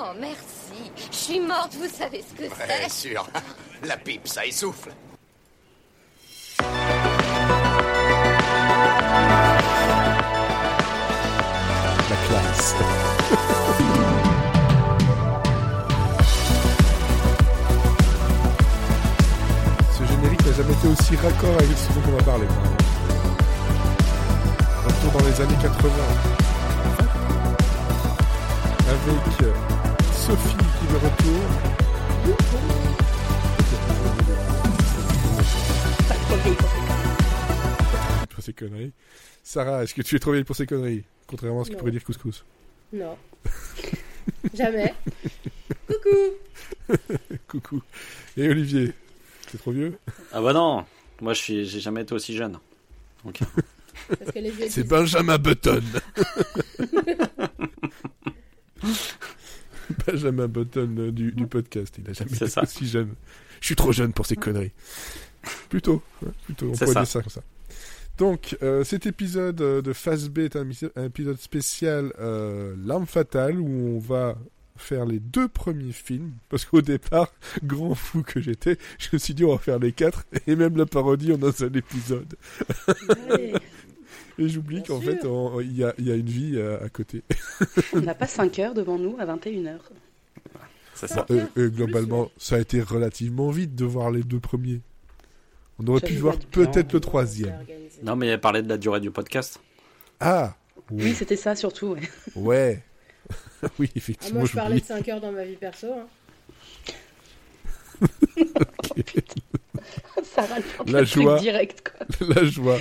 [0.00, 0.92] Oh, merci.
[1.10, 2.56] Je suis morte, vous savez ce que Ouais,
[2.88, 3.08] c'est.
[3.08, 3.26] sûr.
[3.82, 4.92] La pipe, ça essouffle.
[12.10, 12.74] La classe.
[19.96, 22.46] Ce générique n'a jamais été aussi raccord avec ce dont on va parler.
[24.84, 25.90] Retour dans les années 80.
[28.88, 29.52] Avec euh,
[30.28, 31.40] Sophie qui est de retour.
[36.06, 36.56] Pas trop vieille
[38.28, 38.92] pour ces conneries.
[39.42, 41.78] Sarah, est-ce que tu es trop vieille pour ces conneries Contrairement à ce que Non.
[41.78, 42.44] pourrait dire Couscous?
[42.92, 43.16] Non.
[44.54, 44.92] Jamais.
[45.86, 46.98] Coucou.
[47.48, 47.82] Coucou.
[48.36, 48.92] Et Olivier,
[49.50, 49.98] t'es trop vieux?
[50.30, 50.84] Ah bah non,
[51.22, 52.58] moi je suis, j'ai jamais été aussi jeune.
[54.68, 55.82] C'est Benjamin Button.
[60.12, 61.94] Benjamin Button euh, du, du podcast.
[62.02, 62.62] Il a jamais été ça.
[62.62, 63.14] aussi jeune.
[63.60, 64.72] Je suis trop jeune pour ces conneries.
[65.68, 66.02] Plutôt.
[66.24, 66.66] hein, plutôt.
[66.70, 67.00] On pourrait ça.
[67.00, 67.42] dire ça comme ça.
[68.18, 70.68] Donc, euh, cet épisode euh, de Phase B est un
[71.04, 74.36] épisode spécial euh, L'arme fatale où on va
[74.76, 76.32] faire les deux premiers films.
[76.48, 77.32] Parce qu'au départ,
[77.64, 80.76] grand fou que j'étais, je me suis dit on va faire les quatre et même
[80.76, 82.34] la parodie en un seul épisode.
[83.30, 83.52] Ouais.
[84.38, 85.18] Et j'oublie qu'en fait,
[85.62, 87.22] il y a, il y a une vie à côté.
[87.92, 89.78] On n'a pas 5 heures devant nous à 21h.
[90.94, 91.26] c'est ça.
[91.30, 94.80] Euh, euh, heures globalement, ça a été relativement vite de voir les deux premiers.
[95.80, 97.54] On aurait pu voir peut-être le troisième.
[98.02, 99.60] Non, mais il a parlé de la durée du podcast.
[100.20, 100.54] Ah
[100.90, 101.88] Oui, Oui, c'était ça surtout.
[101.94, 102.00] ouais.
[102.36, 102.82] ouais.
[103.78, 105.88] oui, Ah, effectivement, moi, je parlais de 5 heures dans ma vie perso.
[105.92, 106.06] hein.
[110.22, 111.38] Sarah, La joie.
[111.38, 112.26] direct, quoi.
[112.34, 112.78] La joie.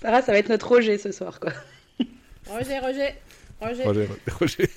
[0.00, 1.52] Sarah, ça va être notre Roger ce soir, quoi.
[2.48, 3.14] Roger, Roger.
[3.60, 3.84] Roger.
[3.84, 4.70] Roger, Roger.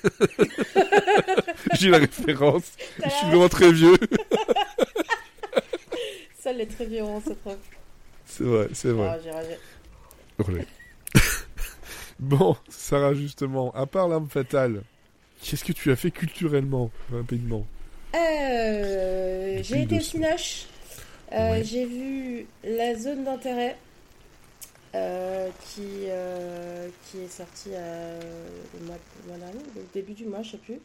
[1.78, 2.72] J'ai la référence.
[3.04, 3.94] Je suis vraiment très vieux.
[6.42, 7.38] Seuls les très vieux auront cette.
[8.24, 9.10] C'est vrai, c'est vrai.
[9.16, 9.58] Roger, Roger.
[10.38, 10.66] Roger.
[12.18, 14.82] bon, Sarah, justement, à part l'arme fatale,
[15.42, 17.66] qu'est-ce que tu as fait culturellement, rapidement?
[18.14, 20.64] Euh, j'ai été au Cinoche.
[21.32, 21.64] Euh, Ouais.
[21.64, 23.76] J'ai vu la zone d'intérêt
[24.94, 30.42] euh, qui, euh, qui est sortie le, mois, le mois dernier, au début du mois,
[30.42, 30.80] je sais plus,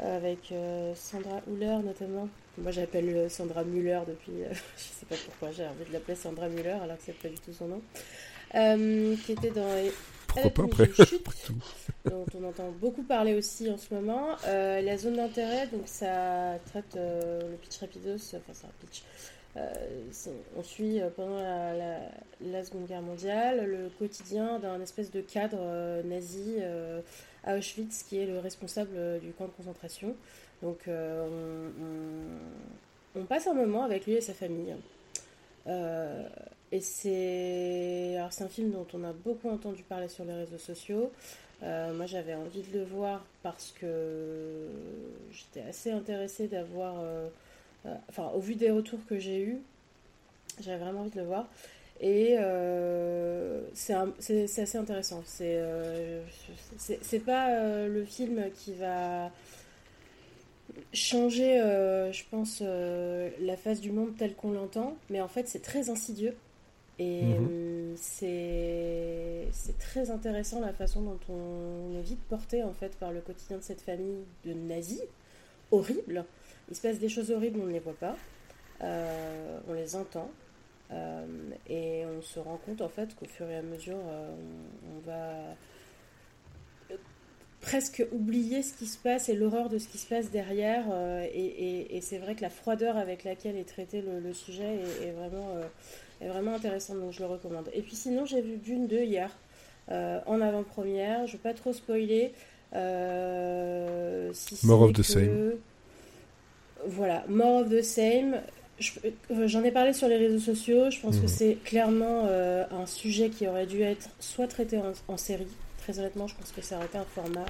[0.00, 0.54] avec
[0.94, 2.28] Sandra Huller notamment.
[2.58, 4.32] Moi j'appelle Sandra Muller depuis,
[4.76, 7.38] je sais pas pourquoi, j'ai envie de l'appeler Sandra Muller alors que c'est pas du
[7.38, 7.82] tout son nom.
[9.24, 9.68] Qui était dans
[10.26, 11.24] Pourquoi pas après chute
[12.04, 14.36] dont on entend beaucoup parler aussi en ce moment.
[14.46, 19.02] Euh, la zone d'intérêt, donc ça traite euh, le pitch rapidos, enfin c'est un pitch.
[19.56, 19.70] Euh,
[20.56, 26.02] on suit euh, pendant la, Seconde Guerre mondiale le quotidien d'un espèce de cadre euh,
[26.02, 26.56] nazi
[27.44, 30.14] à Auschwitz qui est le responsable du camp de concentration.
[30.62, 30.88] Donc
[33.14, 34.74] on, passe un moment avec lui et sa famille.
[36.72, 41.12] Et c'est un film dont on a beaucoup entendu parler sur les réseaux sociaux.
[41.62, 44.68] Moi, j'avais envie de le voir parce que
[45.32, 46.94] j'étais assez intéressée d'avoir,
[48.08, 49.58] enfin, au vu des retours que j'ai eus,
[50.60, 51.48] j'avais vraiment envie de le voir.
[52.00, 55.22] Et euh, c'est assez intéressant.
[55.24, 56.22] C'est euh,
[57.24, 59.30] pas euh, le film qui va
[60.92, 65.48] changer, euh, je pense, euh, la face du monde telle qu'on l'entend, mais en fait,
[65.48, 66.34] c'est très insidieux.
[66.98, 67.48] Et Mhm.
[67.50, 73.12] euh, c'est c'est très intéressant la façon dont on est vite porté en fait par
[73.12, 75.02] le quotidien de cette famille de nazis.
[75.70, 76.24] Horrible.
[76.70, 78.16] Il se passe des choses horribles, on ne les voit pas.
[78.82, 80.30] Euh, on les entend.
[80.90, 81.24] Euh,
[81.68, 84.30] et on se rend compte en fait qu'au fur et à mesure, euh,
[84.90, 85.54] on, on va
[87.60, 90.84] presque oublier ce qui se passe et l'horreur de ce qui se passe derrière.
[91.32, 94.80] et et- et c'est vrai que la froideur avec laquelle est traité le, le sujet
[95.00, 95.48] est, est vraiment,
[96.20, 97.68] est vraiment intéressante, donc je le recommande.
[97.72, 99.30] Et puis sinon, j'ai vu Dune 2 hier,
[99.90, 101.26] euh, en avant-première.
[101.26, 102.32] Je ne vais pas trop spoiler.
[102.74, 105.52] euh, si More of the que- same.
[106.86, 108.40] Voilà, more of the same.
[109.30, 110.90] Euh, J'en ai parlé sur les réseaux sociaux.
[110.90, 111.22] Je pense Mhm.
[111.22, 115.46] que c'est clairement euh, un sujet qui aurait dû être soit traité en, en série.
[115.78, 117.44] Très honnêtement, je pense que ça aurait été un format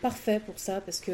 [0.00, 1.12] parfait pour ça parce que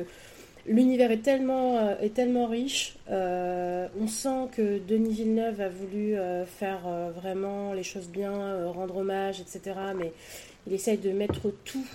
[0.67, 2.97] l'univers est tellement, euh, est tellement riche.
[3.11, 6.17] Euh, on sent que Denis Villeneuve a voulu
[6.59, 6.81] faire
[7.17, 9.75] vraiment les choses bien, rendre hommage, etc.
[9.97, 10.13] Mais
[10.67, 11.87] il essaye de mettre tout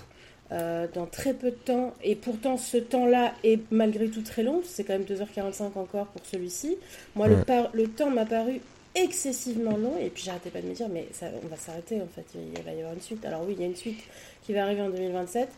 [0.52, 1.94] euh, dans très peu de temps.
[2.04, 4.62] Et pourtant, ce temps-là est malgré tout très long.
[4.66, 6.78] C'est quand même 2h45 encore pour celui-ci.
[7.16, 7.44] Moi, le, Ouais.
[7.46, 8.60] par- le temps m'a paru
[8.96, 9.94] excessivement long.
[10.02, 12.26] Et puis, j'arrêtais pas de me dire, mais ça, on va s'arrêter en fait.
[12.36, 13.24] Il va y avoir une suite.
[13.26, 14.00] Alors, oui, il y a une suite
[14.44, 15.50] qui va arriver en 2027.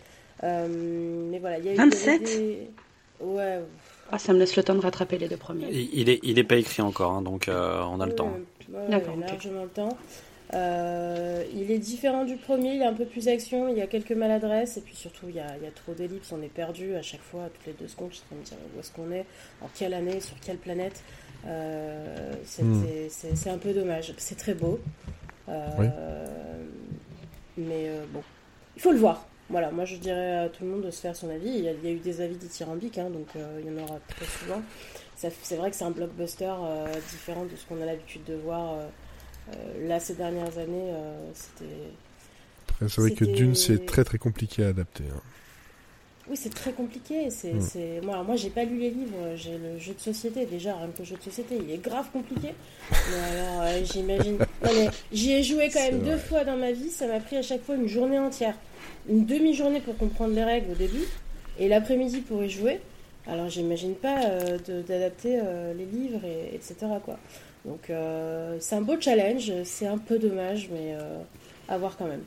[0.44, 0.68] Euh,
[1.32, 2.24] mais voilà, il y a eu- il y avait 27?
[2.24, 2.68] des-
[3.22, 3.60] Ouais.
[4.12, 5.68] Ah, ça me laisse le temps de rattraper les deux premiers.
[5.72, 8.34] Il, il est, il est pas écrit encore, hein, donc euh, on a le temps.
[8.70, 9.96] ouais, D'accord, largement le temps.
[10.54, 13.88] Euh, il est différent du premier, il est un peu plus action, il y a
[13.88, 16.50] quelques maladresses, et puis surtout il y a, il y a trop d'ellipses, on est
[16.54, 18.58] perdu à chaque fois, toutes les deux secondes, je suis en train de me dire
[18.76, 19.26] où est-ce qu'on est,
[19.62, 21.04] en quelle année, sur quelle planète.
[21.48, 22.84] Euh, c'est Hmm.
[23.10, 24.14] c'est- un peu dommage.
[24.18, 24.80] C'est très beau.
[25.50, 25.88] Euh, Oui.
[27.58, 28.22] Mais bon,
[28.76, 29.26] il faut le voir.
[29.50, 31.50] Voilà, moi je dirais à tout le monde de se faire son avis.
[31.50, 33.84] Il y a, il y a eu des avis dithyrambiques, hein, donc il y en
[33.84, 34.62] aura très souvent.
[35.16, 36.52] C'est vrai que c'est un blockbuster
[37.12, 38.76] différent de ce qu'on a l'habitude de voir
[39.88, 40.92] là ces dernières années.
[40.94, 41.72] euh, C'était.
[42.70, 45.04] Après, C'est vrai que Dune, c'est très très compliqué à adapter.
[45.14, 45.22] hein.
[46.30, 47.30] Oui, c'est très compliqué.
[47.30, 47.62] C'est, Mm.
[47.62, 48.02] c'est...
[48.04, 49.18] Moi, alors, moi, j'ai pas lu les livres.
[49.36, 50.46] J'ai le jeu de société.
[50.46, 52.50] Déjà, rien que le jeu de société, il est grave compliqué.
[52.92, 54.38] Mais alors, euh, j'imagine.
[54.64, 56.20] Non, mais j'y ai joué quand même deux vrai.
[56.20, 56.90] fois dans ma vie.
[56.90, 58.56] Ça m'a pris à chaque fois une journée entière.
[59.10, 61.04] Une demi-journée pour comprendre les règles au début.
[61.60, 62.80] Et l'après-midi pour y jouer.
[63.28, 64.58] Alors, j'imagine pas euh,
[64.88, 66.76] d'adapter euh, les livres, et, etc.
[67.04, 67.18] Quoi.
[67.66, 69.52] Donc, euh, c'est un beau challenge.
[69.64, 71.22] C'est un peu dommage, mais euh,
[71.68, 72.24] à voir quand même.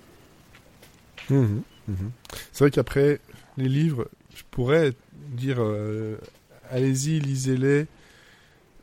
[1.31, 2.11] Mhm, mhm.
[2.53, 3.21] C'est vrai qu'après,
[3.57, 6.17] les livres, je pourrais dire euh,
[6.71, 7.87] allez-y, lisez-les,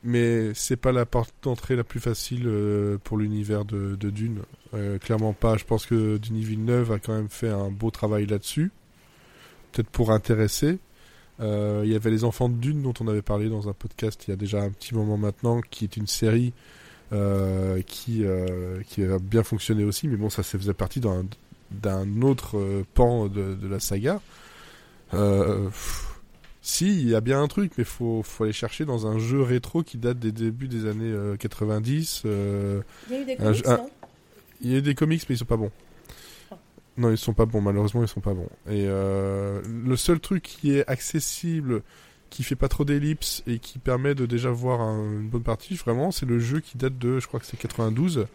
[0.03, 2.50] mais c'est pas la porte d'entrée la plus facile
[3.04, 4.42] pour l'univers de, de Dune.
[5.01, 5.57] Clairement pas.
[5.57, 8.71] Je pense que Denis Villeneuve a quand même fait un beau travail là-dessus.
[9.71, 10.80] Peut-être pour intéresser.
[11.42, 14.24] Euh, il y avait Les Enfants de Dune dont on avait parlé dans un podcast
[14.28, 16.54] il y a déjà un petit moment maintenant, qui est une série
[17.14, 21.26] euh, qui, euh, qui a bien fonctionné aussi, mais bon, ça, ça faisait partie d'un
[21.72, 24.20] d'un autre pan de, de la saga.
[25.14, 26.20] Euh, pff,
[26.62, 29.42] si, il y a bien un truc, mais faut, faut aller chercher dans un jeu
[29.42, 32.24] rétro qui date des débuts des années euh, 90.
[32.26, 33.90] euh, Il y a eu des comics, jeu- un- non?
[34.62, 35.72] il y a eu des comics, mais ils sont pas bons.
[36.98, 38.50] Non, ils sont pas bons, malheureusement, ils sont pas bons.
[38.68, 41.84] Et euh, le seul truc qui est accessible,
[42.30, 45.76] qui fait pas trop d'ellipses et qui permet de déjà voir un- une bonne partie,
[45.76, 48.26] vraiment, c'est le jeu qui date de, je crois que c'est 92.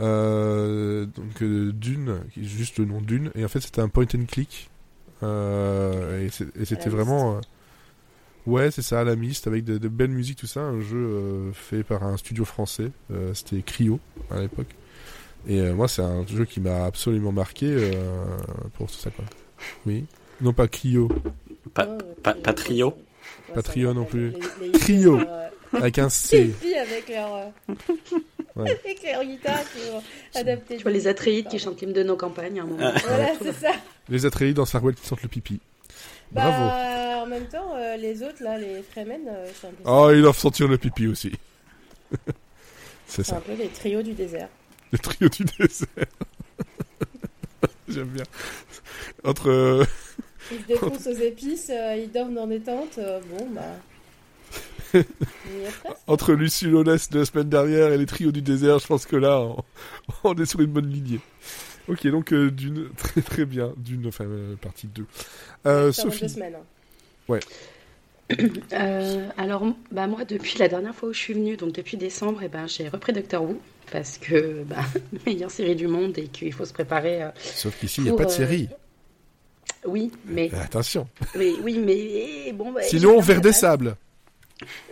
[0.00, 3.88] Euh, donc euh, Dune, qui est juste le nom Dune, et en fait c'était un
[3.88, 4.70] point and click.
[5.22, 7.36] Euh, et c'était vraiment.
[7.36, 7.40] euh,
[8.46, 10.60] Ouais, c'est ça, la mist, avec de, de belles musiques, tout ça.
[10.60, 12.92] Un jeu fait par un studio français.
[13.34, 13.98] C'était Cryo
[14.30, 14.72] à l'époque.
[15.48, 17.92] Et euh, moi, c'est un jeu qui m'a absolument marqué euh,
[18.74, 19.10] pour tout ça.
[19.10, 19.24] Quoi.
[19.86, 20.04] Oui.
[20.40, 21.08] Non, pas Cryo,
[21.72, 21.86] Pas,
[22.54, 22.90] trio
[23.48, 24.30] Pas ça trio non plus.
[24.60, 25.18] les- les Trio.
[25.20, 26.54] euh, avec un Les C.
[26.60, 27.52] filles avec leur,
[28.56, 28.70] Ouais.
[28.84, 30.02] avec leur guitare pour
[30.34, 30.76] adapter.
[30.76, 32.92] Tu vois les des- Atreides qui chantent l'hymne de nos campagnes à un moment.
[33.06, 33.72] Voilà, c'est ça.
[34.08, 35.60] Les Atreides dans Sarwell qui sentent le pipi.
[36.32, 36.50] Bravo.
[36.66, 40.10] Bah, en même temps, euh, les autres, là, les Fremen, euh, c'est un peu, Oh,
[40.12, 41.32] ils doivent sentir le pipi aussi.
[43.06, 43.40] c'est c'est un ça.
[43.40, 44.48] peu les trios du désert.
[44.96, 45.86] Le trio du désert.
[47.88, 48.24] J'aime bien.
[49.24, 49.50] Entre.
[49.50, 49.84] euh,
[50.50, 52.98] Ils se défoncent aux épices, euh, ils dorment dans des tentes.
[52.98, 53.62] euh, bon, bah.
[56.06, 59.16] Entre Lucie Lolès de la semaine dernière et les trios du désert, je pense que
[59.16, 59.62] là, on,
[60.24, 61.20] on est sur une bonne lignée.
[61.88, 64.24] Ok, donc d'une très très bien, d'une enfin
[64.60, 65.04] partie 2.
[65.66, 66.54] Euh, Ça va Sophie, deux semaines.
[66.56, 66.64] hein.
[68.72, 72.40] Euh, alors, bah, moi, depuis la dernière fois où je suis venue, donc depuis décembre,
[72.42, 73.60] eh ben, j'ai repris Doctor Who.
[73.92, 74.76] Parce que, bah,
[75.26, 77.22] meilleure série du monde et qu'il faut se préparer.
[77.22, 78.68] euh, sauf qu'ici, il n'y a pas de euh, série.
[79.86, 81.08] Oui, mais, Euh, Attention.
[81.36, 82.72] mais, oui, mais bon.
[82.72, 83.96] bah, Sinon, vers des sables.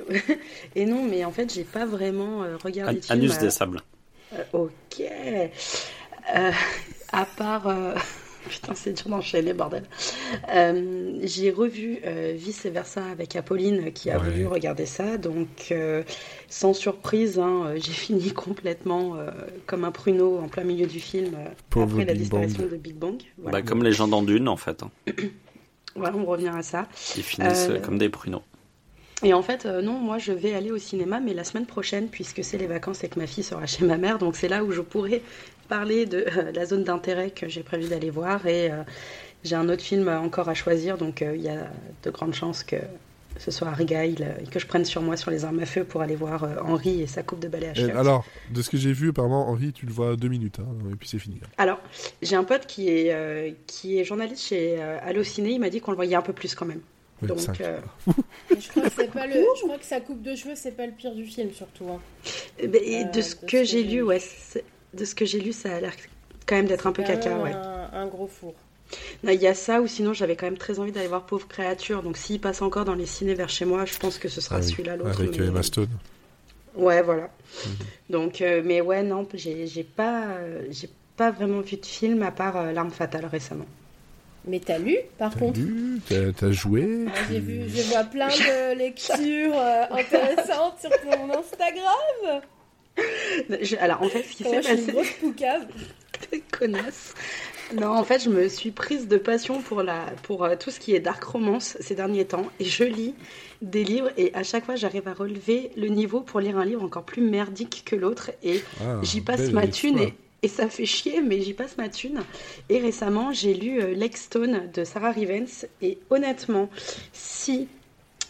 [0.76, 3.00] Et non, mais en fait, j'ai pas vraiment euh, regardé.
[3.08, 3.80] Anus des sables.
[4.34, 5.02] Euh, ok.
[6.36, 6.50] Euh,
[7.12, 7.66] à part.
[8.48, 9.84] Putain, c'est dur d'enchaîner, bordel.
[10.54, 14.28] Euh, j'ai revu euh, Vice Versa avec Apolline qui a Ouais.
[14.30, 15.16] voulu regarder ça.
[15.18, 16.02] Donc, euh,
[16.48, 19.30] sans surprise, hein, euh, j'ai fini complètement euh,
[19.66, 21.34] comme un pruneau en plein milieu du film
[21.70, 22.70] après la Big disparition Bang.
[22.70, 23.16] de Big Bang.
[23.38, 24.82] Voilà, Bah, comme les gens dans Dune, en fait.
[24.82, 24.90] hein.
[25.96, 26.88] Voilà, on revient à ça.
[27.16, 28.42] Ils finissent Euh, comme des pruneaux.
[29.22, 32.08] Et en fait, euh, non, moi je vais aller au cinéma, mais la semaine prochaine,
[32.08, 34.64] puisque c'est les vacances et que ma fille sera chez ma mère, donc c'est là
[34.64, 35.22] où je pourrai
[35.66, 38.46] parler de euh, la zone d'intérêt que j'ai prévu d'aller voir.
[38.46, 38.82] Et euh,
[39.42, 41.70] j'ai un autre film encore à choisir, donc euh, il y a
[42.02, 42.76] de grandes chances que
[43.36, 46.02] ce soit Argyle et que je prenne sur moi sur les armes à feu pour
[46.02, 47.90] aller voir euh, Henri et sa coupe de balai à chiottes.
[47.96, 50.94] alors, de ce que j'ai vu, apparemment, Henri, tu le vois deux minutes, hein, et
[50.94, 51.40] puis c'est fini.
[51.58, 51.80] Alors,
[52.22, 55.80] j'ai un pote qui est, euh, qui est journaliste chez euh, Allociné, il m'a dit
[55.80, 56.80] qu'on le voyait un peu plus quand même.
[57.22, 57.78] Oui, Donc, euh,
[58.56, 60.86] je crois que c'est pas le, je crois que sa coupe de cheveux, c'est pas
[60.86, 61.86] le pire du film, surtout.
[61.90, 62.00] hein.
[62.60, 64.64] Eh ben, et Euh, de ce de que ce j'ai que lu, ouais, c'est-
[64.94, 65.92] de ce que j'ai lu, ça a l'air
[66.46, 67.52] quand même d'être un peu quand caca, même ouais.
[67.52, 68.54] Un, un gros four.
[69.22, 71.48] Non, Il y a ça, ou sinon j'avais quand même très envie d'aller voir Pauvre
[71.48, 74.40] Créature, donc s'il passe encore dans les ciné vers chez moi, je pense que ce
[74.40, 75.18] sera Ah oui, celui-là, l'autre.
[75.20, 75.88] Avec mais- euh, Emma Stone.
[76.76, 77.30] Ouais, voilà.
[77.66, 77.72] Mhm.
[78.10, 82.30] Donc, euh, mais ouais, non, j'ai pas, euh, j'ai pas vraiment vu de film à
[82.32, 83.66] part euh, L'arme fatale récemment.
[84.46, 87.06] Mais t'as lu, par T'as contre lu, t'as t'as joué.
[87.30, 92.42] J'ai vu, je vois plein de lectures euh, intéressantes sur ton Instagram.
[93.60, 95.66] Je- alors en fait, ce qui s'est je suis une passé, grosse poucave.
[96.58, 97.14] connasse.
[97.74, 100.78] Non, en fait, je me suis prise de passion pour la, pour euh, tout ce
[100.80, 103.14] qui est dark romance ces derniers temps, et je lis
[103.62, 106.82] des livres, et à chaque fois, j'arrive à relever le niveau pour lire un livre
[106.82, 110.10] encore plus merdique que l'autre, et Ah, j'y passe ma thune
[110.42, 112.20] et ça fait chier, mais j'y passe ma thune.
[112.68, 116.68] Et récemment, j'ai lu euh, Lexstone de Sarah Rivens et honnêtement,
[117.14, 117.66] si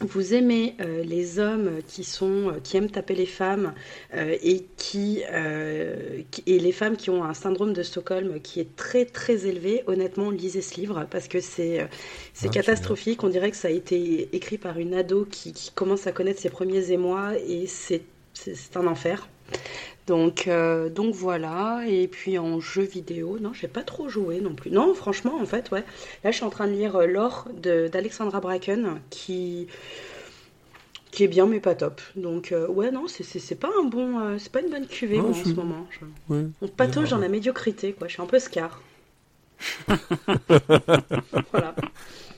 [0.04, 3.74] vous aimez euh, les hommes qui sont euh, qui aiment taper les femmes
[4.14, 8.60] euh, et qui, euh, qui- et les femmes qui ont un syndrome de Stockholm qui
[8.60, 11.86] est très très élevé, honnêtement, lisez ce livre parce que c'est euh,
[12.34, 13.22] c'est Ah, catastrophique.
[13.24, 16.40] On dirait que ça a été écrit par une ado qui, qui commence à connaître
[16.40, 18.02] ses premiers émois et c'est
[18.76, 19.28] un enfer.
[20.06, 24.54] Donc, euh, donc voilà, et puis en jeu vidéo, non, j'ai pas trop joué non
[24.54, 24.70] plus.
[24.70, 25.82] Non, franchement, en fait, ouais.
[26.24, 29.66] Là, je suis en train de lire euh, L'or de- d'Alexandra Bracken, qui,
[31.10, 32.02] qui est bien, mais pas top.
[32.16, 34.86] Donc, euh, ouais, non, c'est- c'est c'est pas un bon, euh, c'est pas une bonne
[34.86, 35.86] cuvée, Non, moi, je en ce moment.
[35.90, 36.44] Je- Ouais.
[36.60, 38.06] On patauge dans la médiocrité, quoi.
[38.06, 38.82] Je suis un peu scar.
[41.50, 41.74] voilà.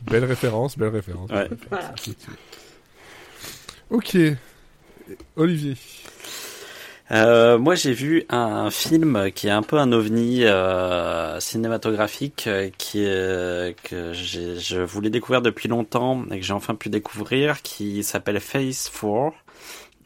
[0.03, 1.31] Belle référence, belle référence.
[1.31, 1.49] Ouais.
[1.71, 1.95] Voilà.
[3.91, 4.17] Ok.
[5.37, 5.75] Olivier.
[7.13, 12.71] Euh, moi, j'ai vu un film qui est un peu un ovni euh, cinématographique euh,
[12.77, 18.03] qui est, que je voulais découvrir depuis longtemps et que j'ai enfin pu découvrir, qui
[18.03, 19.33] s'appelle Phase 4,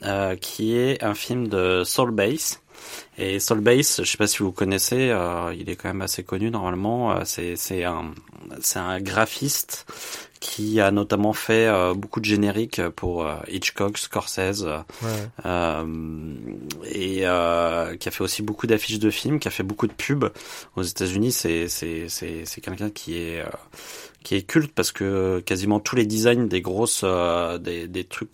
[0.03, 2.61] euh, qui est un film de Soul Base.
[3.19, 6.23] Et Soul Base, je sais pas si vous connaissez, euh, il est quand même assez
[6.23, 7.13] connu normalement.
[7.13, 8.13] Euh, c'est c'est un
[8.63, 9.85] c'est un graphiste
[10.41, 14.65] qui a notamment fait euh, beaucoup de génériques pour euh, Hitchcock, Scorsese.
[15.03, 15.85] Ouais.
[16.91, 20.31] et qui a fait aussi beaucoup d'affiches de films, qui a fait beaucoup de pubs
[20.77, 21.33] aux États-Unis.
[21.33, 23.45] C'est c'est c'est c'est quelqu'un qui est
[24.23, 27.05] qui est culte parce que quasiment tous les designs des grosses
[27.61, 28.31] des des trucs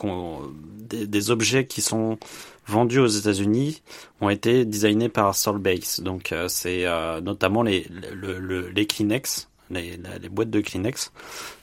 [0.90, 2.18] des objets qui sont
[2.66, 3.82] vendus aux États-Unis
[4.20, 6.00] ont été designés par Solbase.
[6.00, 11.12] Donc euh, c'est euh, notamment les le, le- les Kleenex, les, les boîtes de Kleenex.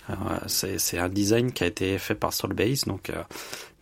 [0.10, 0.14] Euh,
[0.48, 2.86] c'est un design qui a été fait par Solbase.
[2.86, 3.22] Donc euh,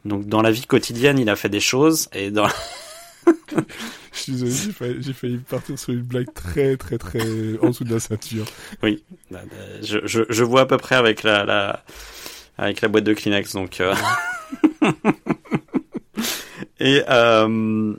[0.06, 2.48] donc dans la vie quotidienne, il a fait des choses et dans
[4.14, 7.22] Je suis désolé, j'ai failli, j'ai failli partir sur une blague très, très, très
[7.62, 8.46] en dessous de la ceinture.
[8.84, 9.04] oui,
[9.84, 11.84] je, je, je vois à peu près avec la, la
[12.58, 13.94] avec la boîte de Kleenex donc euh...
[16.82, 17.94] et euh...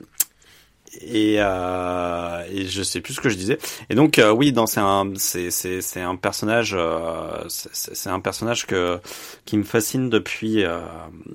[1.01, 2.43] et euh...
[2.51, 3.57] et je sais plus ce que je disais
[3.89, 8.19] et donc euh, oui dans c'est un c'est c'est c'est un personnage euh, c'est un
[8.19, 8.99] personnage que
[9.45, 10.81] qui me fascine depuis euh,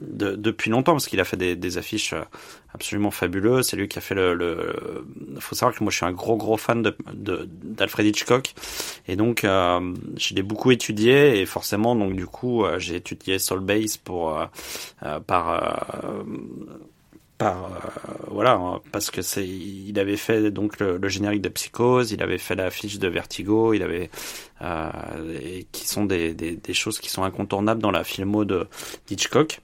[0.00, 2.14] de- depuis longtemps parce qu'il a fait des, des affiches
[2.74, 3.62] absolument fabuleux.
[3.62, 4.74] C'est lui qui a fait le, le.
[5.40, 6.96] Faut savoir que moi je suis un gros gros fan de
[7.62, 8.54] d'Alfred Hitchcock
[9.08, 13.38] et donc euh, je l'ai beaucoup étudié et forcément donc du coup euh, j'ai étudié
[13.40, 15.62] Soul Base pour euh, par
[17.38, 21.48] par euh, voilà hein, parce que c'est il avait fait donc le, le générique de
[21.48, 24.10] Psychose, il avait fait l'affiche de Vertigo, il avait
[24.62, 24.90] euh,
[25.40, 28.66] et qui sont des, des des choses qui sont incontournables dans la filmo de
[29.06, 29.60] d'Hitchcock.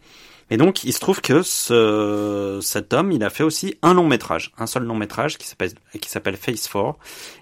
[0.51, 4.07] Et donc, il se trouve que ce, cet homme, il a fait aussi un long
[4.07, 6.97] métrage, un seul long métrage qui s'appelle qui s'appelle Phase 4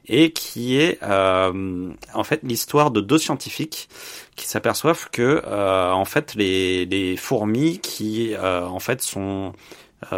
[0.07, 3.89] et qui est euh, en fait l'histoire de deux scientifiques
[4.37, 9.53] qui s'aperçoivent que euh, en fait les, les fourmis qui euh, en fait sont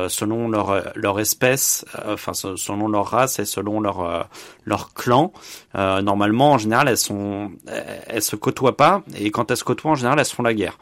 [0.09, 4.23] selon leur leur espèce, euh, enfin se- selon leur race et selon leur euh,
[4.65, 5.33] leur clan,
[5.75, 7.51] euh, normalement en général elles sont
[8.07, 9.03] elles, se côtoient pas.
[9.19, 10.79] Et quand elles se côtoient en général elles font la guerre.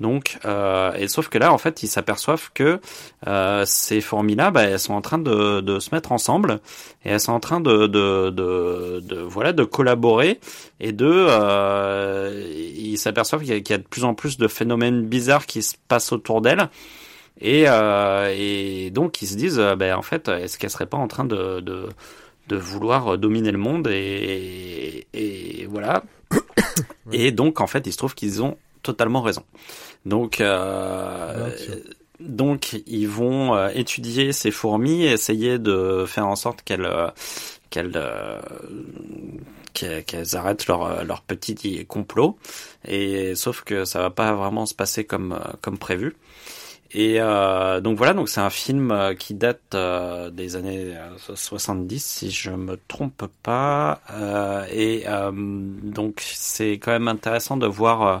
[0.00, 2.80] Donc euh, et sauf que là en fait ils s'aperçoivent que
[3.26, 6.60] euh, ces fourmis là bah, elles sont en train de, de se mettre ensemble.
[7.04, 10.40] Et elles sont en train de de, de, de voilà de collaborer.
[10.80, 12.44] Et de euh,
[12.76, 16.12] ils s'aperçoivent qu'il y a de plus en plus de phénomènes bizarres qui se passent
[16.12, 16.68] autour d'elles
[17.40, 20.98] et, euh, et donc ils se disent, euh, ben, en fait, est-ce qu'elle serait pas
[20.98, 21.88] en train de, de,
[22.48, 26.04] de vouloir dominer le monde et, et voilà.
[27.12, 29.42] Et donc en fait, il se trouve qu'ils ont totalement raison.
[30.06, 31.74] Donc euh, sûr.
[32.20, 37.08] donc ils vont euh, étudier ces fourmis, essayer de faire en sorte qu'elles euh,
[37.70, 38.40] qu'elles euh,
[39.74, 42.38] qu'elles arrêtent leur euh, leur petit complot.
[42.86, 46.14] Et sauf que ça va pas vraiment se passer comme euh, comme prévu.
[46.94, 51.34] Et euh, donc voilà, donc c'est un film euh, qui date euh, des années euh,
[51.34, 54.02] 70 si je me trompe pas.
[54.10, 58.18] Euh, et euh, donc c'est quand même intéressant de voir euh,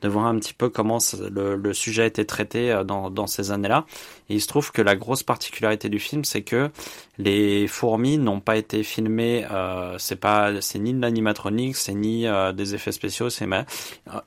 [0.00, 0.98] de voir un petit peu comment
[1.30, 3.86] le, sujet a été traité dans, ces années-là.
[4.28, 6.70] Et il se trouve que la grosse particularité du film, c'est que
[7.16, 9.46] les fourmis n'ont pas été filmées.
[9.50, 13.30] Euh, c'est pas, c'est ni de l'animatronique, c'est ni des effets spéciaux.
[13.30, 13.48] C'est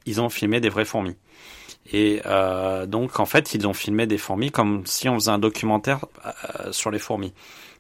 [0.08, 1.16] ils ont filmé des vraies fourmis.
[1.92, 5.40] Et euh, donc en fait, ils ont filmé des fourmis comme si on faisait un
[5.40, 7.34] documentaire euh, sur les fourmis.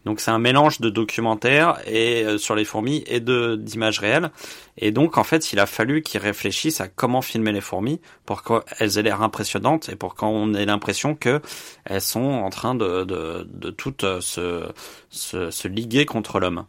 [0.05, 4.31] Donc c'est un mélange de documentaire et euh, sur les fourmis et de d'images réelles.
[4.77, 8.43] Et donc en fait, il a fallu qu'ils réfléchissent à comment filmer les fourmis pour
[8.43, 11.41] qu'elles aient l'air impressionnantes et pour qu'on ait l'impression que
[11.83, 14.63] elles sont en train de de, de toutes euh, se,
[15.09, 16.65] se se liguer contre l'homme.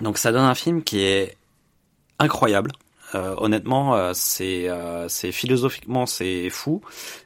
[0.00, 1.36] Donc ça donne un film qui est
[2.20, 2.70] incroyable.
[3.14, 6.80] Euh, honnêtement, euh, c'est euh, philosophiquement c'est fou.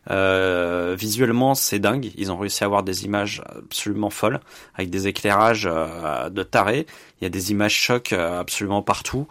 [0.09, 2.11] visuellement, c'est dingue.
[2.17, 4.41] Ils ont réussi à avoir des images absolument folles
[4.75, 6.87] avec des éclairages de taré.
[7.21, 9.27] Il y a des images chocs absolument partout.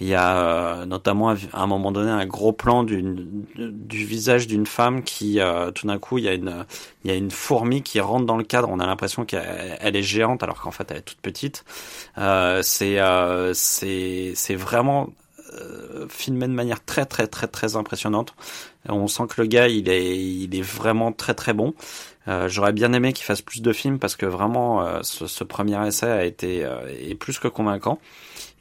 [0.00, 5.02] Il y a notamment à un moment donné un gros plan du visage d'une femme
[5.02, 5.38] qui
[5.74, 6.64] tout d'un coup il y a une
[7.04, 8.68] il y a une fourmi qui rentre dans le cadre.
[8.70, 11.64] On a l'impression qu'elle est géante alors qu'en fait elle est toute petite.
[12.62, 12.98] c'est
[13.54, 15.23] c'est vraiment euh,
[16.08, 18.34] filmé de manière très très très très impressionnante.
[18.88, 21.74] On sent que le gars il est il est vraiment très très bon.
[22.26, 25.44] Euh, J'aurais bien aimé qu'il fasse plus de films parce que vraiment euh, ce, ce,
[25.44, 27.98] premier essai a été euh, est plus que convaincant.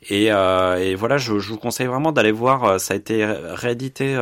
[0.10, 2.78] Et, et voilà, je, je, vous conseille vraiment d'aller voir.
[2.78, 4.22] Ça a été réédité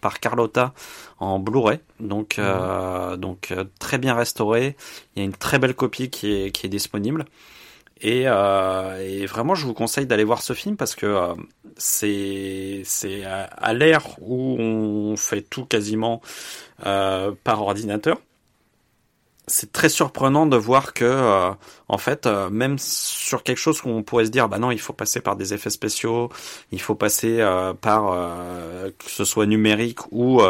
[0.00, 0.74] par Carlotta
[1.20, 3.16] en Blu-ray, donc mmh.
[3.16, 4.76] donc très bien restauré.
[5.14, 7.26] Il y a une très belle copie qui est qui est disponible.
[8.00, 11.34] Et, euh, et, vraiment, je vous conseille d'aller voir ce film parce que euh,
[11.80, 16.20] c'est c'est à, l'ère où on fait tout quasiment
[16.86, 18.18] euh, par ordinateur.
[19.46, 21.50] C'est très surprenant de voir que, euh,
[21.88, 24.78] en fait, euh, même sur quelque chose où on pourrait se dire, bah non, il
[24.78, 26.30] faut passer par des effets spéciaux,
[26.70, 27.38] il faut passer
[27.80, 28.14] par
[28.98, 30.42] que ce soit numérique ou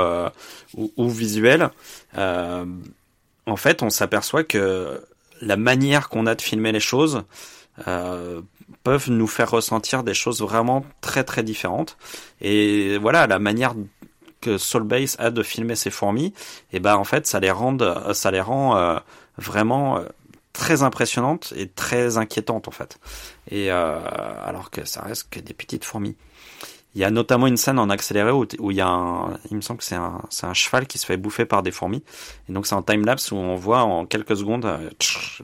[0.76, 1.70] ou, visuel.
[2.16, 5.00] en fait, on s'aperçoit que
[5.40, 7.24] la manière qu'on a de filmer les choses
[8.82, 11.96] peuvent nous faire ressentir des choses vraiment très très différentes.
[12.40, 13.74] Et voilà, la manière
[14.40, 16.26] que Soulbase a de filmer ses fourmis,
[16.72, 17.76] et eh ben en fait ça les rend
[18.14, 18.98] ça les rend euh,
[19.36, 20.04] vraiment euh,
[20.54, 22.98] très impressionnantes et très inquiétantes en fait.
[23.50, 26.16] Et alors que ça reste que des petites fourmis.
[26.94, 29.56] Il y a notamment une scène en accéléré où, où il y a un, il
[29.56, 32.02] me semble que c'est un, c'est un cheval qui se fait bouffer par des fourmis.
[32.48, 34.90] Et donc c'est un time lapse où on voit en quelques secondes, euh,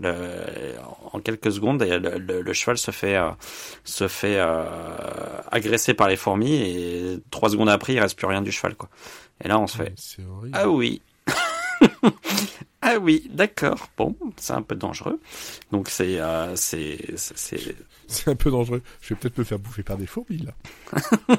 [0.00, 0.74] le,
[1.12, 3.30] en quelques secondes, le, le, cheval se fait, euh,
[3.84, 4.64] se fait euh,
[5.52, 8.88] agresser par les fourmis et trois secondes après il reste plus rien du cheval quoi.
[9.44, 9.94] Et là on se fait,
[10.52, 11.00] ah oui.
[12.88, 13.88] ah oui, d'accord.
[13.98, 15.18] Bon, c'est un peu dangereux.
[15.72, 17.74] Donc c'est euh, c'est c'est
[18.06, 18.80] c'est un peu dangereux.
[19.00, 20.52] Je vais peut-être me faire bouffer par des fourmis là.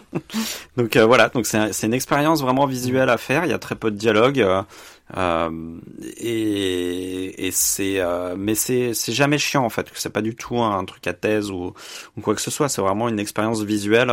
[0.78, 3.46] donc euh, voilà, donc c'est c'est une expérience vraiment visuelle à faire.
[3.46, 4.62] Il y a très peu de dialogue euh,
[5.16, 5.80] euh
[6.18, 9.88] et, et c'est euh, mais c'est c'est jamais chiant en fait.
[9.94, 11.74] C'est pas du tout un truc à thèse ou
[12.18, 12.68] ou quoi que ce soit.
[12.68, 14.12] C'est vraiment une expérience visuelle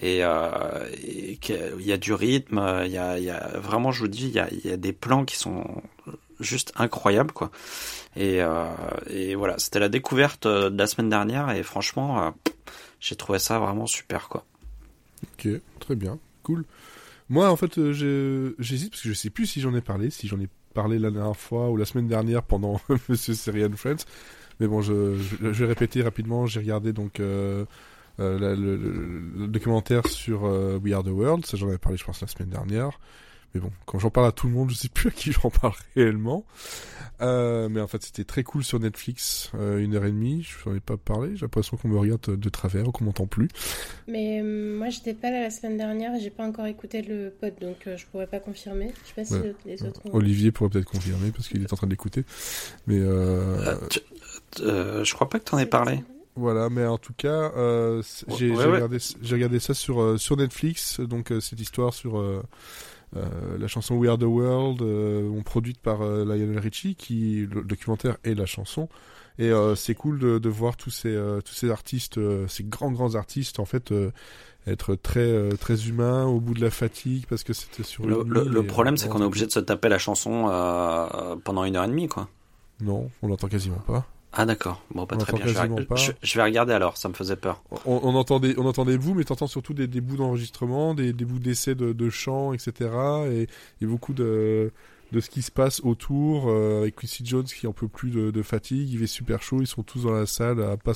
[0.00, 2.82] et, et il y a du rythme.
[2.84, 4.72] Il y a il y a vraiment, je vous dis, il y a il y
[4.72, 5.64] a des plans qui sont
[6.40, 7.50] juste incroyables quoi.
[8.16, 8.66] Et, euh,
[9.08, 12.30] et voilà, c'était la découverte euh, de la semaine dernière et franchement, euh,
[12.98, 14.44] j'ai trouvé ça vraiment super quoi.
[15.34, 15.48] Ok,
[15.78, 16.64] très bien, cool.
[17.28, 20.40] Moi, en fait, j'hésite parce que je sais plus si j'en ai parlé, si j'en
[20.40, 24.04] ai parlé la dernière fois ou la semaine dernière pendant Monsieur Serial Friends.
[24.58, 26.46] Mais bon, je, vais répéter rapidement.
[26.46, 27.66] J'ai regardé donc le,
[28.18, 31.46] le, documentaire sur We Are the World.
[31.46, 32.98] Ça, j'en avais parlé, je pense, la semaine dernière.
[33.54, 35.50] Mais bon, quand j'en parle à tout le monde, je sais plus à qui j'en
[35.50, 36.44] parle réellement.
[37.20, 40.42] Euh, mais en fait, c'était très cool sur Netflix, euh, une heure et demie.
[40.42, 41.36] Je n'en ai pas parlé.
[41.36, 43.48] J'ai l'impression qu'on me regarde de travers ou qu'on m'entend plus.
[44.08, 47.30] Mais euh, moi, j'étais pas là la semaine dernière et j'ai pas encore écouté le
[47.30, 48.92] pod, donc euh, je pourrais pas confirmer.
[49.02, 50.00] Je sais pas si les autres.
[50.06, 50.14] Ont...
[50.14, 52.24] Olivier pourrait peut-être confirmer parce qu'il est en train d'écouter.
[52.86, 53.76] Mais euh...
[54.56, 56.02] je crois pas que tu en aies parlé.
[56.36, 57.52] Voilà, mais en tout cas,
[58.38, 58.98] j'ai regardé,
[59.30, 61.00] regardé, ça sur sur Netflix.
[61.00, 62.42] Donc cette histoire sur euh,
[63.14, 68.16] la chanson We Are the World, euh, produite par euh, Lionel Richie, qui le documentaire
[68.24, 68.88] et la chanson.
[69.38, 73.14] Et euh, c'est cool de, de, voir tous ces tous ces artistes, ces grands grands
[73.14, 73.92] artistes en fait
[74.66, 78.44] être très très humains au bout de la fatigue parce que c'était sur le, le,
[78.44, 80.44] le problème c'est qu'on est obligé de se taper la chanson
[81.42, 82.28] pendant une heure et demie quoi.
[82.82, 84.06] Non, on l'entend quasiment pas.
[84.32, 85.46] Ah d'accord, bon pas très bien.
[85.46, 87.62] Je vais, je, vais, regarder alors, ça me faisait peur.
[87.84, 91.24] On, on entendait, on entendait bouts, mais t'entends surtout des, des bouts d'enregistrement, des, des
[91.24, 92.90] bouts d'essais de, de chant, etc.
[93.28, 93.48] Et,
[93.80, 94.72] et beaucoup de
[95.12, 98.30] de ce qui se passe autour euh, avec Quincy Jones qui en peut plus de,
[98.30, 98.92] de, fatigue.
[98.92, 99.60] Il est super chaud.
[99.60, 100.92] Ils sont tous dans la salle à pas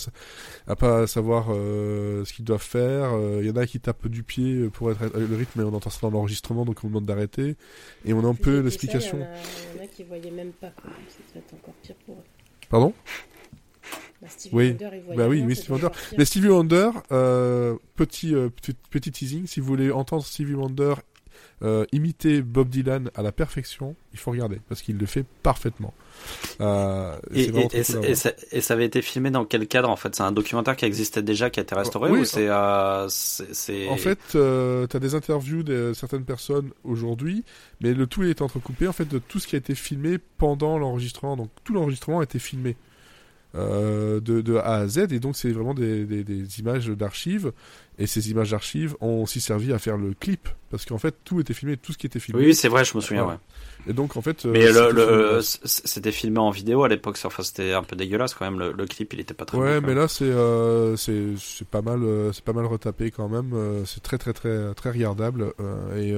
[0.66, 3.12] à pas savoir euh, ce qu'ils doivent faire.
[3.14, 5.74] Euh, il y en a qui tapent du pied pour être le rythme et on
[5.74, 7.56] entend ça dans l'enregistrement donc on demande d'arrêter.
[8.04, 9.18] Et on a un peu l'explication.
[9.18, 10.72] il y, en a qui voyaient même pas
[11.08, 12.33] c'est encore pire pour eux
[12.68, 12.92] pardon
[14.20, 15.88] bah, Stevie oui, Wonder, il bah oui, oui Stevie Wonder.
[16.16, 20.94] Mais Stevie Wonder, euh, petit, euh, petit, petit teasing, si vous voulez entendre Stevie Wonder
[21.62, 25.94] euh, imiter Bob Dylan à la perfection, il faut regarder parce qu'il le fait parfaitement.
[26.60, 30.14] Euh, et, et, et, ça, et, ça, avait été filmé dans quel cadre en fait?
[30.14, 33.08] C'est un documentaire qui existait déjà, qui a été restauré ou c'est euh,
[33.88, 37.44] En fait, euh, tu as des interviews de certaines personnes aujourd'hui,
[37.80, 40.78] mais le tout est entrecoupé en fait de tout ce qui a été filmé pendant
[40.78, 41.36] l'enregistrement.
[41.36, 42.76] Donc tout l'enregistrement a été filmé.
[43.56, 47.52] Euh, de, de, A à Z et donc c'est vraiment des, des, des images d'archives
[48.00, 51.38] et ces images d'archives ont aussi servi à faire le clip parce qu'en fait tout
[51.38, 53.36] était filmé tout ce qui était filmé oui c'est vrai je me souviens ouais.
[53.86, 57.82] Et donc en fait mais euh, c'était filmé en vidéo à l'époque enfin c'était un
[57.82, 60.24] peu dégueulasse quand même le, le clip il était pas très ouais mais là c'est
[60.24, 64.32] euh, c'est c'est pas mal euh, c'est pas mal retapé quand même c'est très très
[64.32, 65.52] très très regardable
[65.96, 66.14] et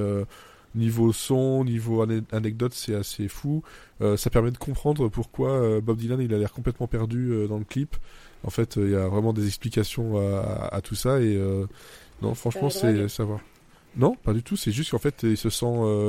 [0.77, 3.63] Niveau son, niveau anecdote, c'est assez fou.
[4.01, 7.47] Euh, ça permet de comprendre pourquoi euh, Bob Dylan il a l'air complètement perdu euh,
[7.47, 7.95] dans le clip.
[8.43, 11.41] En fait, il y a vraiment des explications à, à, tout ça et
[12.21, 13.39] non, franchement, c'est savoir.
[13.97, 14.55] Non, pas du tout.
[14.55, 15.65] C'est juste qu'en fait, il se sent,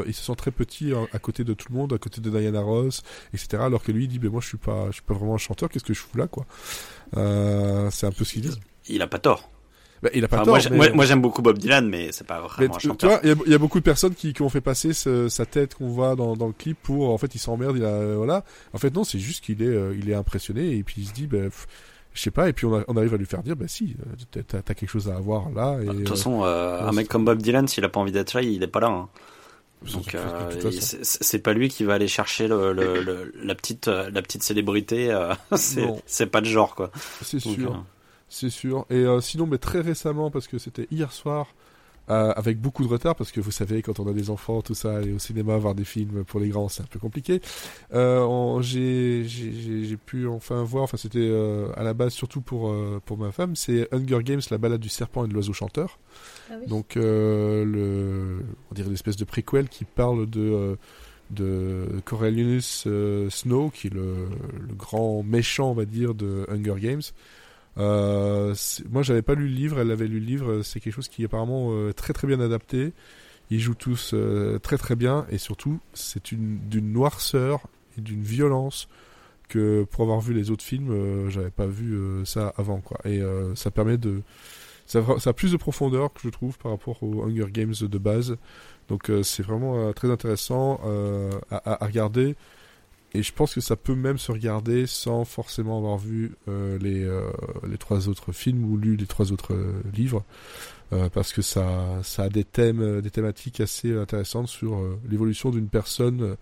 [0.06, 2.60] il se sent très petit à côté de tout le monde, à côté de Diana
[2.60, 3.62] Ross, etc.
[3.62, 5.38] Alors que lui, il dit, ben moi, je suis pas, je suis pas vraiment un
[5.38, 5.68] chanteur.
[5.68, 6.46] Qu'est-ce que je fous là, quoi?
[7.12, 8.60] C'est un peu ce qu'il dit.
[8.88, 9.50] Il a pas tort.
[10.02, 10.58] Bah, il a pas tort,
[10.94, 13.20] moi, j'aime beaucoup Bob Dylan, mais c'est pas vraiment un chanteur.
[13.24, 16.14] il y, a beaucoup de personnes qui, qui ont fait passer sa tête qu'on voit
[16.16, 18.44] dans, dans le clip pour, en fait, il s'emmerde, il a, voilà.
[18.72, 21.12] En fait, non, c'est juste qu'il est, euh, il est impressionné et puis il se
[21.12, 21.50] dit, ben,
[22.18, 23.96] je sais pas, et puis on, on, arrive à lui faire dire, bah si,
[24.36, 25.78] euh, t'as as quelque chose à avoir là.
[25.78, 28.34] Bah, de toute façon, euh, un mec comme Bob Dylan, s'il a pas envie d'être
[28.34, 28.88] là, il est pas là.
[28.88, 29.08] Hein.
[29.94, 30.50] Donc euh,
[31.02, 35.16] c'est pas lui qui va aller chercher le, le, la petite la petite célébrité.
[35.54, 36.90] c'est pas de genre quoi.
[37.22, 37.84] C'est sûr
[38.28, 38.86] c'est sûr.
[38.90, 41.48] Et euh, sinon, mais très récemment, parce que c'était hier soir,
[42.10, 44.74] euh, avec beaucoup de retard, parce que vous savez, quand on a des enfants, tout
[44.74, 47.40] ça, aller au cinéma, voir des films pour les grands, c'est un peu compliqué.
[47.92, 53.18] Euh, j'ai pu enfin voir, enfin c'était euh, à la base surtout pour, euh, pour
[53.18, 55.98] ma femme, c'est Hunger Games, la balade du serpent et de l'oiseau chanteur.
[56.50, 56.66] Ah oui.
[56.66, 58.38] Donc, le,
[58.70, 60.76] on dirait une espèce de préquel qui parle de
[61.30, 62.88] de Coriolanus
[63.28, 64.28] Snow, qui est le,
[64.66, 67.02] le, grand méchant, on va dire, de Hunger Games.
[67.78, 68.54] Euh,
[68.90, 70.62] moi, j'avais pas lu le livre, elle avait lu le livre.
[70.62, 72.92] C'est quelque chose qui est apparemment euh, très très bien adapté.
[73.50, 77.62] Ils jouent tous euh, très très bien et surtout, c'est une d'une noirceur
[77.96, 78.88] et d'une violence
[79.48, 82.98] que pour avoir vu les autres films, j'avais pas vu ça avant quoi.
[83.06, 83.22] Et
[83.54, 84.20] ça permet de
[84.84, 88.36] ça, a plus de profondeur que je trouve par rapport aux Hunger Games de base.
[88.88, 90.78] Donc c'est vraiment très intéressant
[91.50, 92.36] à, regarder.
[93.14, 97.04] Et je pense que ça peut même se regarder sans forcément avoir vu euh, les,
[97.04, 97.30] euh,
[97.66, 100.24] les trois autres films ou lu les trois autres euh, livres,
[100.92, 105.68] euh, parce que ça, ça a des thèmes, des thématiques assez intéressantes sur l'évolution d'une
[105.68, 106.36] personne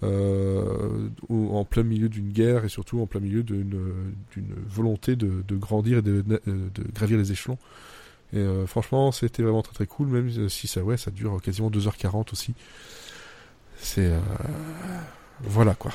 [0.00, 5.56] en plein milieu d'une guerre et surtout en plein milieu d'une d'une volonté de, de
[5.56, 7.58] grandir et de, de, gravir les échelons.
[8.32, 12.32] Et franchement, c'était vraiment très très cool, même si ça, ouais, ça dure quasiment 2h40
[12.32, 12.54] aussi.
[13.78, 14.12] C'est
[15.42, 15.92] voilà quoi.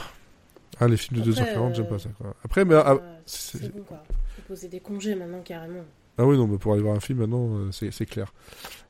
[0.79, 2.35] Ah, les films de 2h40, j'aime pas ça quoi.
[2.43, 2.75] Après, mais.
[2.75, 4.03] Ah, c'est bon quoi.
[4.35, 5.83] Faut poser des congés maintenant carrément.
[6.17, 8.31] Ah oui, non, mais pour aller voir un film maintenant, euh, c'est clair.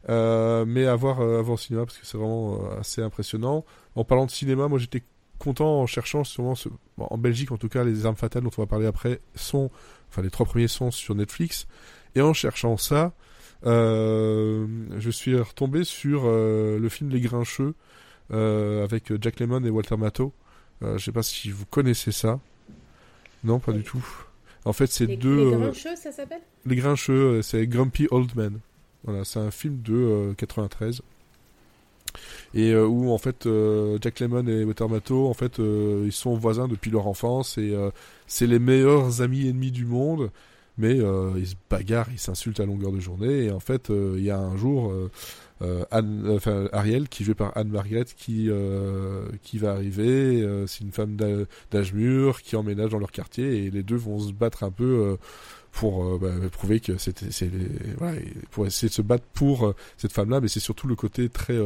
[0.10, 3.64] Euh, mais à voir, euh, au cinéma parce que c'est vraiment euh, assez impressionnant.
[3.96, 5.04] En parlant de cinéma, moi j'étais
[5.40, 6.70] content en cherchant sûrement ce...
[6.98, 9.72] bon, en Belgique en tout cas les armes fatales dont on va parler après sont
[10.10, 11.68] enfin les trois premiers sont sur Netflix
[12.16, 13.14] et en cherchant ça
[13.66, 14.66] euh,
[14.98, 17.74] je suis retombé sur le film Les Grincheux
[18.30, 20.34] avec Jack Lemmon et Walter Matthau
[20.84, 22.40] euh, je sais pas si vous connaissez ça.
[23.44, 24.06] Non, pas du tout.
[24.66, 25.50] En fait, c'est deux.
[25.50, 26.42] Les euh, Grincheux, ça s'appelle?
[26.66, 28.60] Les Grincheux, euh, c'est Grumpy Old Man.
[29.04, 31.02] Voilà, c'est un film de 93
[32.54, 33.50] et où en fait
[34.00, 37.76] Jack Lemmon et Walter Matthau en fait ils sont voisins depuis leur enfance et
[38.28, 40.30] c'est les meilleurs amis ennemis du monde
[40.78, 41.00] mais
[41.38, 44.38] ils se bagarrent ils s'insultent à longueur de journée et en fait il y a
[44.38, 45.10] un jour euh,
[45.92, 50.42] Anne, enfin Ariel qui est jouée par Anne Margaret qui euh, qui va arriver.
[50.42, 51.16] Euh, c'est une femme
[51.72, 55.18] d'âge mûr qui emménage dans leur quartier et les deux vont se battre un peu
[55.72, 57.28] pour bah, prouver que c'était
[57.98, 58.20] voilà,
[58.52, 60.42] pour essayer de se battre pour cette femme-là.
[60.42, 61.60] Mais c'est surtout le côté très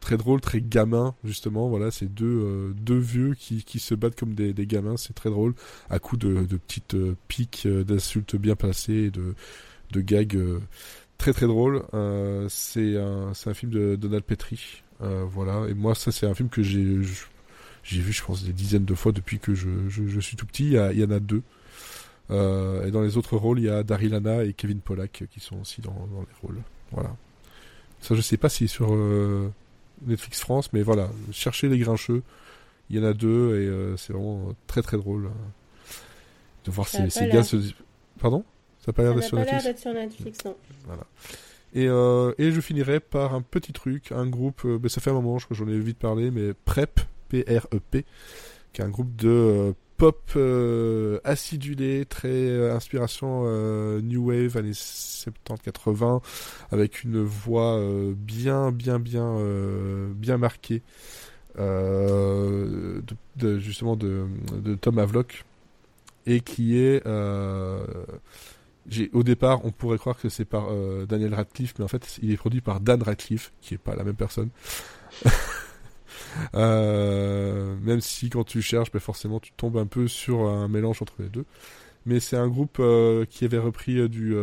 [0.00, 1.68] très drôle, très gamin justement.
[1.68, 4.96] Voilà, c'est deux deux vieux qui qui se battent comme des, gamins.
[4.96, 5.54] C'est très drôle
[5.90, 6.96] à coup de, petites
[7.28, 9.34] piques, d'insultes bien placées, de
[9.92, 10.38] de gags
[11.24, 11.84] très très drôle.
[11.94, 14.82] Euh, c'est un, un film de Donald Petrie.
[15.00, 15.66] Euh, voilà.
[15.70, 16.74] Et moi, ça, c'est un film que j'ai.
[16.82, 20.64] vu, je pense, des dizaines de fois depuis que je, je, je suis tout petit.
[20.66, 21.40] Il y, a- il y en a deux.
[22.30, 25.40] Euh, et dans les autres rôles, il y a Daryl Hannah et Kevin Pollack qui
[25.40, 26.60] sont aussi dans, dans les rôles.
[26.92, 27.16] Voilà.
[28.00, 28.94] Ça, je sais pas si sur
[30.04, 32.22] Netflix France, mais voilà, cherchez les Grincheux.
[32.90, 35.30] Il y en a deux et c'est vraiment très très drôle
[36.66, 37.56] de voir ces, ces gars se.
[38.20, 38.44] Pardon?
[38.84, 39.38] Ça n'a pas l'air d'être sur
[39.78, 40.56] sur Netflix, non.
[41.74, 45.08] et, euh, et je finirai par un petit truc, un groupe, euh, ben, ça fait
[45.08, 48.04] un moment, je crois que j'en ai vite parlé, mais PrEP, P-R-E-P,
[48.74, 53.44] qui est un groupe de euh, pop euh, acidulé, très inspiration
[54.02, 56.20] New Wave, années 70-80,
[56.70, 57.80] avec une voix
[58.14, 59.38] bien, bien, bien,
[60.14, 60.82] bien marquée,
[61.56, 63.02] de,
[63.36, 64.26] de- justement de,
[64.62, 65.44] de Tom Havelock,
[66.26, 67.02] et qui est...
[69.12, 72.30] au départ, on pourrait croire que c'est par euh, Daniel Radcliffe, mais en fait, il
[72.30, 74.50] est produit par Dan Radcliffe, qui est pas la même personne.
[76.54, 81.00] Euh, même si quand tu cherches, ben forcément, tu tombes un peu sur un mélange
[81.00, 81.44] entre les deux.
[82.06, 84.34] Mais c'est un groupe euh, qui avait repris du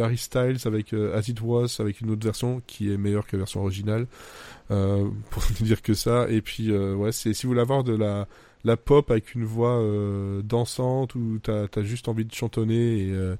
[0.00, 3.42] Harry Styles avec As It Was, avec une autre version qui est meilleure que la
[3.42, 4.06] version originale,
[4.68, 6.28] pour ne dire que ça.
[6.28, 8.26] Et puis ouais, si vous voulez avoir de la
[8.64, 13.10] la pop avec une voix euh, dansante où t'as as juste envie de chantonner et,
[13.10, 13.36] euh,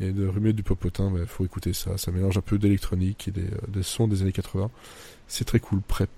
[0.00, 1.98] de remuer du popotin, il faut écouter ça.
[1.98, 3.46] Ça mélange un peu d'électronique et des,
[3.78, 4.70] euh, sons des années 80.
[5.28, 6.10] C'est très cool, prep.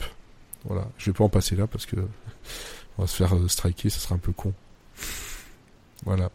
[0.64, 1.96] Voilà, je vais pas en passer là parce que
[2.98, 4.52] on va se faire striker, ça sera un peu con.
[6.04, 6.30] Voilà.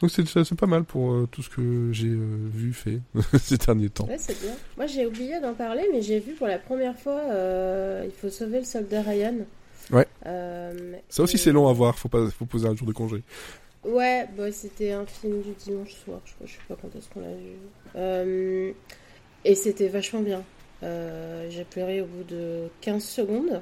[0.00, 2.98] Donc c'est c'est pas mal pour tout ce que j'ai vu, fait
[3.40, 4.06] ces derniers temps.
[4.06, 4.54] Ouais, c'est bien.
[4.76, 7.20] Moi, j'ai oublié d'en parler, mais j'ai vu pour la première fois
[8.04, 9.34] Il faut sauver le soldat Ryan.
[9.92, 10.06] Ouais.
[10.26, 13.22] Euh, Ça aussi c'est long à voir, faut pas faut poser un jour de congé.
[13.84, 17.08] Ouais, bah, c'était un film du dimanche soir, je crois, je sais pas quand est-ce
[17.10, 17.56] qu'on l'a vu.
[17.96, 18.72] Euh,
[19.44, 20.44] et c'était vachement bien.
[20.84, 23.60] Euh, j'ai pleuré au bout de 15 secondes.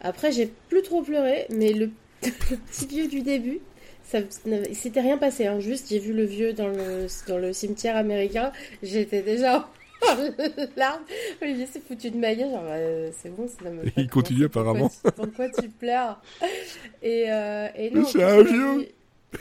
[0.00, 1.90] Après, j'ai plus trop pleuré, mais le,
[2.22, 3.60] le petit vieux du début,
[4.04, 5.46] ça il s'était rien passé.
[5.46, 5.60] Hein.
[5.60, 9.68] Juste, j'ai vu le vieux dans le, dans le cimetière américain, j'étais déjà
[10.76, 11.02] larmes.
[11.42, 14.90] Olivier s'est foutu de ma gueule, genre, euh, c'est bon, ça me il continue apparemment.
[15.16, 16.20] Pourquoi tu pleures
[17.02, 18.88] Et, euh, et non, C'est un vieux.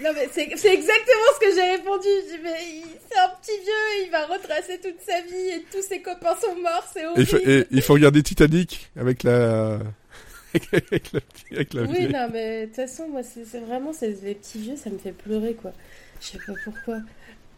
[0.04, 2.08] non mais c'est exactement ce que j'ai répondu.
[2.30, 2.56] J'ai mais
[3.10, 6.56] c'est un petit vieux, il va retracer toute sa vie et tous ses copains sont
[6.62, 7.42] morts, c'est horrible.
[7.50, 9.80] et il faut regarder Titanic avec la
[10.54, 11.20] avec la,
[11.52, 14.90] avec la Oui non mais de toute façon moi c'est vraiment les petits vieux ça
[14.90, 15.72] me fait pleurer quoi.
[16.20, 16.98] Je sais pas pourquoi.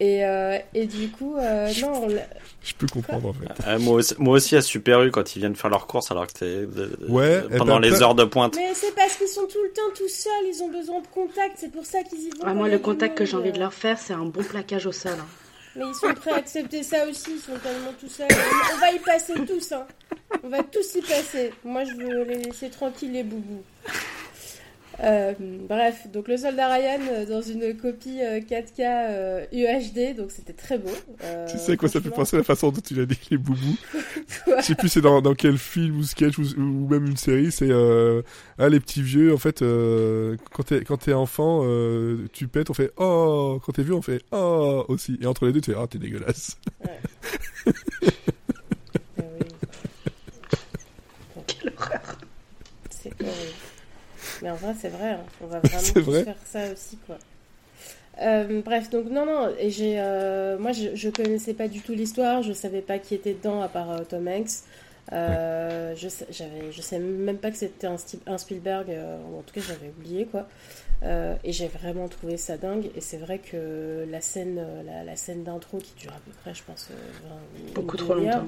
[0.00, 2.08] Et, euh, et du coup euh, non on
[2.62, 3.48] Je peux comprendre en fait.
[3.68, 6.26] Euh, moi, aussi, moi aussi à Super U quand ils viennent faire leurs courses alors
[6.26, 8.56] que t'es euh, Ouais, eh pendant ben, les heures de pointe.
[8.56, 11.56] mais c'est parce qu'ils sont tout le temps tout seuls, ils ont besoin de contact,
[11.58, 12.44] c'est pour ça qu'ils y vont.
[12.46, 13.42] Ah, moi, le contact que j'ai monde.
[13.42, 15.12] envie de leur faire, c'est un bon plaquage au sol.
[15.20, 15.26] hein.
[15.76, 18.26] Mais ils sont prêts à accepter ça aussi, ils sont tellement tout seuls.
[18.74, 19.86] On va y passer tous, hein.
[20.42, 21.52] On va tous y passer.
[21.62, 23.62] Moi, je veux les laisser tranquilles, les boubous.
[25.02, 25.32] Euh,
[25.66, 30.52] bref, donc le soldat Ryan euh, dans une copie euh, 4K euh, UHD, donc c'était
[30.52, 30.90] très beau.
[31.50, 33.78] Tu sais quoi ça fait penser à la façon dont tu l'as dit les boubous
[34.58, 37.50] Je sais plus c'est dans, dans quel film ou sketch ou, ou même une série,
[37.50, 38.20] c'est euh,
[38.58, 42.68] ah les petits vieux en fait euh, quand t'es quand t'es enfant euh, tu pètes
[42.68, 45.72] on fait oh quand t'es vieux on fait oh aussi et entre les deux tu
[45.72, 46.58] fais ah t'es dégueulasse.
[49.18, 49.46] Ah oui.
[51.46, 52.18] Quelle horreur.
[52.88, 53.54] C'est horrible.
[54.42, 55.10] Mais en vrai, c'est vrai.
[55.10, 55.20] hein.
[55.42, 56.24] On va vraiment vrai.
[56.24, 57.18] faire ça aussi, quoi.
[58.20, 61.92] Euh, bref, donc non, non, et j'ai, euh, moi je, je connaissais pas du tout
[61.92, 64.64] l'histoire, je savais pas qui était dedans à part euh, Tom Hanks.
[65.12, 69.54] Euh, je, sais, j'avais, je sais même pas que c'était un, Spielberg, euh, en tout
[69.54, 70.46] cas j'avais oublié quoi.
[71.02, 72.90] Euh, et j'ai vraiment trouvé ça dingue.
[72.94, 76.52] Et c'est vrai que la scène, la, la scène d'intro qui dure à peu près,
[76.54, 77.28] je pense, euh,
[77.64, 78.46] 20 une Beaucoup trop longtemps.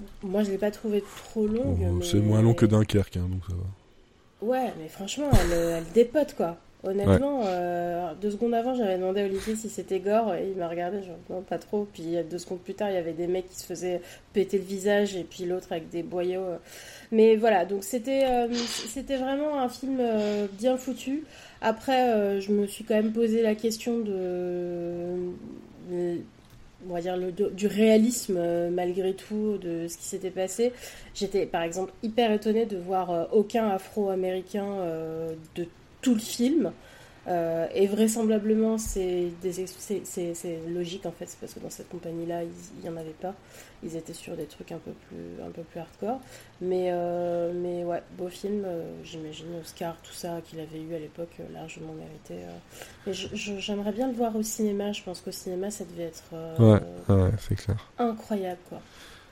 [0.00, 1.78] Euh, moi je l'ai pas trouvé trop longue.
[1.80, 4.46] Mais- C'est moins long que Dunkerque hein, donc ça va.
[4.46, 6.56] Ouais, mais franchement, elle, elle dépote quoi.
[6.82, 10.66] Honnêtement, euh, deux secondes avant, j'avais demandé à Olivier si c'était gore et il m'a
[10.66, 11.86] regardé, genre non, pas trop.
[11.92, 14.00] Puis euh, deux secondes plus tard, il y avait des mecs qui se faisaient
[14.32, 16.40] péter le visage et puis l'autre avec des boyaux.
[16.40, 16.56] euh.
[17.12, 21.24] Mais voilà, donc c'était euh, c'était vraiment un film euh, bien foutu.
[21.60, 25.16] Après, euh, je me suis quand même posé la question de.
[26.88, 27.16] On va dire
[27.52, 30.72] du réalisme euh, malgré tout de ce qui s'était passé.
[31.14, 35.66] J'étais par exemple hyper étonnée de voir euh, aucun afro-américain euh, de
[36.00, 36.72] tout le film.
[37.30, 39.28] Euh, et vraisemblablement, c'est
[40.68, 43.34] logique en fait, c'est parce que dans cette compagnie-là, il n'y en avait pas.
[43.84, 46.20] Ils étaient sur des trucs un peu plus, un peu plus hardcore.
[46.60, 50.98] Mais, euh, mais ouais, beau film, euh, j'imagine, Oscar, tout ça qu'il avait eu à
[50.98, 52.44] l'époque, euh, largement mérité.
[53.06, 56.24] Mais j'aimerais bien le voir au cinéma, je pense qu'au cinéma, ça devait être
[56.58, 56.80] Ouais,
[57.14, 57.90] ouais, c'est clair.
[57.98, 58.80] incroyable quoi.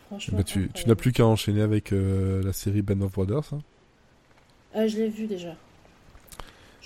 [0.06, 0.38] Franchement.
[0.38, 3.52] Bah, tu, n'as plus qu'à enchaîner avec la série Band of Brothers.
[4.74, 4.86] hein.
[4.86, 5.54] Je l'ai vu déjà.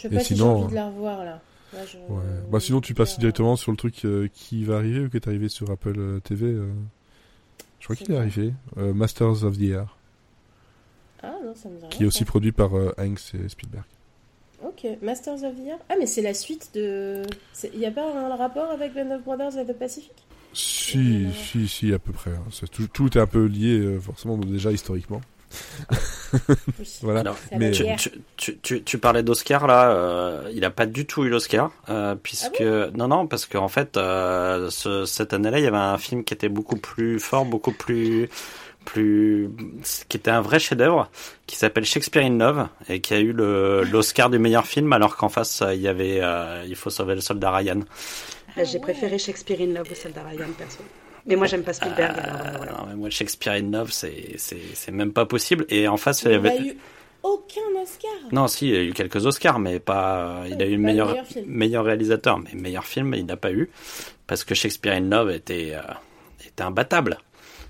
[0.03, 1.41] Je sais pas si j'ai sinon, envie de la revoir là.
[1.73, 2.23] Là, je- Ouais.
[2.51, 5.17] Bah, sinon, tu passes Euh, directement sur le truc euh, qui va arriver ou qui
[5.17, 6.47] est arrivé sur Apple euh, TV.
[6.47, 6.71] euh.
[7.81, 8.53] Je crois qu'il est arrivé.
[8.77, 9.97] Euh, Masters of the Air,
[11.23, 11.89] Ah non, ça me dit rien.
[11.89, 13.85] qui est aussi produit par Hanks et Spielberg.
[14.65, 15.79] Ok, Masters of the Air.
[15.89, 17.23] Ah, mais c'est la suite de.
[17.73, 20.13] Il n'y a pas un rapport avec Band of Brothers et The Pacific?
[20.53, 22.31] Si, si, si, à peu près.
[22.33, 22.67] hein.
[22.71, 25.21] Tout, tout est un peu lié, forcément, déjà historiquement.
[25.91, 25.97] Oui.
[27.03, 27.21] Voilà.
[27.21, 27.97] Alors, mais- la tu, bière.
[27.99, 31.71] tu, tu, tu, tu parlais d'Oscar là, euh, il a pas du tout eu l'Oscar
[31.91, 35.99] euh, puisque non non parce qu'en fait euh, ce, cette année-là il y avait un
[35.99, 38.29] film qui était beaucoup plus fort, beaucoup plus
[38.87, 39.51] plus
[40.09, 41.09] qui était un vrai chef-d'œuvre
[41.47, 45.17] qui s'appelle Shakespeare in Love et qui a eu le l'Oscar du meilleur film alors
[45.17, 47.81] qu'en face euh, il y avait euh, il faut sauver le soldat Ryan.
[48.57, 50.79] Ah, J'ai préféré Shakespeare in Love au soldat Ryan, perso.
[51.27, 52.73] Mais moi, j'aime pas Spielberg, alors euh, voilà.
[52.73, 56.23] Alors, mais moi Shakespeare in Love c'est c'est c'est même pas possible et en face
[56.23, 56.77] il y Il avait n'a eu
[57.23, 58.11] aucun Oscar.
[58.33, 60.43] Non, si, il a eu quelques Oscars, mais pas.
[60.49, 61.15] Il a eu meilleur,
[61.47, 63.71] meilleur réalisateur, mais meilleur film, il n'a pas eu.
[64.27, 65.81] Parce que Shakespeare in Love était, euh,
[66.45, 67.19] était imbattable.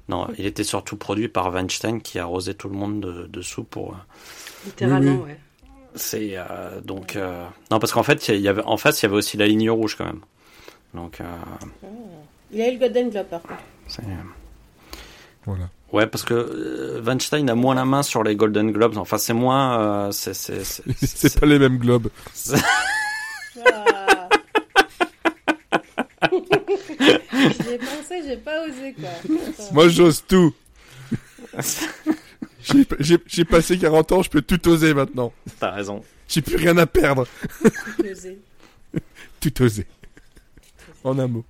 [0.09, 3.91] Non, il était surtout produit par Weinstein qui arrosait tout le monde de, dessous pour.
[3.93, 3.97] euh,
[4.65, 5.39] Littéralement, Oui, ouais.
[5.95, 9.07] C'est euh, donc euh, non parce qu'en fait il y avait en face il y
[9.09, 10.21] avait aussi la ligne rouge quand même.
[10.95, 11.25] Donc euh,
[12.53, 13.63] Il a eu le Golden Globe par contre.
[15.45, 15.69] Voilà.
[15.93, 18.97] ouais parce que euh, Weinstein a moins la main sur les Golden Globes.
[18.99, 22.09] Enfin c'est moins euh, c'est c'est c'est- C'est pas les mêmes globes.
[23.67, 24.29] Ah.
[26.31, 29.09] j'ai pensé, j'ai pas osé quoi.
[29.09, 29.73] Attends.
[29.75, 30.55] Moi, j'ose tout.
[32.65, 35.33] J'ai- J'ai j'ai passé 40 ans, je peux tout oser maintenant.
[35.59, 36.03] T'as raison.
[36.29, 37.27] J'ai plus rien à perdre.
[38.03, 38.39] J'ai osé.
[39.41, 39.87] Tout oser.
[41.03, 41.45] En un mot.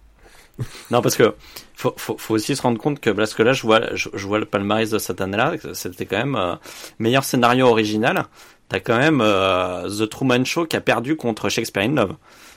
[0.91, 1.35] Non, parce que
[1.75, 4.27] faut, faut, faut aussi se rendre compte que parce que là, je vois, je, je
[4.27, 6.55] vois le palmarès de cette année-là, c'était quand même euh,
[6.99, 8.25] meilleur scénario original.
[8.69, 12.17] T'as quand même euh, The Truman Show qui a perdu contre Shakespeare in Love.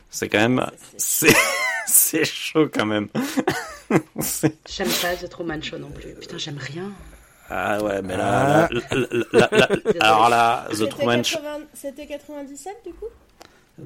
[0.10, 0.66] C'est quand même,
[0.98, 1.34] c'est,
[2.26, 3.08] chaud quand même.
[3.90, 6.14] J'aime pas The Truman Show non plus.
[6.16, 6.92] Putain, j'aime rien.
[7.50, 8.70] ah ouais, mais Ah.
[8.72, 11.38] là, là, là, là, là- alors là, The Truman Show.
[11.40, 13.06] 80 C'était 97 du coup?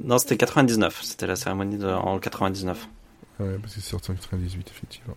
[0.04, 1.00] Non, c'était 99.
[1.04, 2.88] C'était la cérémonie de, en 99.
[3.40, 5.16] Ouais, parce que c'est sorti en 98, effectivement.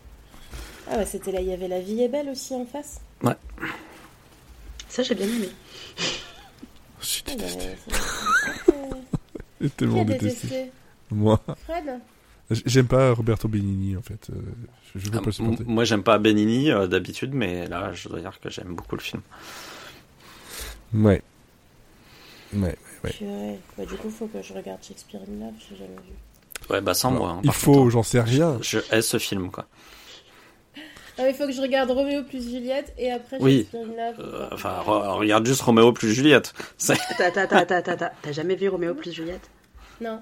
[0.90, 3.00] Ah ouais, c'était là, il y avait La vie est belle aussi en face.
[4.88, 5.48] Ça, j'ai bien aimé.
[7.00, 7.66] J'ai Ah, détesté.
[7.88, 7.94] bah,
[8.66, 8.72] c'est-
[9.60, 10.48] J'ai tellement détesté.
[10.48, 10.72] détesté
[11.10, 11.40] Moi.
[11.64, 12.00] Fred
[12.50, 14.28] J'aime pas Roberto Benigni, en fait.
[14.30, 14.34] Euh,
[14.94, 15.64] Je, je veux Ah, pas le supporter.
[15.64, 19.00] moi, j'aime pas Benigni euh, d'habitude, mais là, je dois dire que j'aime beaucoup le
[19.00, 19.22] film.
[20.92, 21.22] Ouais.
[22.54, 22.76] Ouais.
[23.04, 23.58] Ouais.
[23.78, 26.14] Bah, du coup, faut que je regarde Shakespeare in Love, j'ai jamais vu.
[26.70, 27.30] Ouais, bah sans moi.
[27.30, 27.90] hein, Il faut, hein.
[27.90, 28.58] j'en sais rien.
[28.62, 29.66] Je hais ce film, quoi.
[31.18, 33.68] Ah, il faut que je regarde Roméo plus Juliette et après Oui.
[33.70, 34.20] Shakespeare in Love.
[34.20, 36.54] Euh, enfin, re- regarde juste Roméo plus Juliette.
[36.78, 39.50] T'as jamais vu Roméo plus Juliette?
[40.00, 40.20] Non.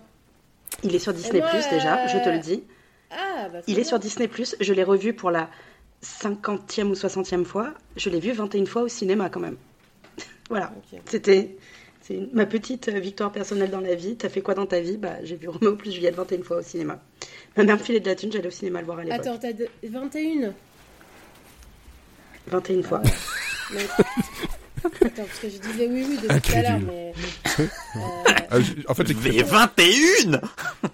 [0.83, 2.65] Il est sur Disney moi, Plus déjà, je te euh, le dis.
[3.11, 4.57] Ah, bah c'est Il est sur Disney Plus.
[4.61, 5.49] Je l'ai revu pour la
[6.05, 7.73] 50e ou 60e fois.
[7.97, 9.57] Je l'ai vu 21 fois au cinéma quand même.
[10.51, 10.73] voilà.
[10.93, 11.01] Ok.
[11.07, 11.57] C'était
[12.11, 14.17] c'est une- ma petite euh, victoire personnelle dans la vie.
[14.17, 14.97] T'as fait quoi dans ta vie?
[14.97, 16.99] Bah, j'ai vu Roméo plus Juliette 21 fois au cinéma.
[17.57, 19.21] Ma mère me filait de la thune, j'allais au cinéma le voir à l'époque.
[19.21, 20.53] Attends, t'as de- 21
[22.49, 23.03] 21 fois.
[23.73, 23.81] mais...
[24.83, 27.13] Attends, parce que je disais oui, oui depuis tout à l'heure, mais.
[27.97, 28.01] Euh,
[28.53, 28.57] Ah,
[28.89, 30.41] en fait, j'ai Mais 21 non,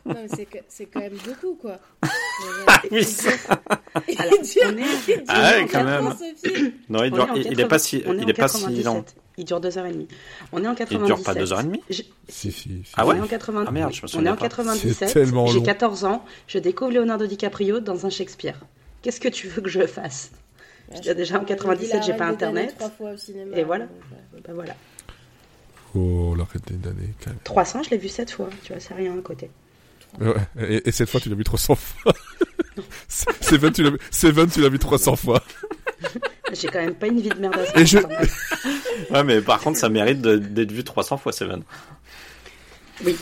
[0.04, 1.78] mais c'est que- c'est quand même beaucoup, quoi.
[2.90, 6.12] Oui, c'est- Alors, on est- Ah ouais, quand même.
[6.88, 9.14] Non, il, est pas 80 si, il est pas si 97.
[9.38, 10.06] Il dure 2h30.
[10.52, 11.00] On est en 97.
[11.00, 12.82] Il dure pas 2h30 Je- Si, si, si.
[12.96, 13.64] Ah on ouais est en 80...
[13.66, 14.42] Ah merde, je me On est souviens en pas.
[14.48, 14.94] 97.
[14.94, 15.62] C'est tellement J'ai long.
[15.64, 16.24] 14 ans.
[16.48, 18.58] Je découvre Leonardo DiCaprio dans un Shakespeare.
[19.02, 20.30] Qu'est-ce que tu veux que je fasse
[21.04, 22.74] Je déjà en 97, j'ai pas Internet.
[22.78, 23.86] Trois fois au cinéma, Et voilà.
[23.86, 24.74] donc, Bah voilà.
[25.94, 27.36] Oh, l'arrêt même.
[27.44, 28.48] 300, je l'ai vu 7 fois.
[28.64, 29.50] Tu vois, c'est rien à côté.
[30.20, 30.34] Ouais,
[30.68, 32.12] et, et cette fois, tu l'as vu 300 fois.
[33.08, 35.42] Seven, tu l'as vu, Seven, tu l'as vu 300 fois.
[36.52, 37.98] J'ai quand même pas une vie de merde à Et je-.
[39.10, 41.62] Ouais, mais par contre, ça mérite d'être vu 300 fois, Seven.
[43.04, 43.16] Oui,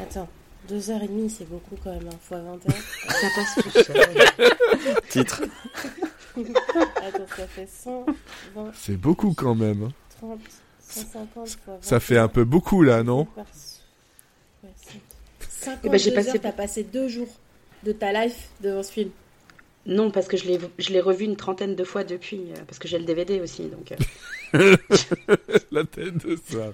[0.00, 0.28] Attends,
[0.70, 2.70] 2h30, c'est beaucoup quand même, hein, fois 21.
[2.70, 4.98] ça passe tout seul.
[5.08, 5.42] Titre.
[6.36, 9.84] Attends, ça fait 120, C'est beaucoup quand même.
[9.84, 9.92] hein.
[10.20, 10.38] 30,
[10.80, 11.78] 150 fois 20.
[11.82, 15.00] Ça fait un peu beaucoup là, non Ouais, c'est-
[15.64, 17.28] 52 Eh ben, j'ai heures, passé- t'as passé deux jours
[17.82, 19.10] de ta life devant ce film.
[19.86, 22.78] Non, parce que je l'ai, je l'ai revu une trentaine de fois depuis, euh, parce
[22.78, 23.64] que j'ai le DVD aussi.
[23.68, 23.92] Donc,
[24.54, 24.76] euh,
[25.70, 26.72] La tête de Sarah.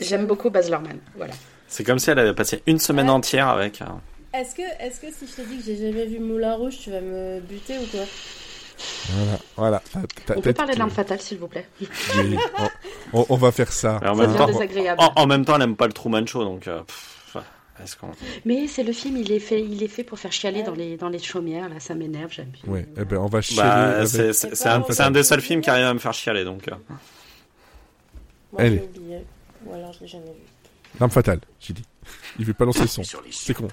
[0.00, 0.98] J'aime beaucoup Baz Luhrmann.
[1.16, 1.34] Voilà.
[1.68, 3.12] C'est comme si elle avait passé une semaine Ouais.
[3.12, 3.82] entière avec.
[3.82, 3.86] euh,
[4.32, 6.90] Est-ce que, est-ce que si je te dis que j'ai jamais vu Moulin Rouge, tu
[6.90, 8.04] vas me buter ou quoi?
[9.08, 9.82] Voilà, voilà.
[10.36, 11.66] On peut parler de l'arme fatale, s'il vous plaît.
[11.80, 12.36] Oui,
[13.12, 13.96] on, on- on va faire ça.
[14.04, 15.00] En Ça même temps, désagréable.
[15.00, 16.66] en, en même temps, elle aime pas le Truman Show, donc.
[16.68, 17.23] euh, pff,
[17.78, 18.12] ouais, est-ce qu'on-
[18.44, 20.96] Mais c'est le film, il est fait, il est fait pour faire chialer dans les,
[20.96, 22.62] dans les chaumières, là, ça m'énerve, j'aime bien.
[22.72, 25.22] Ouais, eh ben on va chialer Bah, avec- c'est c'est- c'est un, c'est un des
[25.22, 26.68] seuls films qui arrive à me faire chialer, donc.
[26.68, 26.74] euh.
[28.52, 28.76] Moi, Allez.
[28.76, 29.24] j'ai oublié.
[29.66, 30.40] Ou alors, je l'ai jamais vu.
[31.00, 31.84] L'arme fatale, j'ai dit.
[32.38, 33.02] Il veut pas lancer le son.
[33.02, 33.66] Sur les C'est con.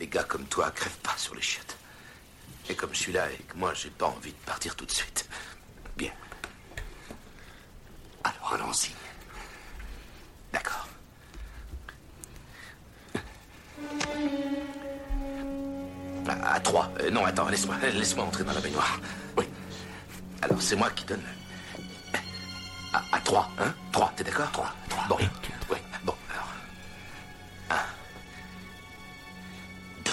[0.00, 1.76] Les gars comme toi crèvent pas sur les chiottes.
[2.70, 4.90] Et comme je suis là et que moi j'ai pas envie de partir tout de
[4.90, 5.28] suite.
[5.96, 6.10] Bien.
[8.24, 8.90] Alors allons-y.
[10.52, 10.87] D'accord.
[16.28, 16.90] À, à trois.
[17.00, 19.00] Euh, non, attends, laisse-moi laisse-moi entrer dans la baignoire.
[19.36, 19.44] Oui.
[20.42, 21.22] Alors c'est moi qui donne.
[22.92, 23.74] À, à trois, hein?
[23.92, 24.50] Trois, t'es d'accord?
[24.52, 25.04] Trois, trois.
[25.08, 25.16] Bon,
[25.70, 25.76] oui.
[26.04, 26.48] Bon, alors.
[27.70, 27.84] Un.
[30.04, 30.12] Deux.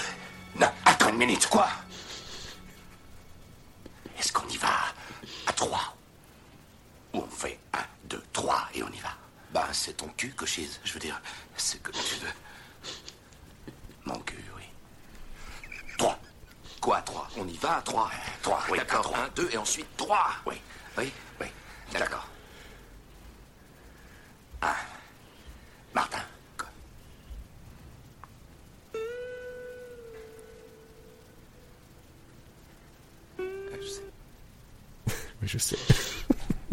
[0.59, 1.67] Non, attends une minute, quoi?
[4.19, 4.73] Est-ce qu'on y va
[5.47, 5.95] à trois?
[7.13, 9.09] Ou on fait un, deux, trois et on y va?
[9.53, 10.79] Bah, c'est ton cul, cochise.
[10.83, 11.21] Je veux dire,
[11.55, 12.31] c'est comme tu veux.
[14.05, 14.63] Mon cul, oui.
[15.97, 16.19] Trois.
[16.81, 17.27] Quoi, trois?
[17.37, 18.09] On y va trois
[18.41, 19.13] Trois, oui, d'accord.
[19.15, 20.27] Un, deux et ensuite trois.
[20.45, 20.55] Oui,
[20.97, 21.47] oui, oui.
[21.93, 22.27] D'accord.
[24.61, 24.73] Un.
[25.93, 26.21] Martin.
[33.39, 33.43] Euh,
[33.81, 34.01] je sais.
[35.41, 35.77] Oui, je sais.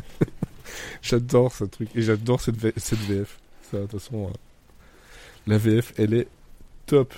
[1.02, 1.88] j'adore ce truc.
[1.94, 3.38] Et j'adore cette, V- cette VF.
[3.70, 4.32] Ça, de toute façon, euh,
[5.46, 6.28] la VF, elle est
[6.92, 7.14] top.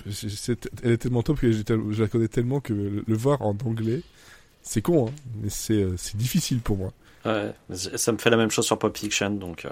[0.83, 4.01] Elle est tellement top que je la connais tellement que le, voir en anglais,
[4.61, 5.11] c'est con, hein,
[5.41, 6.93] mais c'est euh, c'est difficile pour moi.
[7.25, 9.69] Ouais, ça me fait la même chose sur Pop Fiction, donc euh,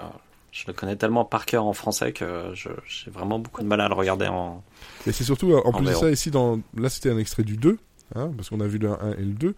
[0.52, 3.88] je le connais tellement par cœur en français que j'ai vraiment beaucoup de mal à
[3.88, 4.62] le regarder en.
[5.06, 7.56] Et c'est surtout, euh, en plus de ça, ici, dans, là c'était un extrait du
[7.56, 7.78] 2,
[8.14, 9.54] hein, parce qu'on a vu le 1 et le 2.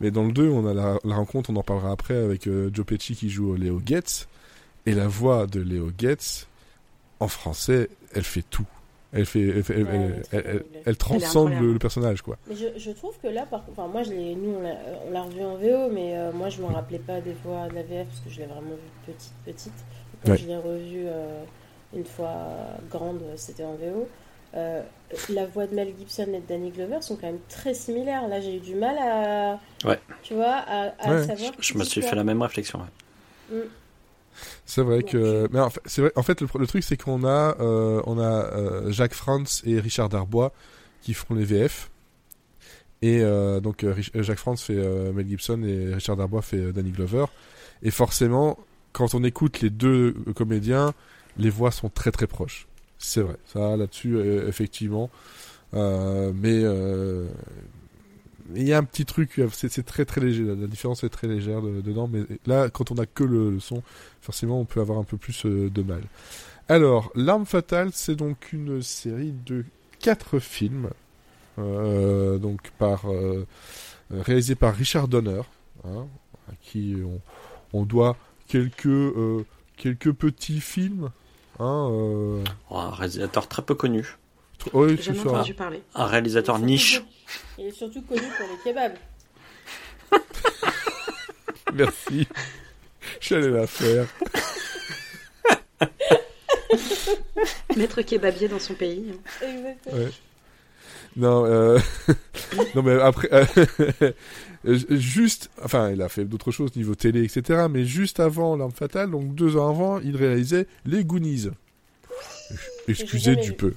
[0.00, 2.70] Mais dans le 2, on a la, la rencontre, on en parlera après, avec euh,
[2.72, 4.28] Joe Pesci qui joue Léo Getz.
[4.86, 6.46] Et la voix de Léo Getz,
[7.18, 8.66] en français, elle fait tout.
[9.12, 10.82] Elle fait, elle, fait- elle- Ouais, elle- elle est très elle- elle- doublée.
[10.86, 12.36] elle transcende le, le personnage, quoi.
[12.48, 15.22] Mais je, je trouve que là, par contre, enfin, moi, je l'ai, nous, on l'a,
[15.22, 18.06] revu en VO, mais euh, moi, je me rappelais pas des voix de la VF
[18.06, 19.72] parce que je l'ai vraiment vu petite, petite.
[19.74, 20.38] Et quand Ouais.
[20.38, 21.42] je l'ai revu euh,
[21.96, 22.32] une fois
[22.88, 24.08] grande, c'était en VO.
[24.54, 24.82] Euh,
[25.28, 28.26] la voix de Mel Gibson et de Danny Glover sont quand même très similaires.
[28.28, 29.58] Là, j'ai eu du mal à,
[29.88, 29.98] Ouais.
[30.22, 31.26] tu vois, à, à Ouais.
[31.26, 31.52] savoir.
[31.58, 32.80] Je me suis fait la même réflexion.
[33.50, 33.58] ouais.
[34.66, 36.12] C'est vrai que, mais en fait, c'est vrai.
[36.16, 39.80] En fait, le, le truc c'est qu'on a, euh, on a euh, Jacques Franz et
[39.80, 40.52] Richard Darbois
[41.02, 41.90] qui feront les VF.
[43.02, 44.74] Et euh, donc Rich- Jacques Franz fait
[45.12, 47.24] Mel Gibson et Richard Darbois fait Danny Glover.
[47.82, 48.58] Et forcément,
[48.92, 50.92] quand on écoute les deux comédiens,
[51.38, 52.66] les voix sont très très proches.
[52.98, 55.08] C'est vrai, ça là-dessus effectivement.
[55.72, 56.62] Mais
[58.54, 60.44] il y a un petit truc, euh, c'est c'est très très léger.
[60.44, 63.50] La, la différence est très légère de- dedans, mais là, quand on a que le,
[63.50, 63.82] le son,
[64.20, 66.02] forcément, on peut avoir un peu plus euh, de mal.
[66.68, 69.64] Alors, L'arme fatale, c'est donc une série de
[69.98, 70.90] quatre films,
[71.58, 73.46] euh, donc par euh,
[74.10, 75.42] réalisé par Richard Donner,
[75.84, 76.06] hein,
[76.48, 77.20] à qui on,
[77.78, 78.16] on doit
[78.48, 79.44] quelques euh,
[79.76, 81.10] quelques petits films.
[81.58, 84.16] Hein, euh, Oh, un réalisateur très peu connu.
[84.72, 85.28] oui, c'est ça.
[85.28, 85.82] entendu parler.
[85.94, 87.02] Un réalisateur niche.
[87.58, 88.96] Il est surtout connu pour les kebabs.
[91.74, 92.26] Merci.
[93.20, 94.06] J'allais la faire.
[97.76, 99.12] Maître kebabier dans son pays.
[99.12, 99.46] hein.
[99.46, 99.96] Exactement.
[99.96, 100.10] Ouais.
[101.16, 101.78] Non, euh...
[102.74, 104.12] non mais après, euh,
[104.64, 107.66] juste, enfin, il a fait d'autres choses niveau télé, etc.
[107.68, 111.48] Mais juste avant L'Arme Fatale, donc deux ans avant, il réalisait Les Goonies.
[112.88, 113.54] Excusez du vu.
[113.54, 113.74] peu.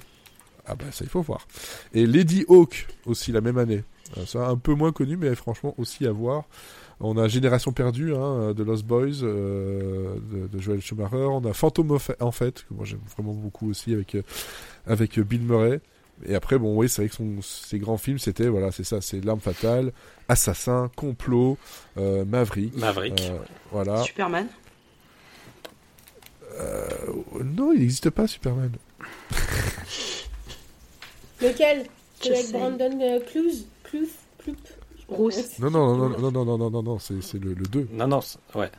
[0.66, 1.46] Ah bah ça il faut voir.
[1.92, 3.84] Et Lady Hawk aussi la même année.
[4.18, 6.44] Euh, Ça un peu moins connu, mais franchement aussi à voir.
[7.00, 11.16] On a Génération perdue hein, de Lost Boys euh, de, de Joel Schumacher.
[11.16, 14.22] On a Phantom of- en fait que moi j'aime vraiment beaucoup aussi avec euh,
[14.86, 15.80] avec Bill Murray.
[16.24, 19.00] Et après bon oui c'est vrai que son, ses grands films c'était voilà c'est ça
[19.00, 19.92] c'est l'arme fatale,
[20.28, 21.58] assassin, complot,
[21.98, 22.76] euh, Maverick.
[22.76, 23.20] Maverick.
[23.22, 23.38] euh,
[23.72, 24.02] voilà.
[24.04, 24.46] Superman?
[26.60, 26.86] Euh,
[27.44, 28.70] non il n'existe pas Superman.
[31.40, 31.84] Lequel
[32.20, 32.52] Celui avec.
[32.52, 34.58] Brandon Cluse Cluf Clup
[35.08, 35.58] Rousse.
[35.58, 37.88] Non non non non non non non non non, c'est c'est le, le 2.
[37.92, 38.70] Non, non, c'est- ouais.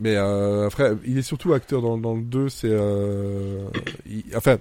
[0.00, 2.48] Mais euh, après, il est surtout acteur dans, dans le 2.
[2.48, 3.68] C'est, euh,
[4.06, 4.58] il- enfin,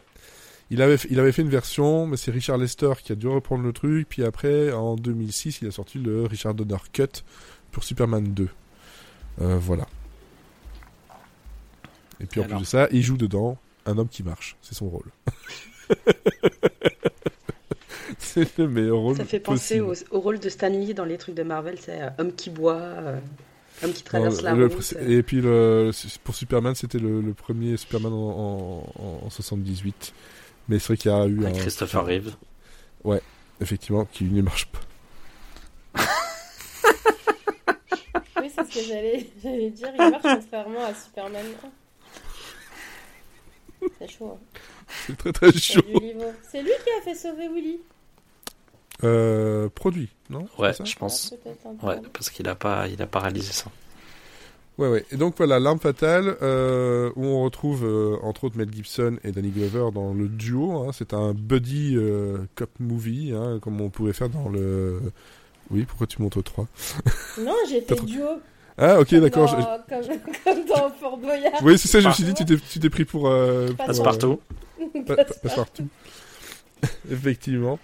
[0.72, 3.64] il avait, il avait fait une version, mais c'est Richard Lester qui a dû reprendre
[3.64, 4.08] le truc.
[4.10, 7.24] Puis après, en 2006, il a sorti le Richard Donner Cut
[7.72, 8.48] pour Superman 2.
[9.42, 9.86] Euh, voilà.
[12.20, 12.58] Et puis en Alors.
[12.58, 14.56] plus de ça, il joue dedans un homme qui marche.
[14.64, 15.06] C'est son rôle.
[18.20, 19.18] c'est le meilleur rôle.
[19.18, 22.10] Ça fait penser au, rôle de Stan Lee dans les trucs de Marvel, c'est euh,
[22.18, 23.20] homme qui boit, euh,
[23.84, 24.94] homme qui traverse la route.
[25.08, 25.92] Et puis le,
[26.24, 28.84] pour Superman, c'était le, premier Superman en,
[29.24, 30.14] en, 78.
[30.70, 31.52] Mais c'est vrai qu'il y a eu un.
[31.52, 32.36] Christopher Reeve.
[33.04, 33.22] Ouais,
[33.62, 34.80] effectivement, qui ne marche pas.
[38.42, 39.90] oui, c'est ce que j'allais dire.
[39.94, 41.46] Il marche contrairement à Superman.
[44.00, 44.38] C'est chaud.
[44.38, 44.60] Hein.
[45.06, 45.82] C'est très très chaud.
[46.52, 47.80] C'est lui qui a fait sauver Willy.
[49.04, 51.34] Euh, produit, non Ouais, je pense.
[51.84, 53.70] ouais, parce qu'il a pas, il a pas réalisé ça.
[54.78, 55.06] Ouais, ouais.
[55.12, 59.32] Et donc voilà, l'arme fatale, euh, où on retrouve euh, entre autres Mel Gibson et
[59.32, 60.78] Danny Glover dans le duo.
[60.78, 60.92] Hein.
[60.94, 65.02] c'est un buddy euh, cop movie, hein, comme on pouvait faire dans le.
[65.72, 66.68] Oui, pourquoi tu montes au 3
[67.40, 68.26] Non, j'ai fait duo.
[68.78, 69.56] Ah, ok, d'accord.
[69.90, 70.02] Comme,
[70.44, 71.54] comme, dans Fort Boyard.
[71.64, 73.28] Oui, c'est ça, je me suis dit, tu t'es pris pour.
[73.28, 74.40] Euh, Passe-partout.
[75.06, 75.88] Passe-partout.
[77.12, 77.80] Effectivement.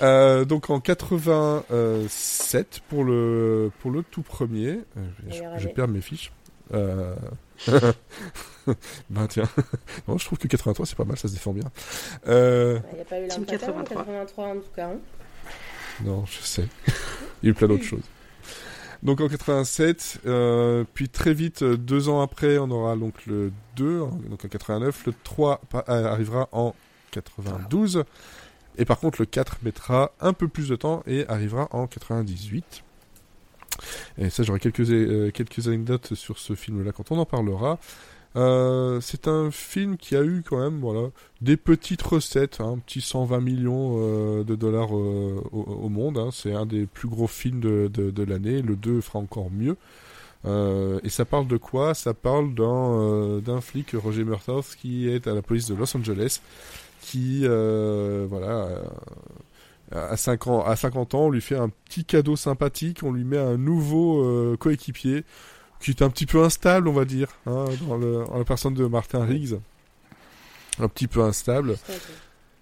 [0.00, 6.30] Euh, donc en 87 pour le pour le tout premier, euh, je, perds mes fiches.
[6.72, 7.16] Euh...
[9.10, 9.48] ben tiens,
[10.08, 11.64] non, je trouve que 83 c'est pas mal, ça se défend bien.
[12.28, 12.78] Euh...
[12.92, 14.04] Il n'y a pas eu 83.
[14.04, 14.86] 83 en tout cas.
[14.86, 14.98] Hein.
[16.04, 16.68] Non, je sais.
[17.42, 18.04] Il y a eu plein d'autres choses.
[19.02, 24.00] Donc en 87, euh, puis très vite, deux ans après, on aura donc le 2,
[24.28, 26.74] donc en 89, le 3 arrivera en
[27.12, 28.04] 92.
[28.76, 32.84] Et par contre, le 4 mettra un peu plus de temps et arrivera en 98.
[34.18, 37.78] Et ça, j'aurai quelques, euh, quelques anecdotes sur ce film-là quand on en parlera.
[38.38, 41.08] Euh, c'est un film qui a eu quand même voilà
[41.40, 46.16] des petites recettes, hein, un petit 120 millions euh, de dollars au, monde.
[46.18, 46.30] Hein.
[46.32, 48.62] c'est un des plus gros films de, de, l'année.
[48.62, 49.76] Le 2 fera encore mieux.
[50.46, 51.94] et ça parle de quoi?
[51.94, 56.40] Ça parle d'un d'un flic, Roger Murtaugh, qui est à la police de Los Angeles
[57.00, 58.66] qui, euh, voilà,
[59.92, 63.12] euh, à 5 ans, à 50 ans, on lui fait un petit cadeau sympathique, on
[63.12, 65.24] lui met un nouveau euh, coéquipier
[65.80, 68.86] qui est un petit peu instable, on va dire, hein, dans, le, la personne de
[68.86, 69.58] Martin Riggs,
[70.78, 71.76] un petit peu instable.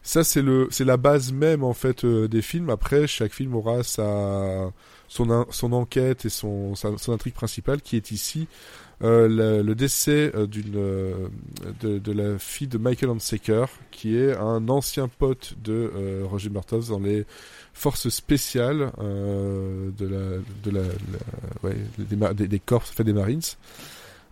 [0.02, 2.70] Ça c'est le c'est la base même en fait des films.
[2.70, 4.70] Après chaque film aura sa
[5.08, 8.46] son son enquête et son son intrigue principale qui est ici
[9.02, 11.28] euh, le, décès euh, d'une euh,
[11.80, 16.98] de, la fille de Michael Hansecker, qui est un ancien pote de Roger Murtaugh dans
[16.98, 17.26] les
[17.74, 20.82] forces spéciales de la de la,
[21.62, 23.42] ouais, des, des, corps fait des Marines.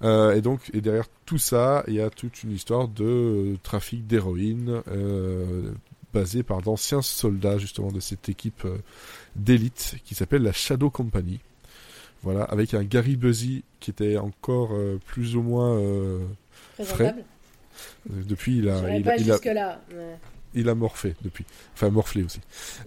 [0.02, 4.82] et donc, et derrière tout ça, il y a toute une histoire de trafic d'héroïne
[6.14, 8.66] basée par d'anciens soldats justement de cette équipe
[9.36, 11.40] d'élite qui s'appelle la Shadow Company.
[12.24, 16.20] Voilà, avec un Gary Buzzy qui était encore euh, plus ou moins euh,
[16.82, 17.14] frais.
[18.10, 19.78] Euh, depuis, il a, il, a,
[20.54, 21.44] il a morphé depuis.
[21.74, 22.40] Enfin, morflé aussi.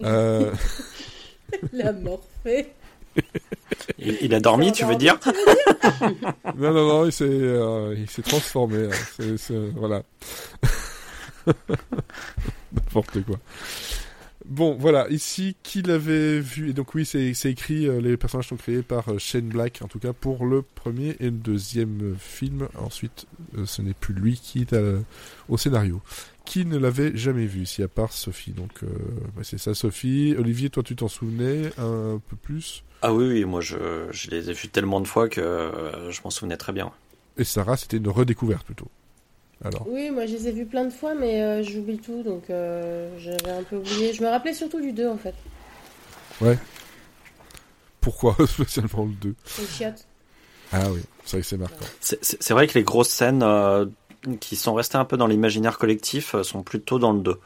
[1.72, 2.72] il a morphé.
[3.98, 5.18] Il, a dormi, tu veux dire
[6.56, 8.86] Non, non, non, il s'est, il s'est transformé.
[8.86, 9.70] Hein.
[9.74, 10.04] voilà.
[12.72, 13.40] N'importe quoi.
[14.48, 16.70] Bon, voilà, ici, qui l'avait vu?
[16.70, 19.88] Et donc oui, c'est écrit, euh, les personnages sont créés par euh, Shane Black, en
[19.88, 22.66] tout cas pour le premier et le deuxième film.
[22.78, 23.26] Ensuite,
[23.58, 24.74] euh, ce n'est plus lui qui est
[25.50, 26.00] au scénario.
[26.46, 28.52] Qui ne l'avait jamais vu, si à part Sophie?
[28.52, 28.82] Donc
[29.36, 30.34] bah, c'est ça, Sophie.
[30.38, 32.84] Olivier, toi, tu t'en souvenais un peu plus?
[33.02, 33.76] Ah oui, oui, moi je,
[34.10, 35.70] je les ai vus tellement de fois que
[36.08, 36.90] je m'en souvenais très bien.
[37.36, 38.90] Et Sarah, c'était une redécouverte plutôt.
[39.86, 43.10] Oui, moi je les ai vus plein de fois, mais euh, j'oublie tout, donc euh,
[43.18, 44.12] j'avais un peu oublié.
[44.12, 45.34] Je me rappelais surtout du 2 en fait.
[46.40, 46.58] Ouais.
[48.00, 48.36] Pourquoi?
[48.46, 50.06] Spécialement le 2 Le chiottes.
[50.72, 51.86] Ah oui, c'est vrai que c'est marquant.
[52.00, 53.86] C'est vrai que les grosses scènes euh,
[54.38, 57.40] qui sont restées un peu dans l'imaginaire collectif sont plutôt dans le 2.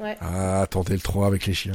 [0.00, 0.16] Ouais.
[0.20, 1.72] Ah, attendez le 3 avec les chiens.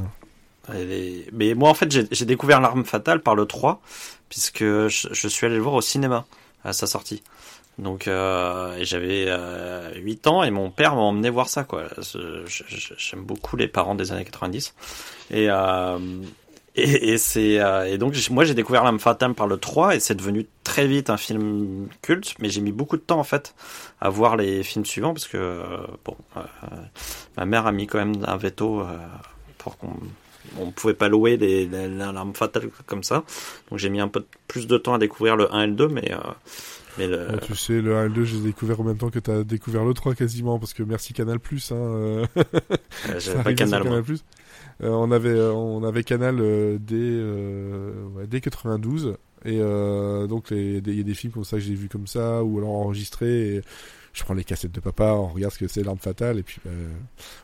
[0.70, 3.82] Mais moi en fait j'ai découvert l'arme fatale par le 3,
[4.30, 6.26] puisque je, je suis allé le voir au cinéma
[6.64, 7.22] à sa sortie.
[7.78, 11.84] Donc euh, j'avais euh, 8 ans et mon père m'a emmené voir ça quoi.
[12.98, 14.74] J'aime beaucoup les parents des années 90
[15.32, 15.98] et euh,
[16.76, 20.00] et, et c'est euh, et donc moi j'ai découvert l'âme fatale par le 3 et
[20.00, 23.56] c'est devenu très vite un film culte mais j'ai mis beaucoup de temps en fait
[24.02, 25.64] à voir les films suivants parce que euh,
[26.04, 26.42] bon euh,
[27.38, 28.86] ma mère a mis quand même un veto
[29.58, 29.94] pour qu'on
[30.60, 31.70] on pouvait pas louer les,
[32.34, 33.24] fatale comme ça
[33.70, 35.88] donc j'ai mis un peu plus de temps à découvrir le 1 et le 2
[35.88, 36.12] mais
[36.98, 37.10] mais
[37.42, 39.44] tu sais, le 1 et le 2, j'ai découvert en même temps que tu as
[39.44, 41.72] découvert le 3 quasiment, parce que merci Canal Plus.
[41.72, 42.26] Hein, euh.
[43.20, 44.24] J'avais pas Canal, Canal Plus.
[44.84, 46.38] Euh, on avait euh, on avait Canal
[46.80, 49.16] dès ouais, dès 92
[49.46, 52.58] et donc il y a des films comme ça que j'ai vu comme ça ou
[52.58, 53.56] alors enregistrés.
[53.56, 53.62] Et
[54.16, 56.60] je prends les cassettes de papa, on regarde ce que c'est l'arme fatale, et puis,
[56.64, 56.72] bah,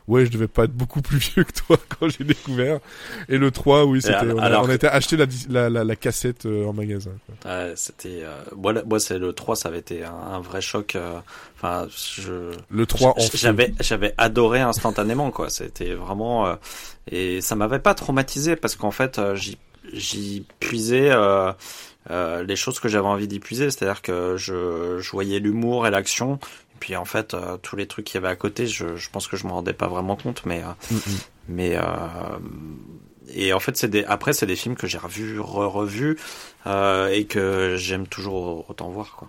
[0.08, 2.80] ouais, je devais pas être beaucoup plus vieux que toi quand j'ai découvert.
[3.28, 6.46] Et le 3, oui, c'était, on, on a été acheter la, la, la, la cassette
[6.46, 7.10] euh, en magasin.
[7.44, 10.96] Ouais, c'était, euh, moi, moi c'est le 3, ça avait été un, un vrai choc.
[10.96, 11.20] Euh,
[11.56, 12.52] enfin, je.
[12.70, 15.50] Le 3, j'avais, j'avais adoré instantanément, quoi.
[15.50, 16.54] C'était vraiment, euh,
[17.10, 19.58] et ça m'avait pas traumatisé parce qu'en fait, j'y,
[19.92, 21.10] j'y puisais.
[21.10, 21.52] Euh,
[22.10, 25.90] euh, les choses que j'avais envie d'y puiser, c'est-à-dire que je, je voyais l'humour et
[25.90, 26.34] l'action,
[26.74, 29.10] et puis en fait euh, tous les trucs qu'il y avait à côté, je, je
[29.10, 31.26] pense que je m'en rendais pas vraiment compte, mais mm -hmm.
[31.48, 31.78] mais
[33.34, 36.16] et en fait c'est des après c'est des films que j'ai revus, re-revus
[36.66, 39.28] et que j'aime toujours autant voir quoi.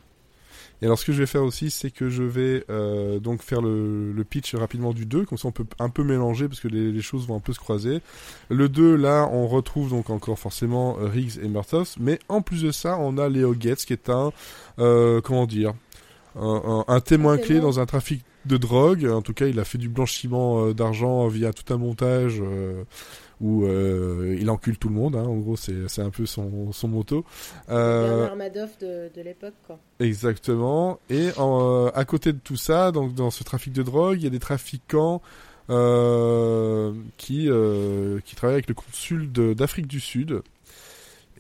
[0.84, 3.62] Et alors ce que je vais faire aussi, c'est que je vais euh, donc faire
[3.62, 6.68] le, le, pitch rapidement du 2, comme ça on peut un peu mélanger parce que
[6.68, 8.02] les, les, choses vont un peu se croiser.
[8.50, 12.64] Le 2, là, on retrouve donc encore forcément euh, Riggs et Murtaugh, mais en plus
[12.64, 14.34] de ça, on a Léo Getz qui est un,
[14.80, 15.74] euh, comment dire,
[16.36, 19.06] un, un, un témoin clé dans un trafic de drogue.
[19.06, 22.84] En tout cas, il a fait du blanchiment euh, d'argent via tout un montage euh,
[23.44, 25.18] où euh, il encule tout le monde.
[25.18, 27.26] Hein, en gros, c'est un peu son, son motto.
[27.70, 29.78] Euh, Madoff de, de l'époque, quoi.
[30.00, 31.00] Exactement.
[31.10, 34.24] Et en, euh, à côté de tout ça, donc dans ce trafic de drogue, il
[34.24, 35.22] y a des trafiquants
[35.70, 37.50] euh, qui
[38.26, 40.42] qui travaillent avec le consul d'Afrique du Sud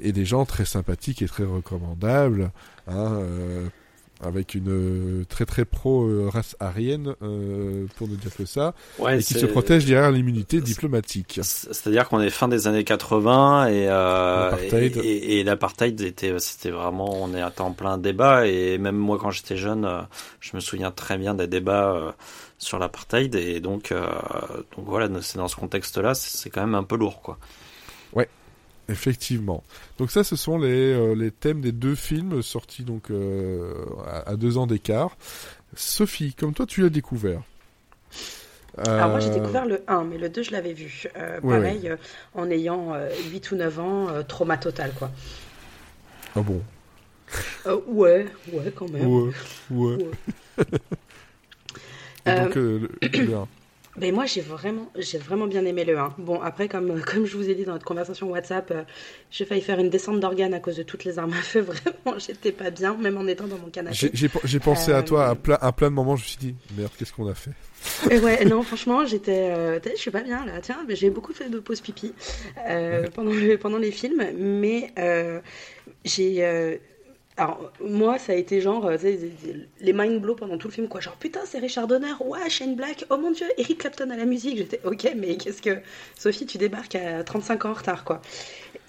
[0.01, 2.51] et des gens très sympathiques et très recommandables.
[2.87, 3.21] Hein,
[4.23, 9.19] avec une euh, très très pro race aryenne, euh, pour ne dire que ça, ouais,
[9.19, 11.39] et qui se protège derrière l'immunité diplomatique.
[11.41, 16.71] C'est-à-dire qu'on est fin des années 80 et euh, l'apartheid et, et l'apartheid était c'était
[16.71, 19.89] vraiment on est en plein débat et même moi quand j'étais jeune,
[20.39, 22.15] je me souviens très bien des débats
[22.57, 26.95] sur l'apartheid et donc donc voilà c'est dans ce contexte-là c'est quand même un peu
[26.95, 27.37] lourd quoi.
[28.13, 28.29] Ouais,
[28.89, 29.63] Effectivement.
[29.97, 33.73] Donc ça, ce sont les, euh, les thèmes des deux films sortis donc euh,
[34.05, 35.15] à, à, deux ans d'écart.
[35.75, 37.41] Sophie, comme toi, tu l'as découvert?
[38.79, 38.97] Euh...
[38.97, 41.03] Alors moi j'ai découvert le 1, mais le 2 je l'avais vu.
[41.15, 41.97] Euh, ouais, pareil, ouais.
[42.33, 42.93] en ayant
[43.31, 45.11] 8 ou 9 ans, trauma total quoi.
[46.35, 46.61] Ah bon?
[47.87, 49.07] Ouais, ouais quand même.
[49.07, 49.31] Ouais,
[49.69, 49.95] ouais.
[49.95, 50.65] ouais.
[52.25, 53.47] Et donc le, le 1
[53.95, 56.15] ben moi j'ai vraiment j'ai vraiment bien aimé le 1.
[56.17, 58.83] Bon après comme comme je vous ai dit dans notre conversation WhatsApp, euh,
[59.29, 61.61] j'ai failli faire une descente d'organes à cause de toutes les armes à feu.
[61.61, 64.09] Vraiment j'étais pas bien même en étant dans mon canapé.
[64.13, 64.97] J'ai pensé euh...
[64.97, 66.15] à toi à plein à plein de moments.
[66.15, 67.51] Je me suis dit merde qu'est-ce qu'on a fait?
[68.09, 71.33] Et ouais non franchement j'étais euh, je suis pas bien là tiens mais j'ai beaucoup
[71.33, 72.13] fait de pause pipi
[72.69, 75.41] euh, pendant le, pendant les films mais euh,
[76.05, 76.77] j'ai euh,
[77.35, 78.97] alors, moi, ça a été genre, euh,
[79.81, 81.01] les mind blow pendant tout le film, quoi.
[81.01, 84.25] Genre, putain, c'est Richard Donner, ouais, Shane Black, oh mon dieu, Eric Clapton à la
[84.25, 84.57] musique.
[84.57, 85.79] J'étais, ok, mais qu'est-ce que.
[86.15, 88.21] Sophie, tu débarques à 35 ans en retard, quoi.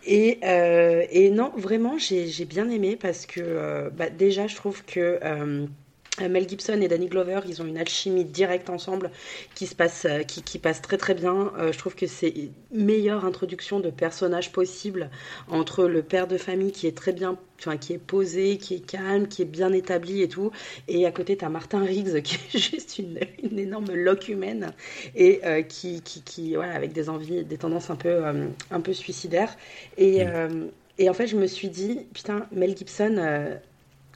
[0.07, 5.19] Et, euh, non, vraiment, j'ai bien aimé parce que, euh, bah, déjà, je trouve que.
[6.21, 9.11] Mel Gibson et Danny Glover, ils ont une alchimie directe ensemble
[9.55, 11.53] qui se passe, qui, qui passe très très bien.
[11.59, 12.33] Euh, je trouve que c'est
[12.73, 15.11] meilleure introduction de personnage possible
[15.49, 18.87] entre le père de famille qui est très bien, enfin qui est posé, qui est
[18.87, 20.53] calme, qui est bien établi et tout,
[20.87, 24.73] et à côté t'as Martin Riggs qui est juste une, une énorme loque humaine
[25.17, 28.81] et euh, qui, qui, qui, voilà, avec des envies, des tendances un peu, euh, un
[28.81, 29.57] peu suicidaires.
[29.99, 30.23] Et,
[30.99, 33.59] et en fait, je me suis dit, putain, Mel Gibson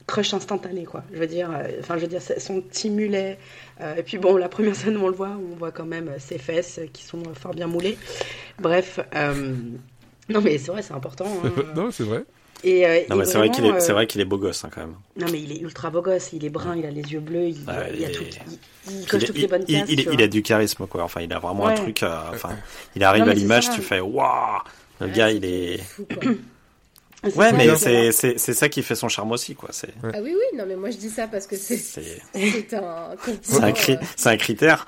[0.09, 1.49] crush instantané quoi je veux dire
[1.79, 3.37] enfin euh, je veux dire son petit mulet
[3.79, 6.11] euh, et puis bon la première scène où on le voit on voit quand même
[6.17, 7.97] ses fesses qui sont fort bien moulées
[8.59, 9.53] bref euh,
[10.27, 11.51] non mais c'est vrai c'est important hein.
[11.75, 12.23] non c'est vrai
[12.63, 14.69] et, euh, non, mais c'est vrai qu'il est, c'est vrai qu'il est beau gosse hein,
[14.73, 14.95] quand même.
[15.15, 17.47] Non mais il est ultra beau gosse, il est brun, il a les yeux bleus,
[17.47, 18.23] il, il, il a tout,
[18.87, 19.87] il, il coche toutes les bonnes cases.
[19.87, 21.03] Il, il, a du charisme quoi.
[21.03, 21.71] Enfin, il a vraiment ouais.
[21.71, 22.03] un truc.
[22.03, 22.49] Euh, enfin,
[22.97, 24.59] il arrive non, à l'image, tu fais waouh,
[24.99, 25.77] le ouais, gars il est.
[25.77, 26.05] Fou,
[27.35, 29.69] Ouais, mais c'est c'est c'est ça qui fait son charme aussi, quoi.
[29.71, 29.89] C'est.
[30.03, 30.11] Ouais.
[30.13, 33.09] Ah oui oui, non mais moi je dis ça parce que c'est c'est un
[33.41, 33.97] c'est un, cri...
[34.25, 34.85] un critère.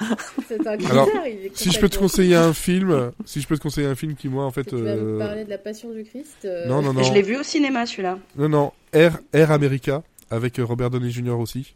[0.47, 0.91] c'est un critère.
[0.91, 1.09] Alors,
[1.53, 4.29] si je peux te conseiller un film, si je peux te conseiller un film qui
[4.29, 4.63] moi en fait.
[4.63, 5.15] Tu vas euh...
[5.15, 6.45] me parler de la Passion du Christ.
[6.45, 6.67] Euh...
[6.67, 7.03] Non non non.
[7.03, 8.17] Je l'ai vu au cinéma celui-là.
[8.37, 11.75] Non non, Air Air America avec Robert Downey Jr aussi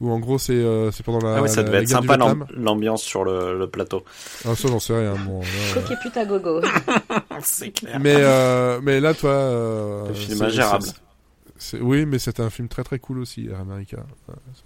[0.00, 1.36] où en gros c'est euh, c'est pendant la.
[1.36, 2.18] Ah ouais, ça la, devait être sympa
[2.54, 4.04] l'ambiance sur le, le, plateau.
[4.44, 5.14] Ah ça j'en sais rien.
[5.14, 5.40] Bon,
[5.74, 6.60] Coq et pute à gogo.
[7.42, 7.98] c'est clair.
[8.00, 9.30] Mais euh, mais là toi.
[9.30, 10.86] Euh, le film ingérable.
[11.80, 13.96] Oui, mais c'était un film très très cool aussi, Air America,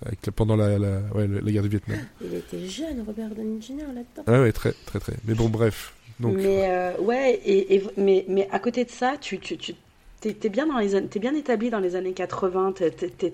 [0.05, 1.99] avec, pendant la, la, ouais, la guerre du Vietnam.
[2.21, 3.87] Il était jeune, Robert Downey Jr.
[3.95, 4.25] là-dedans.
[4.27, 5.15] Ouais, ouais, très très très.
[5.25, 5.95] Mais bon, bref.
[6.19, 6.35] Donc...
[6.37, 9.75] Mais euh, ouais, et, et, mais, mais à côté de ça, tu, tu, tu
[10.21, 12.75] T'es es bien dans les es bien établi dans les années 80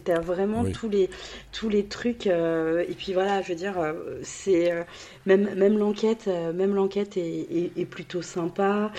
[0.04, 0.72] t'as vraiment oui.
[0.72, 1.10] tous les
[1.50, 4.84] tous les trucs euh, et puis voilà je veux dire euh, c'est euh,
[5.26, 8.92] même même l'enquête même l'enquête est, est, est, plutôt sympa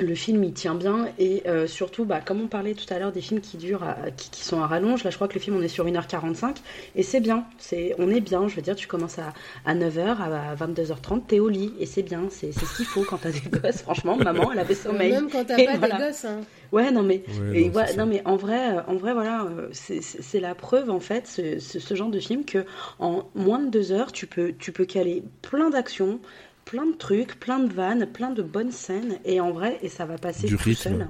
[0.00, 3.12] le film il tient bien et euh, surtout bah, comme on parlait tout à l'heure
[3.12, 5.40] des films qui durent à- qui, qui sont à rallonge là je crois que le
[5.40, 6.56] film on est sur 1h45
[6.96, 9.32] et c'est bien c'est on est bien je veux dire tu commences à,
[9.64, 13.04] à 9h à 22h30 t'es au lit et c'est bien c'est c'est ce qu'il faut
[13.08, 15.96] quand t'as des gosses franchement maman elle avait sommeil Même quand t'as Et pas voilà.
[15.98, 16.24] des gosses.
[16.24, 16.40] Hein.
[16.72, 17.98] ouais non mais Ouais, et non, ouais, c'est ça.
[18.00, 21.60] non mais en vrai, euh, en vrai voilà, euh, c'est- la preuve en fait, ce,
[21.60, 22.64] ce- ce genre de film que
[22.98, 26.18] en moins de deux heures, tu peux, tu peux caler plein d'actions,
[26.64, 30.04] plein de trucs, plein de vannes, plein de bonnes scènes, et en vrai, et ça
[30.06, 30.82] va passer Du tout rythme.
[30.82, 31.08] seul.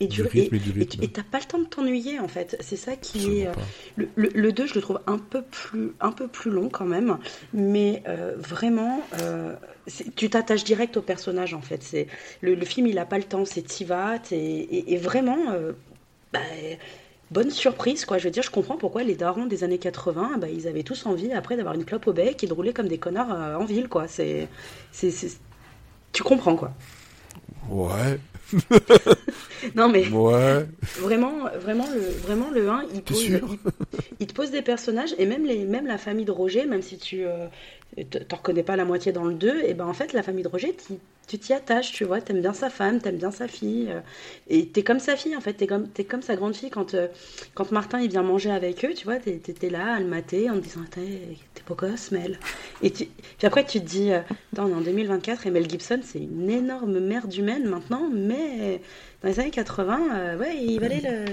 [0.00, 0.98] Et Du rythme et du rythme.
[0.98, 2.56] tu- et t'as pas le temps de t'ennuyer en fait.
[2.60, 3.46] C'est ça qui est.
[3.46, 3.52] euh,
[3.96, 6.84] le, le, le 2, je le trouve un peu plus, un peu plus long quand
[6.84, 7.18] même,
[7.52, 9.54] mais euh, vraiment, euh,
[10.16, 11.80] tu t'attaches direct au personnage en fait.
[11.84, 12.08] C'est
[12.40, 15.72] le, le film, il a pas le temps, c'est t'y vas, et, et vraiment, euh,
[16.32, 16.40] bah,
[17.30, 18.18] bonne surprise quoi.
[18.18, 21.06] Je veux dire, je comprends pourquoi les darons des années 80, bah, ils avaient tous
[21.06, 23.64] envie après d'avoir une clope au bec et de rouler comme des connards euh, en
[23.64, 24.08] ville quoi.
[24.08, 24.48] C'est,
[24.92, 25.12] c'est,
[26.12, 26.72] tu comprends quoi.
[27.70, 28.18] Ouais,
[29.74, 30.66] Non mais ouais.
[31.00, 33.58] Vraiment, vraiment le, vraiment le 1, il, T'es pose, sûr il,
[34.20, 36.98] il te pose des personnages et même, les, même la famille de Roger, même si
[36.98, 37.46] tu euh,
[38.28, 40.48] t'en reconnais pas la moitié dans le 2, et ben en fait la famille de
[40.48, 40.76] Roger,
[41.26, 44.00] tu t'y attaches, tu vois, t'aimes bien sa femme, t'aimes bien sa fille, euh,
[44.48, 46.94] et t'es comme sa fille en fait, t'es comme, t'es comme sa grande fille quand,
[46.94, 47.08] euh,
[47.54, 50.54] quand Martin il vient manger avec eux, tu vois, t'es là à le mater en
[50.54, 52.38] te disant t'es beau gosse Mel.
[52.82, 53.06] Et tu,
[53.38, 54.20] puis après tu te dis, euh,
[54.52, 58.80] Attends, on est en 2024 et Mel Gibson c'est une énorme merde humaine maintenant, mais
[59.22, 61.24] dans les années 80, euh, ouais, il valait le.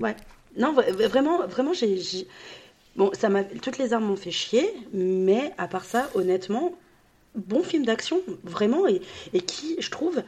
[0.00, 0.14] Ouais.
[0.58, 1.96] Non, vra- vraiment, vraiment, j'ai.
[1.98, 2.26] j'ai-
[2.94, 3.42] Bon, ça m'a.
[3.42, 6.74] Toutes les armes m'ont fait chier, mais à part ça, honnêtement,
[7.34, 9.00] bon film d'action, vraiment, et,
[9.32, 10.22] et qui, je trouve,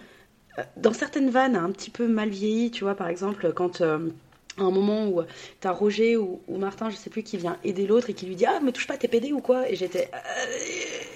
[0.58, 3.80] euh, dans certaines vannes, a un petit peu mal vieilli, tu vois, par exemple, quand.
[3.80, 4.10] euh,
[4.56, 5.20] à un moment où
[5.60, 8.36] t'as Roger ou, ou Martin, je sais plus, qui vient aider l'autre et qui lui
[8.36, 9.68] dit Ah, me touche pas, t'es pédé ou quoi?
[9.68, 10.08] Et j'étais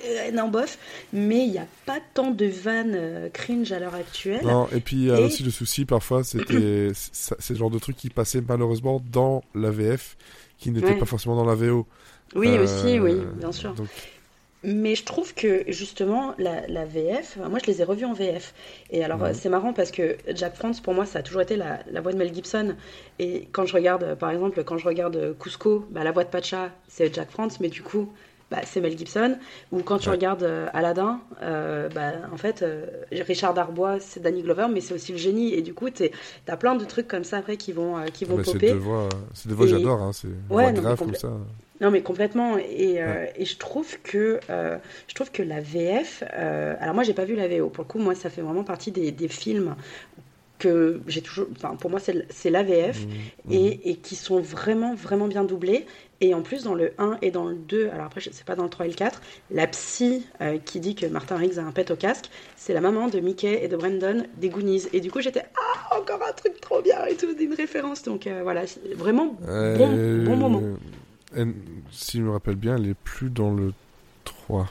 [0.06, 0.78] euh, non, bof.
[1.12, 4.42] Mais il n'y a pas tant de vannes euh, cringe à l'heure actuelle.
[4.42, 6.90] Non, et puis il y a aussi le souci, parfois, c'était
[7.50, 10.16] le genre de truc qui passait malheureusement dans la VF,
[10.58, 10.98] qui n'était Ouais.
[10.98, 11.86] pas forcément dans la VO.
[12.34, 13.74] Oui, Euh, aussi, oui, bien sûr.
[13.74, 13.88] Donc,
[14.64, 18.54] Mais je trouve que justement la, la VF, moi je les ai revus en VF.
[18.90, 21.78] Et alors c'est marrant parce que Jack France pour moi ça a toujours été la,
[21.90, 22.74] la voix de Mel Gibson.
[23.20, 26.70] Et quand je regarde par exemple quand je regarde Cusco, bah, la voix de Pacha
[26.88, 28.12] c'est Jack France, mais du coup
[28.50, 29.38] bah, c'est Mel Gibson.
[29.70, 30.14] Ou quand tu Ouais.
[30.16, 34.94] regardes euh, Aladdin, euh, bah, en fait euh, Richard Darbois c'est Danny Glover, mais c'est
[34.94, 35.54] aussi le génie.
[35.54, 36.10] Et du coup t'es-
[36.46, 39.08] t'as plein de trucs comme ça après qui vont, qui vont bah, c'est des voix,
[39.34, 41.30] c'est des voix que Et- j'adore, hein, c'est des Ouais, graves comme ça.
[41.80, 42.58] Non mais complètement.
[42.58, 44.76] Et, euh, et je trouve que euh,
[45.06, 47.88] je trouve que la VF euh, alors moi j'ai pas vu la VO pour le
[47.88, 49.76] coup moi ça fait vraiment partie des, des films
[50.58, 54.94] que j'ai toujours enfin pour moi c'est la VF Mmh, et, et qui sont vraiment
[54.94, 55.86] vraiment bien doublés
[56.20, 58.56] et en plus dans le 1 et dans le 2 alors après je sais pas
[58.56, 59.22] dans le 3 et le 4
[59.52, 60.26] la psy
[60.64, 63.62] qui dit que Martin Riggs a un pet au casque c'est la maman de Mickey
[63.62, 64.88] et de Brandon des Goonies.
[64.92, 68.02] Et du coup j'étais ah encore un truc trop bien et tout une référence.
[68.02, 68.64] Donc voilà
[68.96, 70.62] vraiment bon, bon moment
[71.34, 71.54] elle-
[71.90, 73.72] si je me rappelle bien, elle est plus dans le
[74.24, 74.68] 3.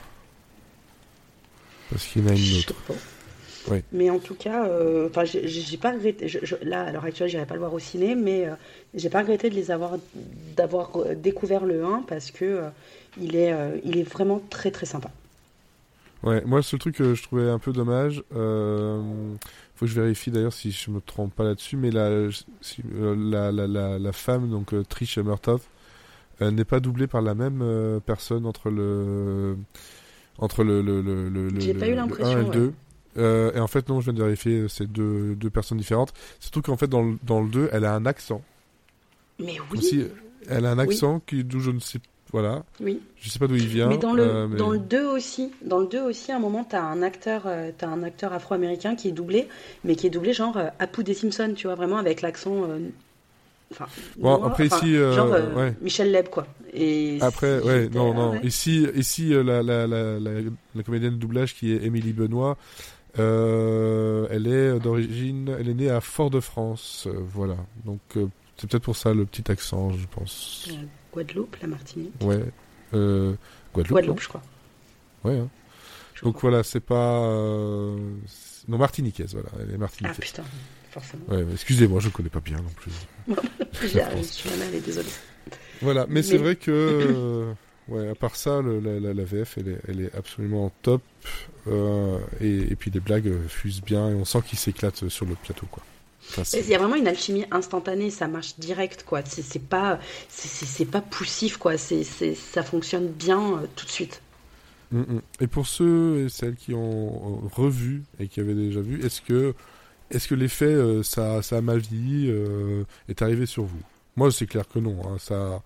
[1.90, 2.74] Parce qu'il y en a une autre.
[3.70, 3.82] Oui.
[3.92, 6.28] Mais en tout cas, euh, j'ai- pas regretté.
[6.28, 8.54] je- je- là, à l'heure actuelle, j'irai pas le voir au ciné, mais euh,
[8.94, 9.96] j'ai pas regretté de les avoir,
[10.56, 12.68] d'avoir découvert le 1 parce que euh,
[13.20, 15.10] il est, euh, il est vraiment très très sympa.
[16.22, 19.00] Ouais, moi, le seul truc que je trouvais un peu dommage, euh,
[19.76, 22.28] faut que je vérifie d'ailleurs si je me trompe pas là-dessus, mais la,
[22.60, 25.60] si, euh, la, la, la, la femme, donc Trish Murtaugh,
[26.42, 29.56] euh, n'est pas doublée par la même euh, personne entre le
[30.38, 32.54] entre le le le le, le, J'ai pas eu le l'impression, 1 et le ouais.
[32.54, 32.72] 2.
[33.18, 36.12] Euh, et en fait non, je viens de vérifier, c'est deux, deux personnes différentes.
[36.38, 38.42] Surtout qu'en fait dans le, dans le 2, elle a un accent.
[39.40, 40.04] Mais oui, si
[40.48, 40.84] elle a un Oui.
[40.94, 41.98] accent qui d'où je ne sais
[42.30, 43.00] voilà, oui.
[43.16, 43.88] je sais pas d'où il vient.
[43.88, 46.38] Mais dans le, euh, mais- dans le 2 aussi, dans le 2 aussi, à un
[46.38, 49.48] moment, t'as un acteur, euh, un acteur afro-américain qui est doublé,
[49.82, 52.64] mais qui est doublé genre euh, Apu des Simpsons, tu vois, vraiment avec l'accent.
[53.70, 53.86] Enfin,
[54.18, 55.74] Bon, après, enfin, ici, euh, genre euh, ouais.
[55.82, 56.46] Michel Leb quoi.
[56.72, 58.30] Et Après, ouais, non, ah non.
[58.32, 58.40] ouais.
[58.44, 62.56] Ici, ici euh, la, la, la, comédienne de doublage qui est Émilie Benoît,
[63.18, 67.56] euh, elle est d'origine, elle est née à Fort-de-France, voilà.
[67.84, 68.00] Donc,
[68.56, 70.68] c'est peut-être pour ça le petit accent, je pense.
[71.12, 72.12] Guadeloupe, la Martinique.
[72.22, 72.44] Ouais.
[72.92, 73.88] Guadeloupe.
[73.90, 74.42] Guadeloupe, je crois.
[75.24, 75.38] Ouais.
[75.38, 75.48] hein.
[76.14, 76.50] Je Donc crois.
[76.50, 77.20] voilà, c'est pas.
[78.68, 79.48] Non, martiniquaise, voilà.
[79.60, 80.18] Elle est Ah martiniquaise.
[80.18, 80.44] putain,
[81.00, 81.24] forcément.
[81.28, 82.92] ouais, mais excusez-moi, je ne connais pas bien non plus.
[83.88, 85.08] J'y arrive, je suis mal, désolée.
[85.82, 87.52] Voilà, mais, c'est vrai que, euh,
[87.88, 91.02] ouais, à part ça, le- la, la- la VF, elle est, elle est absolument top.
[91.66, 95.34] euh, et, et puis les blagues fusent bien et on sent qu'ils s'éclatent sur le
[95.34, 95.82] plateau, quoi.
[96.30, 99.22] Enfin, Il y a vraiment une alchimie instantanée, ça marche direct, quoi.
[99.24, 101.78] C'est pas, c'est- pas poussif, quoi.
[101.78, 104.20] C'est ça fonctionne bien euh, tout de suite.
[104.90, 105.20] Mm, mm.
[105.40, 109.54] Et pour ceux et celles qui ont revu et qui avaient déjà vu, est-ce que
[110.10, 113.80] est-ce que l'effet, euh, ça, ça a mal vieilli, euh, est arrivé sur vous?
[114.16, 114.96] Moi, c'est clair que non.
[115.06, 115.62] Hein, ça,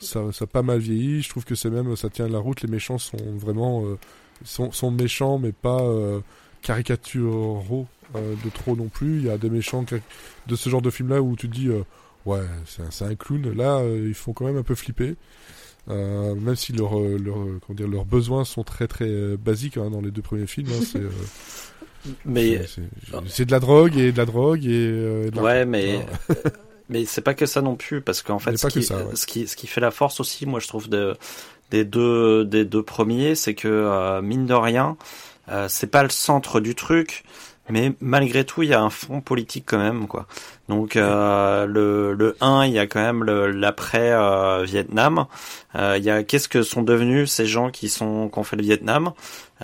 [0.00, 1.22] ça, ça a pas mal vieilli.
[1.22, 2.60] Je trouve que c'est même, ça tient la route.
[2.62, 3.98] Les méchants sont vraiment, euh,
[4.44, 6.20] sont, sont méchants, mais pas euh,
[6.60, 9.18] caricaturaux euh, de trop non plus.
[9.18, 9.84] Il y a des méchants
[10.46, 11.82] de ce genre de film-là où tu te dis, euh,
[12.26, 13.52] ouais, c'est un, un clown.
[13.52, 15.14] Là, euh, ils font quand même un peu flipper.
[15.90, 19.76] Euh, même si leurs leurs, euh, comment dire, leurs besoins sont très très euh, basiques
[19.76, 20.68] hein, dans les deux premiers films.
[20.70, 21.10] hein, c'est, euh,
[22.24, 22.82] Mais c'est-
[23.28, 26.42] c'est- de la drogue et de la drogue et, euh, Ouais, mais Voilà.
[26.88, 28.98] mais c'est pas que ça non plus parce qu'en fait, ce pas que qui, ça,
[28.98, 29.14] ouais.
[29.16, 31.16] ce qui ce qui fait la force aussi, moi je trouve de
[31.70, 34.96] des deux des deux premiers, c'est que euh, mine de rien,
[35.50, 37.24] euh, c'est pas le centre du truc,
[37.70, 40.26] mais malgré tout, il y a un fond politique quand même quoi.
[40.68, 45.24] Donc euh, le le 1, il y a quand même l'après euh, Vietnam.
[45.74, 48.56] Euh, il y a qu'est-ce que sont devenus ces gens qui sont qui ont fait
[48.56, 49.12] le Vietnam?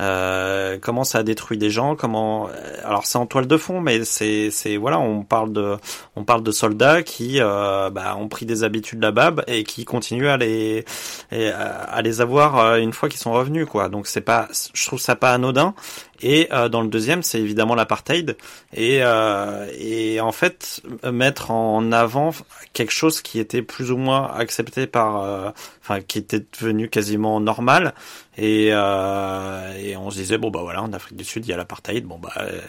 [0.01, 2.49] Euh, comment ça détruit des gens, comment
[2.85, 5.77] alors c'est en toile de fond mais c'est c'est voilà, on parle de
[6.17, 10.29] on parle de soldats qui euh, bah, ont pris des habitudes là-bas et qui continuent
[10.29, 10.85] à les
[11.33, 13.89] et à, les avoir euh, une fois qu'ils sont revenus quoi.
[13.89, 15.75] Donc c'est pas je trouve ça pas anodin
[16.23, 18.37] et euh, dans le deuxième, c'est évidemment l'apartheid.
[18.75, 22.33] Et euh, et en fait mettre en avant
[22.73, 25.51] quelque chose qui était plus ou moins accepté par euh,
[25.83, 27.95] enfin qui était devenu quasiment normal.
[28.39, 31.53] Et, euh, et on se disait bon bah voilà en Afrique du Sud il y
[31.53, 32.05] a l'apartheid.
[32.05, 32.61] Bon bah euh,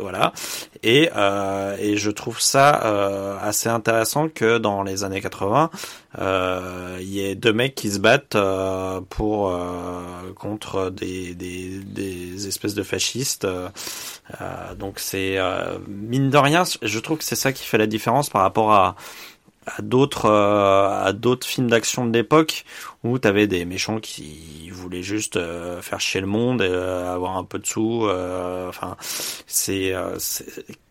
[0.00, 0.32] voilà.
[0.82, 2.70] Et euh, et je trouve ça
[3.40, 5.70] assez intéressant que dans les années 80
[6.18, 8.36] euh, il y ait deux mecs qui se battent
[9.10, 9.56] pour
[10.36, 12.99] contre des, des des espèces de fascistes
[13.44, 13.68] euh,
[14.40, 17.86] euh, donc c'est euh, mine de rien je trouve que c'est ça qui fait la
[17.86, 18.96] différence par rapport à
[21.12, 22.64] d'autres films d'action de l'époque
[23.04, 25.38] où t'avais des méchants qui voulaient juste
[25.82, 28.08] faire chier le monde et avoir un peu de sous
[28.68, 28.96] enfin
[29.46, 29.92] c'est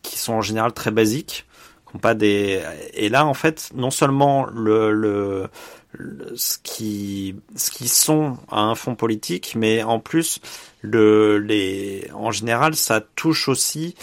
[0.02, 1.46] qui sont en général très basiques
[1.92, 2.62] qui pas des
[2.94, 5.48] et là en fait non seulement le, le
[5.94, 10.40] le- ce qui ce qui sont à un fond politique mais en plus
[10.82, 13.96] le les en général ça touche aussi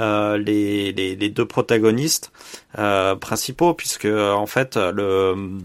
[0.00, 2.32] euh, les, les les deux protagonistes
[2.78, 5.58] euh, principaux puisque en fait le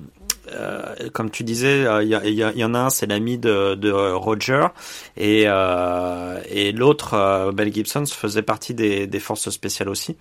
[0.51, 4.67] euh, comme tu disais, il y, en a un, c'est l'ami de, de Roger,
[5.15, 10.17] et, euh, et l'autre, euh, Mel Gibson, faisait partie des, des forces spéciales aussi.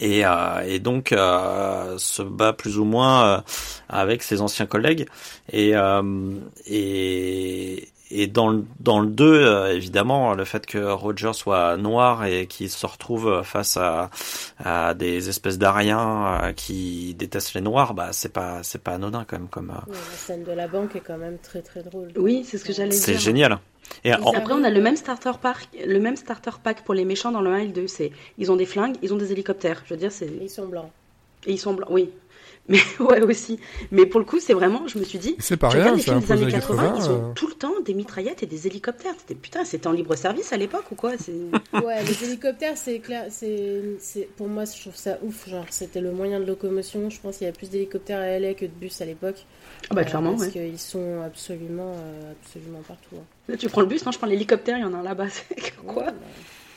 [0.00, 3.40] Et, euh, et donc euh, se bat plus ou moins euh,
[3.88, 5.06] avec ses anciens collègues.
[5.52, 11.32] Et, euh, et, et dans le, dans le 2, euh, évidemment, le fait que Roger
[11.32, 14.10] soit noir et qu'il se retrouve face à,
[14.64, 19.24] à des espèces d'Ariens euh, qui détestent les noirs, bah c'est pas c'est pas anodin
[19.28, 21.82] quand même comme euh, Ouais, la scène de la banque est quand même très très
[21.82, 22.08] drôle.
[22.16, 22.98] Oui, c'est ce que j'allais dire.
[22.98, 23.58] c'est génial.
[24.04, 27.04] Et en- Après, on a le même starter pack, le même starter pack pour les
[27.06, 27.86] méchants dans le 1 et le 2.
[27.86, 29.82] C'est, ils ont des flingues, ils ont des hélicoptères.
[29.86, 30.90] Je veux dire, c'est, Ils sont blancs.
[31.46, 31.88] et ils sont blancs.
[31.90, 32.10] Oui,
[32.68, 33.58] mais ouais aussi.
[33.90, 36.04] Mais pour le coup, c'est vraiment, je me suis dit, C'est pas rien, les c'est
[36.04, 36.98] films un des peu années années 80, 80.
[37.04, 39.14] ils ont euh, tout le temps des mitraillettes et des hélicoptères.
[39.18, 41.32] C'était putain, c'était en libre service à l'époque ou quoi C'est
[41.84, 45.48] Ouais, les hélicoptères, c'est clair, c'est, c'est, pour moi, je trouve ça ouf.
[45.48, 47.10] Genre, c'était le moyen de locomotion.
[47.10, 49.46] Je pense qu'il y a plus d'hélicoptères à LA que de bus à l'époque.
[49.90, 50.30] ah bah Euh, clairement.
[50.36, 50.50] Parce Ouais.
[50.50, 53.16] qu'ils sont absolument, euh, absolument partout.
[53.16, 53.24] hein.
[53.48, 54.76] Là, tu prends le bus, non, je prends l'hélicoptère.
[54.76, 55.26] Il y en a un là-bas.
[55.30, 56.04] C'est quoi?
[56.04, 56.12] Ouais,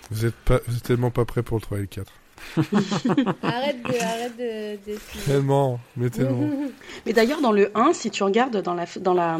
[0.09, 2.11] Vous êtes pas, vous êtes tellement pas prêt pour le 3 et le 4.
[3.43, 6.49] Arrête de, arrête de, de- Tellement, mais tellement.
[7.05, 9.39] Mais d'ailleurs, dans le 1, si tu regardes dans la, dans la,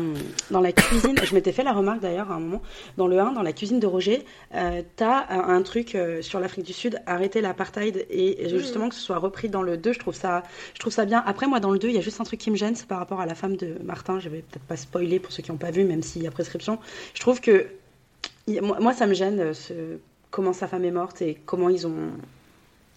[0.49, 2.61] dans la cuisine, je m'étais fait la remarque d'ailleurs à un moment,
[2.97, 4.25] dans le 1, dans la cuisine de Roger,
[4.55, 8.95] euh, t'as un, truc euh, sur l'Afrique du Sud, arrêter l'apartheid, et, et justement que
[8.95, 10.43] ce soit repris dans le 2, je trouve ça,
[10.73, 11.23] je trouve ça bien.
[11.25, 12.87] Après, moi, dans le 2, il y a juste un truc qui me gêne, c'est
[12.87, 15.51] par rapport à la femme de Martin, je vais peut-être pas spoiler pour ceux qui
[15.51, 16.79] n'ont pas vu, même s'il y a prescription.
[17.13, 17.67] Je trouve que,
[18.47, 19.73] moi, ça me gêne, euh, ce,
[20.29, 22.11] comment sa femme est morte et comment ils ont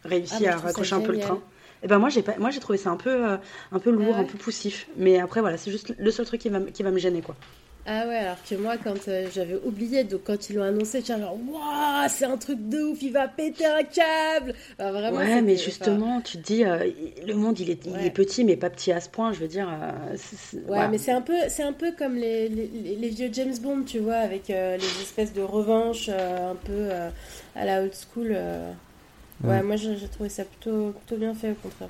[0.05, 1.42] réussi Ah, à raccrocher un peu le train.
[1.82, 3.36] Et ben moi j'ai pas moi j'ai trouvé ça un peu euh,
[3.72, 4.86] un peu lourd, Ah ouais un peu poussif.
[4.96, 7.20] Mais après voilà, c'est juste le seul truc qui va me- qui va me gêner
[7.20, 7.36] quoi.
[7.86, 11.20] Ah ouais, alors que moi, quand euh, j'avais oublié, donc quand ils l'ont annoncé, j'étais
[11.20, 14.55] genre, waouh, c'est un truc de ouf, il va péter un câble.
[14.78, 16.78] Vraiment, ouais, mais enfin, justement, tu te dis euh,
[17.26, 19.48] le monde il est il est petit mais pas petit à ce point, je veux
[19.48, 20.16] dire euh,
[20.66, 23.82] Ouais, mais c'est un peu, c'est un peu comme les, les, les vieux James Bond,
[23.82, 26.88] tu vois, avec les espèces de revanches un peu
[27.55, 28.34] à la old school.
[29.43, 31.89] Ouais, moi j'ai trouvé ça plutôt, plutôt bien fait au contraire.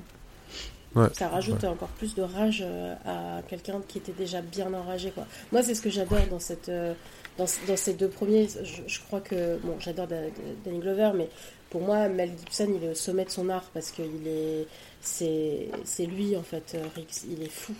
[0.96, 5.10] Ouais, Ça rajoute encore plus de rage euh, à quelqu'un qui était déjà bien enragé,
[5.10, 5.26] quoi.
[5.50, 6.94] Moi, c'est ce que j'adore dans cette, euh,
[7.36, 8.46] dans, dans ces deux premiers.
[8.62, 10.30] Je, je crois que, bon, j'adore Da- Da-
[10.64, 11.28] Danny Glover, mais
[11.70, 14.68] pour moi, Mel Gibson, il est au sommet de son art parce qu'il est,
[15.00, 17.24] c'est, c'est lui en fait, euh, Riggs.
[17.28, 17.74] Il est fou.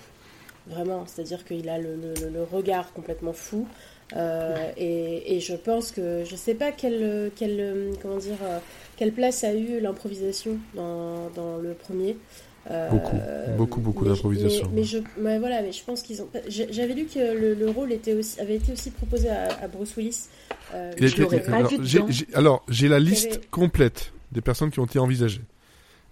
[0.67, 1.05] vraiment.
[1.07, 3.69] C'est-à-dire qu'il a le, le- le regard complètement fou.
[4.17, 8.59] Euh, et, et je pense que je sais pas quelle, quelle, comment dire, euh,
[8.97, 12.17] quelle place a eu l'improvisation dans, dans le premier.
[12.71, 13.17] Euh, Beaucoup,
[13.59, 14.69] beaucoup, beaucoup d'improvisation.
[14.73, 16.29] Mais, mais je, mais voilà, mais je pense qu'ils ont.
[16.49, 19.95] J'avais lu que le, le rôle était aussi, avait été aussi proposé à, à Bruce
[19.97, 20.29] Willis.
[20.73, 24.81] Euh, Il Je l'aurais pas alors, j'ai- alors, la liste avait- complète des personnes qui
[24.81, 25.43] ont été envisagées.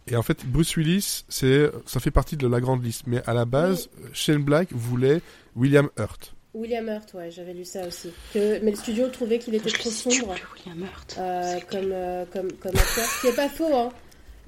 [0.09, 3.05] Et en fait, Bruce Willis, c'est, ça fait partie de la grande liste.
[3.07, 5.21] Mais à la base, Shane Black voulait
[5.57, 6.35] William Hurt.
[6.55, 8.11] William Hurt, ouais, j'avais lu ça aussi.
[8.35, 10.35] Que, mais le studio trouvait qu'il était Je trop sombre.
[10.67, 11.17] William Hurt.
[11.19, 13.05] euh, comme, euh, comme, comme acteur.
[13.05, 13.91] Ce qui est pas faux, hein.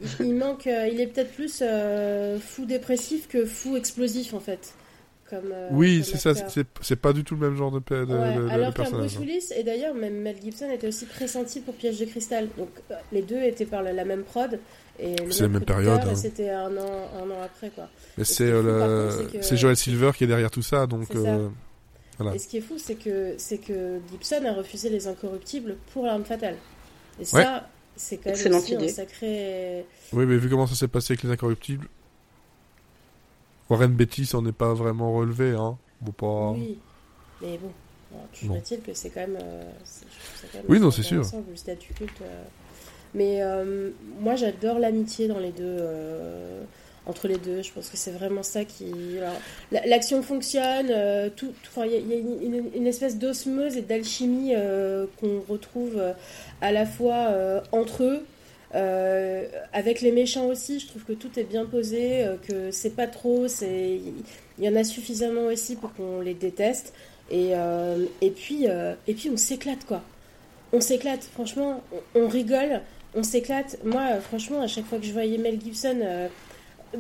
[0.03, 4.41] Il, il manque, euh, il est peut-être plus euh, fou dépressif que fou explosif en
[4.41, 4.75] fait.
[5.31, 6.35] Comme, euh, oui, c'est ça.
[6.83, 9.15] C'est, pas du tout le même genre de, de, Ouais, de- de alors qu'un personnage.
[9.15, 9.21] Bruce hein.
[9.21, 12.49] Willis, et d'ailleurs même Mel Gibson était aussi pressenti pour Piège de cristal.
[12.59, 14.59] Donc euh, les deux étaient par la, la même prod.
[15.31, 16.15] C'est la même période, hein.
[16.15, 17.89] C'était un an, un an après quoi.
[18.19, 21.09] Mais euh, c'est Joel Silver qui est derrière tout ça, donc.
[22.15, 22.35] Euh, Voilà.
[22.37, 26.07] Et ce qui est fou, c'est que, c'est que Gibson a refusé les incorruptibles pour
[26.07, 26.57] l'arme fatale.
[27.19, 27.43] Et Ouais.
[27.43, 28.89] ça, c'est quand même aussi un idée.
[28.89, 29.85] sacré.
[30.13, 31.89] Oui, mais vu comment ça s'est passé avec les Incorruptibles,
[33.71, 35.77] Warren Beatty s'en est pas vraiment relevé, hein.
[36.05, 36.51] Faut pas.
[36.51, 36.79] Oui,
[37.41, 37.71] mais bon,
[38.39, 39.39] toujours est-il que c'est quand même.
[39.43, 39.65] euh,
[40.53, 41.23] quand même Oui, non, c'est sûr.
[41.49, 42.21] le statut culte.
[42.23, 42.45] euh.
[43.15, 43.91] Mais euh,
[44.21, 45.79] moi, j'adore l'amitié dans les deux.
[47.07, 48.93] Entre les deux, je pense que c'est vraiment ça qui.
[49.71, 51.53] L'action fonctionne, euh, tout,
[51.85, 52.17] il y a,
[52.77, 56.13] une, espèce d'osmose et d'alchimie euh, qu'on retrouve euh,
[56.61, 58.27] à la fois euh, entre eux,
[59.73, 60.81] avec les méchants aussi.
[60.81, 64.25] Je trouve que tout est bien posé, que c'est pas trop, il
[64.59, 66.93] y en a suffisamment aussi pour qu'on les déteste.
[67.31, 67.53] Et,
[68.21, 68.65] et, puis,
[69.07, 70.03] et puis on s'éclate quoi.
[70.73, 71.85] On s'éclate, franchement,
[72.17, 72.81] on, rigole,
[73.15, 73.79] on s'éclate.
[73.85, 76.29] Moi, franchement, à chaque fois que je voyais Mel Gibson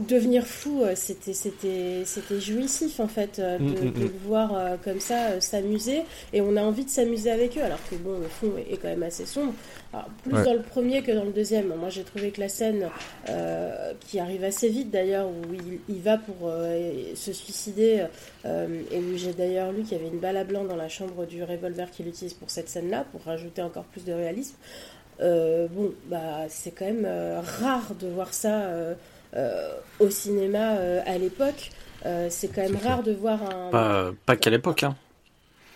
[0.09, 4.03] devenir fou, euh, c'était, c'était, c'était jouissif en fait euh, de, Mm, de mm.
[4.03, 6.03] le voir euh, comme ça euh, s'amuser.
[6.33, 8.77] Et on a envie de s'amuser avec eux, alors que bon, le fond est, est
[8.77, 9.53] quand même assez sombre.
[9.93, 10.45] Alors, plus Ouais.
[10.45, 11.69] dans le premier que dans le deuxième.
[11.75, 12.89] Moi, j'ai trouvé que la scène
[13.29, 16.51] euh, qui arrive assez vite d'ailleurs, où il, il va pour
[17.15, 18.05] se suicider,
[18.45, 21.27] et où j'ai d'ailleurs lu qu'il y avait une balle à blanc dans la chambre
[21.27, 24.57] du revolver qu'il utilise pour cette scène-là, pour rajouter encore plus de réalisme.
[25.21, 27.09] Bon, bah, c'est quand même
[27.61, 28.69] rare de voir ça
[30.01, 31.71] au cinéma euh, à l'époque.
[32.07, 33.71] Euh, c'est quand même rare de voir un.
[33.71, 34.95] Pas, pas qu'à l'époque, hein.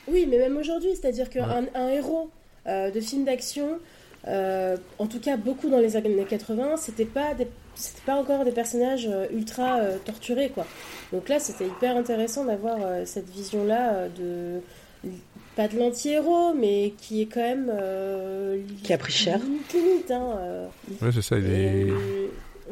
[0.08, 2.30] Oui, mais même aujourd'hui, c'est-à-dire qu'un un héros
[2.66, 3.78] euh, de film d'action,
[4.26, 8.44] euh, en tout cas beaucoup dans les années 80, c'était pas des- c'était pas encore
[8.44, 10.66] des personnages euh, ultra euh, torturés quoi.
[11.12, 14.08] Donc là, c'était hyper intéressant d'avoir euh, cette vision-là euh,
[15.04, 15.08] de
[15.56, 19.38] pas de l'anti-héros, mais qui est quand même euh, Qui a pris cher.
[19.38, 20.66] limite, limite, hein, euh.
[21.00, 21.86] Ouais, c'est ça, il est.
[21.86, 21.92] Et-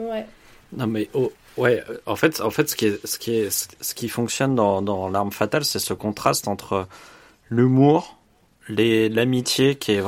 [0.03, 0.27] ouais.
[0.73, 1.09] Non mais
[1.57, 5.33] ouais, en fait, en fait, ce qui ce qui ce qui fonctionne dans, dans l'arme
[5.33, 6.89] fatale, c'est ce contraste entre
[7.51, 8.19] l'humour,
[8.69, 9.99] l'amitié qui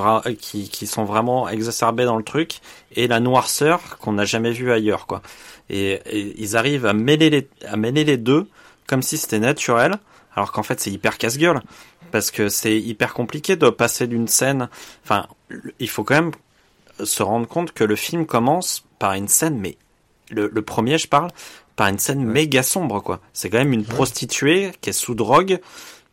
[0.40, 2.60] qui, qui sont vraiment exacerbés dans le truc
[2.96, 5.22] et la noirceur qu'on n'a jamais vue ailleurs, quoi.
[5.70, 6.00] Et,
[6.38, 8.48] ils arrivent à mêler à mêler les deux
[8.86, 9.98] comme si c'était naturel,
[10.34, 11.60] alors qu'en fait c'est hyper casse-gueule
[12.10, 14.68] parce que c'est hyper compliqué de passer d'une scène.
[15.04, 15.26] Enfin,
[15.78, 16.32] il faut quand même
[17.04, 19.76] se rendre compte que le film commence par une scène, mais
[20.30, 21.30] le, le premier, je parle,
[21.76, 23.20] par une scène méga sombre, quoi.
[23.32, 25.60] C'est quand même une prostituée qui est sous drogue,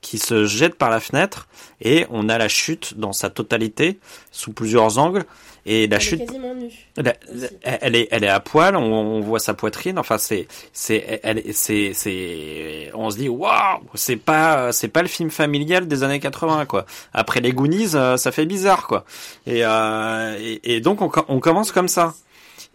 [0.02, 1.48] qui se jette par la fenêtre,
[1.82, 3.98] et on a la chute dans sa totalité,
[4.32, 5.26] sous plusieurs angles,
[5.68, 6.72] et la Elle chute, est quasiment nue.
[6.96, 7.16] la-
[7.64, 9.98] elle est, elle est à poil, on, on voit sa poitrine.
[9.98, 15.08] Enfin, c'est, c'est, elle, c'est, c'est, on se dit, waouh, c'est pas, c'est pas le
[15.08, 16.86] film familial des années 80, quoi.
[17.14, 19.06] Après les Goonies, euh, ça fait bizarre, quoi.
[19.48, 22.14] Et, euh, et, et donc on commence comme ça.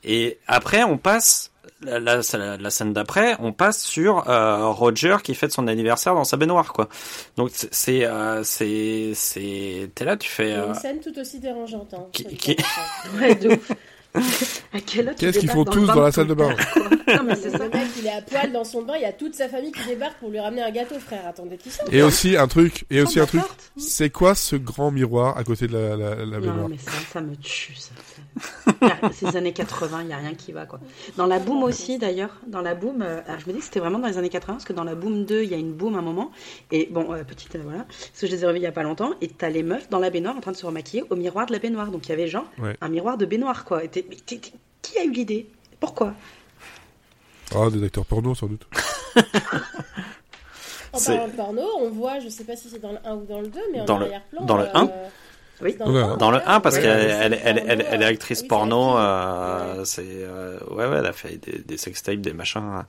[0.04, 1.50] Et après, on passe.
[1.82, 6.14] La, la, la- la scène d'après, on passe sur euh, Roger qui fête son anniversaire
[6.14, 6.90] dans sa baignoire, quoi.
[7.38, 10.50] Donc c'est, c'est, euh, c'est, c'est, t'es là, tu Il fais.
[10.50, 11.94] y a euh, une scène tout aussi dérangeante.
[11.94, 12.56] Hein, Qui- qui-.
[13.18, 13.34] Ouais,
[15.18, 16.54] Qu'est-ce qu'ils font tous dans la salle de bain
[17.08, 17.58] Non, mais c'est ça.
[17.64, 19.72] Le mec, il est à poil dans son bain, il y a toute sa famille
[19.72, 21.26] qui débarque pour lui ramener un gâteau, frère.
[21.26, 23.42] Attendez, qui ça Et aussi un truc, et aussi un truc.
[23.76, 26.68] C'est quoi ce grand miroir à côté de la, la, la Non, baignoire?
[26.68, 27.90] mais ça, ça me tue, ça.
[29.12, 30.80] Ces années 80, il n'y a rien qui va, quoi.
[31.16, 33.80] Dans la Boom aussi, d'ailleurs, dans la Boom, euh, alors je me dis que c'était
[33.80, 35.72] vraiment dans les années 80, parce que dans la Boom 2, il y a une
[35.72, 36.30] Boom à un moment,
[36.70, 38.72] et bon, euh, petite, euh, voilà, parce que je les ai revus il n'y a
[38.72, 41.16] pas longtemps, et t'as les meufs dans la baignoire en train de se remaquiller au
[41.16, 41.90] miroir de la baignoire.
[41.90, 42.76] Donc il y avait genre Ouais.
[42.80, 43.82] un miroir de baignoire, quoi.
[43.84, 45.46] Et mais t'es- t'es- qui a eu l'idée?
[45.78, 46.14] Pourquoi?
[47.54, 48.66] Ah, des acteurs porno, sans doute.
[50.92, 53.14] En C'est- parlant de porno, on voit, je sais pas si c'est dans le 1
[53.14, 54.44] ou dans le 2, mais en Dans le- arrière-plan.
[54.44, 54.90] dans le euh, 1?
[55.62, 55.76] Oui.
[55.76, 56.42] Dans le un, Dans le ouais.
[56.46, 59.74] 1 parce Ouais, qu'elle ouais, elle, elle, elle, elle est actrice Oui, porno, c'est euh,
[59.76, 59.84] Ouais.
[59.84, 62.82] c'est euh, ouais ouais, elle a fait des, des sextapes, des machins.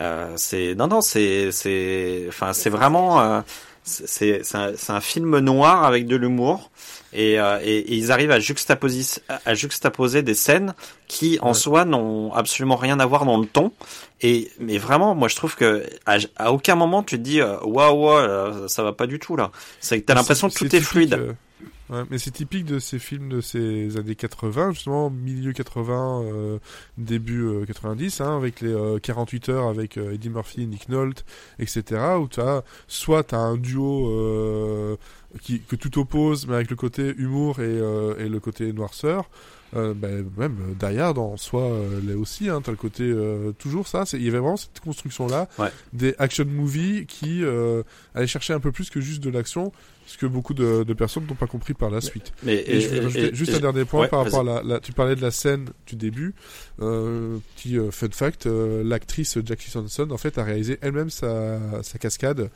[0.00, 3.40] Euh, c'est non non c'est c'est enfin c'est vraiment euh,
[3.86, 6.70] c'est c'est un, un film noir avec de l'humour.
[7.12, 10.74] Et, euh, et, et ils arrivent à juxtaposer à juxtaposer des scènes
[11.06, 11.54] qui en Ouais.
[11.54, 13.72] soi n'ont absolument rien à voir dans le ton.
[14.20, 17.56] Et mais vraiment moi je trouve que à, à aucun moment tu te dis euh,
[17.62, 19.50] waouh euh, ça va pas du tout là.
[19.80, 21.14] C'est que t'as l'impression que tout est fluide.
[21.14, 21.32] euh,
[21.90, 26.58] ouais, mais c'est typique de ces films de ces années 80, justement, milieu 80, euh,
[26.98, 31.24] début euh, 90, hein, avec les euh, 48 heures avec euh, Eddie Murphy, Nick Nolte,
[31.58, 31.84] etc.,
[32.20, 34.96] où tu as soit t'as un duo euh,
[35.42, 39.28] qui, que tout oppose, mais avec le côté humour et, euh, et le côté noirceur.
[39.74, 43.50] Euh, ben, même euh, Hard en soi euh, l'est aussi, hein, t'as le côté euh,
[43.58, 45.70] toujours ça, il y avait vraiment cette construction là, Ouais.
[45.92, 47.82] des action movies qui euh,
[48.14, 49.72] allaient chercher un peu plus que juste de l'action,
[50.06, 52.32] ce que beaucoup de, de personnes n'ont pas compris par la suite.
[52.42, 54.80] mais Et, je vais rajouter juste un dernier point ouais, par rapport à la, la-
[54.80, 56.34] Tu parlais de la scène du début.
[56.80, 61.82] Euh, petit euh, fun fact, euh, l'actrice Jackie Johnson en fait a réalisé elle-même sa,
[61.82, 62.50] sa cascade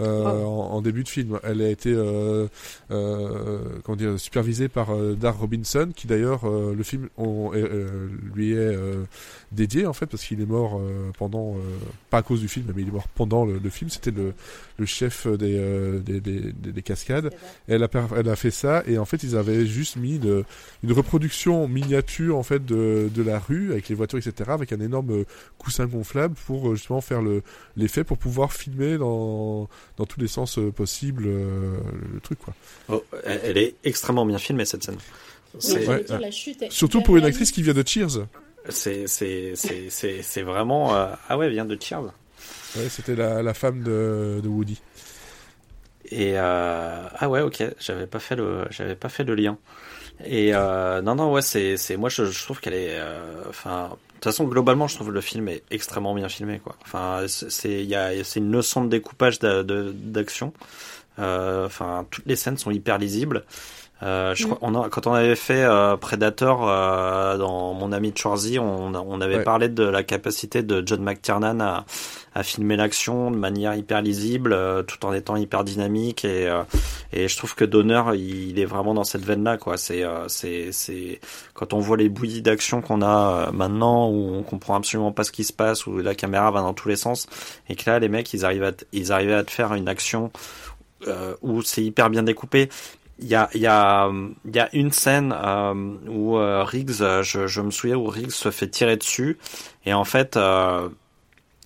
[0.00, 1.38] euh, en, en début de film.
[1.42, 2.46] Elle a été euh,
[2.90, 7.50] euh, comment dire supervisée par euh, Dar Robinson, qui d'ailleurs euh, le film on,
[8.34, 9.04] lui est euh,
[9.52, 11.60] dédié en fait parce qu'il est mort euh, pendant euh,
[12.10, 13.90] pas à cause du film, mais il est mort pendant le, le film.
[13.90, 14.34] C'était le,
[14.78, 16.72] le chef des, euh, des, des, des-
[17.68, 20.44] elle a, per- elle a fait ça et en fait ils avaient juste mis une,
[20.82, 24.80] une reproduction miniature en fait de, de la rue avec les voitures etc avec un
[24.80, 25.24] énorme euh,
[25.58, 27.42] coussin gonflable pour euh, justement faire le
[27.76, 31.76] l'effet pour pouvoir filmer dans dans tous les sens euh, possibles euh,
[32.12, 32.54] le truc quoi.
[32.88, 34.96] Oh, elle est extrêmement bien filmée cette scène.
[35.58, 38.26] C'est Ouais, dire, la chute Surtout pour une actrice qui vient de Cheers.
[38.68, 42.12] c'est c'est c'est c'est c'est vraiment euh, ah ouais elle vient de Cheers.
[42.76, 44.80] Ouais, c'était la, la femme de, de Woody.
[46.10, 49.56] Et euh, ah ouais ok j'avais pas fait le j'avais pas fait le lien.
[50.24, 53.88] Et euh, non non ouais c'est c'est moi je, je trouve qu'elle est euh, enfin
[53.90, 56.76] de toute façon globalement je trouve le film est extrêmement bien filmé quoi.
[56.82, 60.52] Enfin c'est il y a c'est une leçon de découpage d'action.
[61.18, 63.44] Euh, Enfin toutes les scènes sont hyper lisibles.
[64.02, 64.46] Euh, je Mm.
[64.50, 68.92] crois, on a, quand on avait fait euh, Predator euh, dans mon ami Chorzy, on,
[68.94, 69.44] on avait Ouais.
[69.44, 71.84] parlé de la capacité de John McTiernan à,
[72.34, 76.62] à filmer l'action de manière hyper lisible, euh, tout en étant hyper dynamique et euh,
[77.12, 79.76] et je trouve que Donner il, il est vraiment dans cette veine là quoi.
[79.76, 81.20] C'est euh, c'est c'est
[81.54, 85.22] quand on voit les bouillies d'action qu'on a euh, maintenant où on comprend absolument pas
[85.24, 87.28] ce qui se passe où la caméra va dans tous les sens
[87.68, 89.88] et que là les mecs ils arrivent à te- ils arrivaient à te faire une
[89.88, 90.32] action
[91.06, 92.68] euh, où c'est hyper bien découpé.
[93.18, 94.10] Il y a,
[94.72, 95.74] une scène euh,
[96.08, 99.38] où euh, Riggs, je, me souviens où Riggs se fait tirer dessus
[99.86, 100.88] et en fait, euh,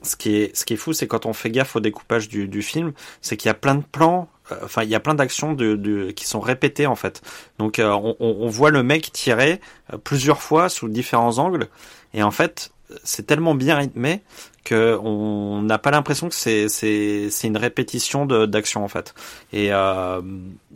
[0.03, 2.93] ce qui est, fou, c'est quand on fait gaffe au découpage du, film,
[3.23, 4.29] c'est qu'il y a plein de plans,
[4.63, 7.23] enfin il y a plein d'actions qui sont répétées en fait.
[7.59, 9.61] Donc on, voit le mec tirer
[10.05, 11.69] plusieurs fois sous différents angles
[12.15, 12.71] et en fait
[13.03, 14.23] c'est tellement bien rythmé
[14.67, 19.15] que on n'a pas l'impression que c'est c'est c'est une répétition d'action en fait.
[19.53, 20.21] Et euh,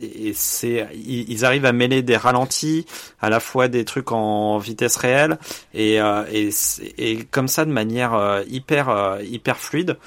[0.01, 2.85] et c'est ils, arrivent à mêler des ralentis
[3.19, 5.37] à la fois des trucs en vitesse réelle
[5.73, 6.49] et euh, et
[6.97, 9.97] et comme ça de manière euh, hyper euh, hyper fluide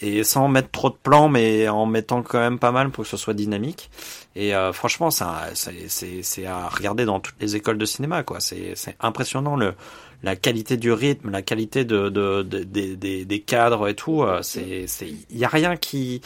[0.00, 3.10] et sans mettre trop de plans mais en mettant quand même pas mal pour que
[3.10, 3.90] ce soit dynamique.
[4.36, 8.40] Et euh, franchement c'est c'est à regarder dans toutes les écoles de cinéma quoi.
[8.40, 9.74] C'est c'est impressionnant le
[10.22, 14.22] la qualité du rythme, la qualité de, de, de- des- des, des cadres et tout,
[14.22, 16.20] euh, c'est, c'est, y a rien qui,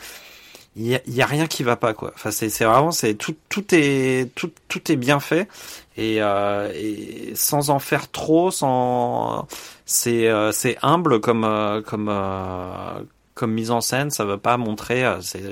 [0.76, 2.12] il y y a rien qui va pas quoi.
[2.14, 5.49] Enfin, c'est, c'est vraiment, c'est tout, tout est, tout, tout est bien fait
[5.97, 9.47] et, euh, et sans en faire trop, sans,
[9.86, 13.03] c'est, euh, c'est humble comme, euh, comme, euh,
[13.34, 14.11] comme mise en scène.
[14.11, 15.43] Ça veut pas montrer, euh, c'est,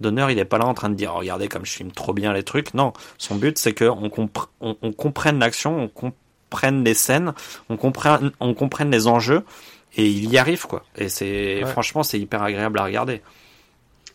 [0.00, 2.12] Donner, il est pas là en train de dire, Oh, regardez comme je filme trop
[2.12, 2.74] bien les trucs.
[2.74, 5.88] Non, son but c'est que on, compre- on, on comprenne l'action, on
[6.50, 7.32] comprenne les scènes,
[7.68, 9.42] on comprenne, on comprenne les enjeux
[9.96, 10.84] et il y arrive quoi.
[10.96, 11.70] Et c'est Ouais.
[11.70, 13.20] franchement c'est hyper agréable à regarder.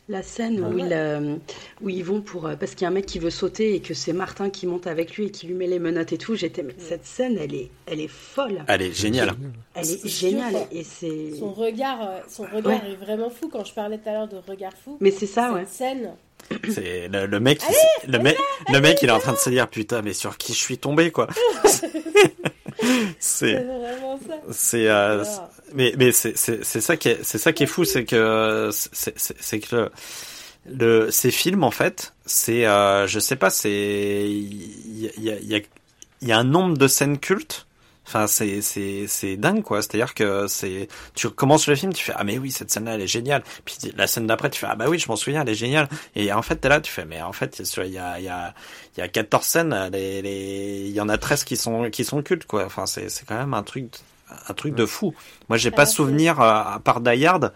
[0.10, 0.82] La scène où, ouais.
[0.88, 1.36] il, euh,
[1.82, 2.46] où ils vont pour.
[2.48, 4.68] euh, parce qu'il y a un mec qui veut sauter et que c'est Martin qui
[4.68, 6.36] monte avec lui et qui lui met les menottes et tout.
[6.36, 6.64] J'étais.
[6.64, 8.66] Mais cette scène, elle est, elle est folle.
[8.68, 9.34] Elle est géniale.
[9.74, 10.56] Elle est géniale.
[10.72, 11.32] Et c'est.
[11.40, 12.92] Son regard, euh, son regard Ouais.
[12.92, 13.48] est vraiment fou.
[13.50, 15.66] Quand je parlais tout à l'heure de regard fou, Mais c'est ça, cette ouais.
[15.66, 16.12] scène,
[16.70, 17.62] C'est le, le mec,
[18.06, 18.38] il- le mec,
[18.72, 20.78] le mec, il est en train de se dire putain, mais sur qui je suis
[20.78, 21.28] tombé quoi.
[23.20, 23.66] c'est
[24.52, 25.24] c'est, euh,
[25.74, 29.60] mais mais c'est c'est ça qui est c'est ça qui est fou, c'est que c'est
[29.60, 29.92] que le,
[30.66, 35.24] le ces films en fait, c'est euh, je sais pas, c'est il y a il
[35.24, 35.60] y a il y a
[36.24, 37.66] il y a un nombre de scènes cultes.
[38.14, 39.82] Enfin, c'est c'est c'est dingue quoi.
[39.82, 43.02] C'est-à-dire que c'est tu commences le film, tu fais ah mais oui cette scène-là elle
[43.02, 43.42] est géniale.
[43.64, 45.88] Puis la scène d'après tu fais ah bah oui je m'en souviens elle est géniale.
[46.18, 48.28] Et en fait t'es là tu fais mais en fait il y a il y
[48.28, 48.54] a
[48.98, 52.04] il y a 14 scènes, les les il y en a 13 qui sont qui
[52.04, 52.66] sont cultes quoi.
[52.66, 53.86] Enfin c'est c'est quand même un truc
[54.50, 55.16] un truc de fou.
[55.48, 57.54] Moi j'ai pas souvenir euh, à part Die Hard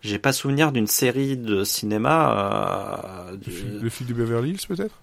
[0.00, 3.26] j'ai pas souvenir d'une série de cinéma.
[3.32, 3.36] Euh,
[3.82, 4.94] Le film du Beverly Hills peut-être?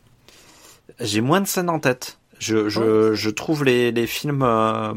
[1.01, 2.17] J'ai moins de scènes en tête.
[2.39, 4.43] Je, je, je trouve les, les films.
[4.43, 4.93] Euh,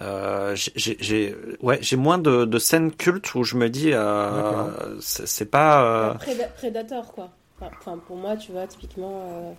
[0.00, 5.50] euh, j'ai ouais j'ai moins de, de scènes cultes où je me dis euh, c'est
[5.50, 6.14] pas euh...
[6.56, 7.30] Predator quoi.
[7.60, 9.56] Enfin pour moi tu vois typiquement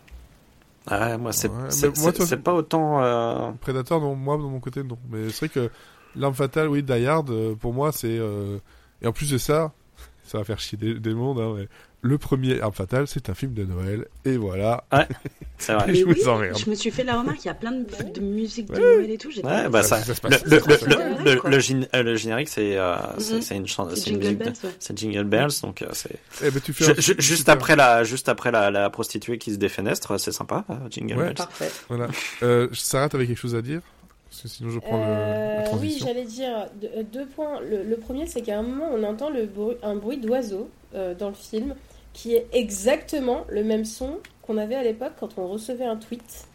[0.90, 1.10] euh...
[1.10, 3.52] ouais moi c'est c'est pas autant euh...
[3.60, 4.98] Predator non moi de mon côté non.
[5.10, 5.72] Mais c'est vrai que
[6.16, 8.60] l'arme fatale oui Die Hard pour moi c'est euh,
[9.02, 9.74] et en plus de ça
[10.24, 11.68] ça va faire chier des, des mondes hein, mais
[12.02, 14.86] le premier Arme Fatale, c'est un film de Noël, et voilà.
[14.92, 15.08] Ouais,
[15.58, 15.94] c'est vrai.
[15.94, 16.16] je, oui,
[16.58, 19.12] je me suis fait la remarque, il y a plein de, de musique de Noël
[19.12, 19.30] et tout.
[19.44, 20.58] Ouais, bah ça, le,
[21.26, 21.46] le,
[21.94, 23.42] euh, le, générique, c'est euh, mm-hmm.
[23.42, 24.42] c'est une chanson, c'est une musique,
[24.80, 26.16] c'est Jingle Bells, donc euh, c'est.
[26.44, 26.62] Eh ben,
[27.20, 31.26] juste après la, juste après la, la prostituée qui se défenestre, c'est sympa, Jingle ouais,
[31.26, 31.36] Bells.
[31.36, 31.72] Parfait.
[31.90, 32.08] Voilà.
[32.44, 33.82] Euh, Sarah, t'avais quelque chose à dire?
[34.30, 35.78] Parce que sinon je prends euh, le.
[35.80, 37.60] Oui, j'allais dire deux, deux points.
[37.62, 41.16] Le, le premier, c'est qu'à un moment, on entend le bruit, un bruit d'oiseau euh,
[41.16, 41.76] dans le film
[42.20, 46.48] qui est exactement le même son qu'on avait à l'époque quand on recevait un tweet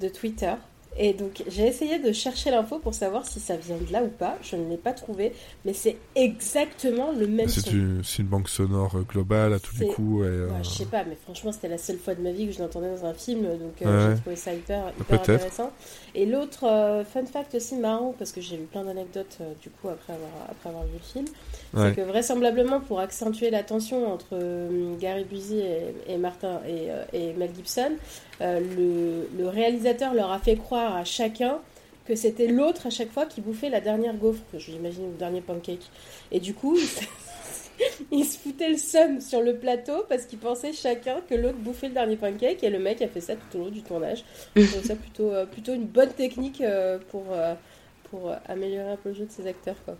[0.00, 0.54] de Twitter.
[0.96, 4.08] Et donc j'ai essayé de chercher l'info pour savoir si ça vient de là ou
[4.08, 4.38] pas.
[4.42, 5.32] Je ne l'ai pas trouvé,
[5.64, 8.00] mais c'est exactement le même son.
[8.04, 10.24] C'est une banque sonore euh, globale à tous les coups.
[10.24, 10.46] Et, euh...
[10.46, 12.60] ouais, je sais pas, mais franchement c'était la seule fois de ma vie que je
[12.60, 14.14] l'entendais dans un film, donc euh, ouais.
[14.14, 15.72] j'ai trouvé ça hyper, hyper intéressant.
[16.14, 19.68] Et l'autre euh, fun fact aussi marrant, parce que j'ai eu plein d'anecdotes euh, du
[19.68, 21.26] coup après avoir, après avoir vu le film,
[21.74, 21.88] ouais.
[21.88, 26.88] c'est que vraisemblablement pour accentuer la tension entre euh, Gary Busey et, et Martin et,
[27.12, 27.92] et, Mel Gibson,
[28.40, 31.58] le, le réalisateur leur a fait croire à chacun
[32.06, 35.40] que c'était l'autre à chaque fois qui bouffait la dernière gaufre, que j'imagine le dernier
[35.40, 35.90] pancake.
[36.30, 36.78] Et du coup,
[38.10, 41.88] ils se foutaient le seum sur le plateau parce qu'ils pensaient chacun que l'autre bouffait
[41.88, 44.24] le dernier pancake et le mec a fait ça tout au long du tournage.
[44.54, 47.54] Je trouve ça plutôt, euh, plutôt une bonne technique euh, pour, euh,
[48.10, 49.76] pour améliorer un peu le jeu de ses acteurs.
[49.84, 49.96] Quoi.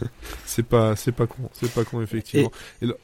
[0.46, 2.50] c'est pas c'est pas con c'est pas con effectivement.
[2.80, 2.94] Et, et là,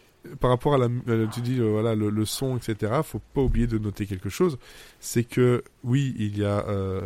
[0.41, 0.89] par rapport à la
[1.33, 4.59] tu dis euh, voilà le, le, son etc faut pas oublier de noter quelque chose.
[5.01, 7.03] C'est que oui il y a euh,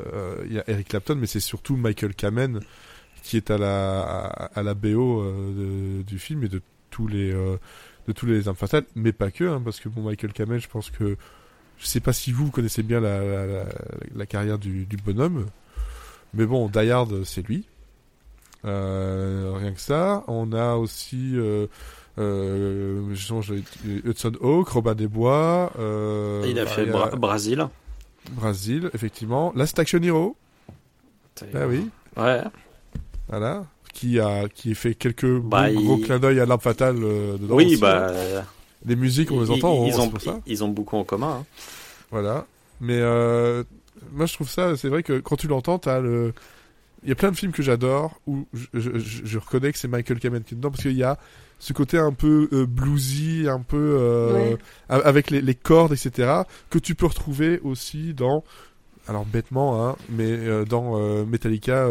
[0.47, 2.61] il y a Eric Clapton mais c'est surtout Michael Kamen
[3.23, 7.09] qui est à la à, à la BO euh, de, du film et de tous
[7.09, 7.57] les euh,
[8.07, 10.69] de tous les armes fatales mais pas que hein, parce que bon Michael Kamen je
[10.69, 11.17] pense que
[11.79, 13.65] je sais pas si vous connaissez bien la, la, la,
[14.15, 15.47] la carrière du, du bonhomme
[16.35, 17.67] mais bon Die Hard c'est lui.
[17.67, 17.78] euh,
[18.65, 20.25] rien que ça.
[20.29, 21.67] On a aussi euh,
[22.19, 23.15] euh,
[24.05, 25.73] Hudson Hawk, Robin des Bois.
[25.79, 26.93] Euh, il a fait a...
[26.93, 27.69] Bra Brasil.
[28.33, 29.53] Brasil, effectivement.
[29.55, 30.37] Last Action Hero.
[31.55, 31.89] Ah oui.
[32.17, 32.43] Ouais.
[33.29, 33.65] Voilà.
[33.95, 36.05] Qui a qui fait quelques bah, gros, il...
[36.05, 37.55] clins d'œil à l'arme fatale euh, dedans.
[37.55, 38.11] Oui, aussi, bah.
[38.11, 38.45] Hein.
[38.85, 39.87] Les musiques, on les entend.
[39.87, 40.41] Ils, on, ont, ça.
[40.47, 41.41] ils ont beaucoup en commun.
[41.41, 41.45] Hein.
[42.11, 42.47] Voilà.
[42.81, 43.65] Mais euh,
[44.13, 46.33] moi, je trouve ça, c'est vrai que quand tu l'entends, t'as le
[47.03, 49.89] il y a plein de films que j'adore où je, je, je, reconnais que c'est
[49.89, 51.19] Michael Kamen qui est dedans parce qu'il y a
[51.59, 54.59] ce côté un peu euh, bluesy, un peu euh, ouais.
[54.89, 56.43] avec les, les, cordes, etc.
[56.71, 58.45] que tu peux retrouver aussi dans,
[59.09, 61.89] alors bêtement, hein, mais euh, dans euh, Metallica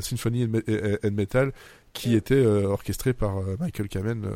[0.00, 1.52] Symphony and, Metal
[1.94, 2.16] qui ouais.
[2.16, 4.26] était orchestré par Michael Kamen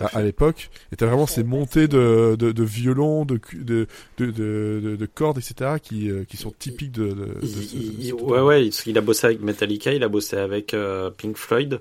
[0.00, 0.70] à, à l'époque.
[0.92, 3.86] Et t'as vraiment ces montées de, de, de violon, de, de,
[4.16, 5.72] de, de, de cordes, etc.
[5.82, 7.08] qui, qui sont typiques de.
[7.08, 10.74] de, il, ce, il, ouais, ouais, il a bossé avec Metallica, il a bossé avec
[11.18, 11.80] Pink Floyd.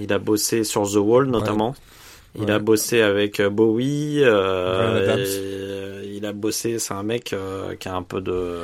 [0.00, 1.70] Il a bossé sur The Wall notamment.
[1.70, 1.74] Ouais.
[2.36, 2.52] Il ouais.
[2.52, 4.20] a bossé avec Bowie.
[4.22, 6.78] Euh, il a bossé.
[6.78, 8.60] C'est un mec euh, qui a un peu de,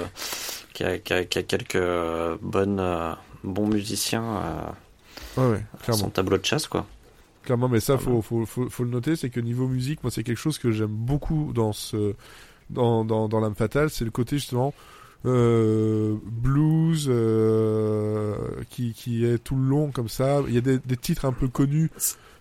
[0.72, 1.82] qui a, qui a, qui a quelques
[2.40, 3.12] bonnes, euh,
[3.42, 4.40] bons musiciens.
[5.36, 6.04] Ouais, ouais, clairement.
[6.04, 6.86] Son tableau de chasse, quoi.
[7.44, 10.24] Clairement, mais ça, faut, faut, faut, faut le noter, c'est que niveau musique, moi, c'est
[10.24, 12.14] quelque chose que j'aime beaucoup dans ce,
[12.70, 14.74] dans, dans, dans l'âme fatale, c'est le côté justement
[15.24, 18.36] euh, blues euh,
[18.70, 20.40] qui, qui est tout le long comme ça.
[20.48, 21.90] Il y a des, des titres un peu connus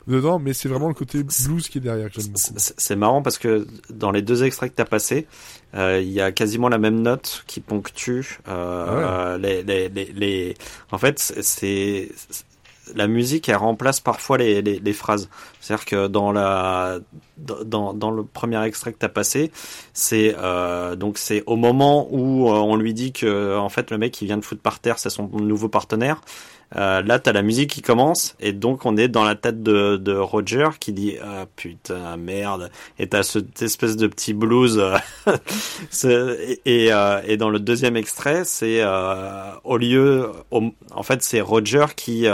[0.07, 2.53] dedans, mais c'est vraiment le côté blues qui est derrière que j'aime beaucoup.
[2.55, 5.27] C'est marrant parce que dans les deux extraits que tu as passés,
[5.73, 9.39] euh, il y a quasiment la même note qui ponctue euh, ah ouais.
[9.39, 10.55] les, les, les, les,
[10.91, 12.11] En fait, c'est
[12.93, 15.29] la musique elle remplace parfois les, les, les phrases.
[15.59, 16.99] C'est-à-dire que dans la
[17.37, 19.51] dans, dans le premier extrait que t'as passé,
[19.93, 23.97] c'est euh, donc c'est au moment où euh, on lui dit que en fait le
[23.97, 26.21] mec qui vient de foutre par terre c'est son nouveau partenaire.
[26.75, 29.97] Euh, là t'as la musique qui commence et donc on est dans la tête de,
[29.97, 34.81] de Roger qui dit ah putain merde et t'as cette espèce de petit blues
[36.03, 41.41] et, et, euh, et, dans le deuxième extrait c'est euh, au lieu en fait c'est
[41.41, 42.27] Roger qui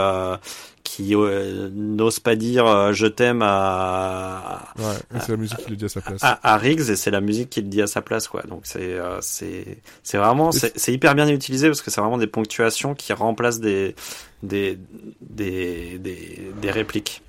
[0.91, 5.77] qui euh, n'ose pas dire euh, je t'aime à, ouais, c'est la musique qui le
[5.77, 6.19] dit à sa place.
[6.21, 8.41] à, Riggs et c'est la musique qui le dit à sa place quoi.
[8.41, 12.27] Donc c'est euh, c'est c'est vraiment c'est hyper bien utilisé parce que c'est vraiment des
[12.27, 13.95] ponctuations qui remplacent des
[14.43, 14.77] des
[15.21, 17.21] des des, des répliques.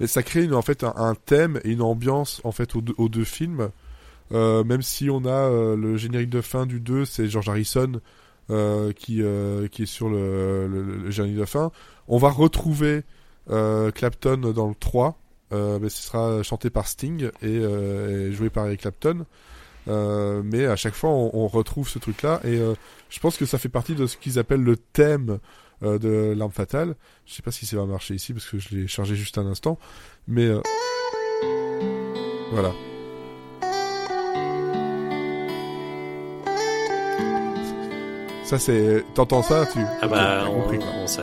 [0.00, 3.68] Mais ça crée en fait un, thème et une ambiance en fait aux deux, films.
[4.30, 8.00] Même si on a le générique de fin du 2 c'est George Harrison
[8.96, 9.22] qui
[9.70, 11.70] qui est sur le, le générique de fin
[12.08, 13.02] on va retrouver
[13.50, 15.18] euh, Clapton dans le 3,
[15.52, 19.26] euh, mais ce sera chanté par Sting et, euh, joué par Eric Clapton.
[19.86, 22.58] mais à chaque fois, on, retrouve ce truc-là et
[23.10, 25.38] je pense que ça fait partie de ce qu'ils appellent le thème
[25.82, 26.94] de l'arme fatale.
[27.26, 29.46] Je sais pas si ça va marcher ici parce que je l'ai chargé juste un
[29.46, 29.78] instant,
[30.26, 30.48] mais
[32.52, 32.72] voilà.
[38.44, 39.78] Ça c'est, t'entends ça, tu?
[40.02, 41.22] Ah bah, on, on, sait.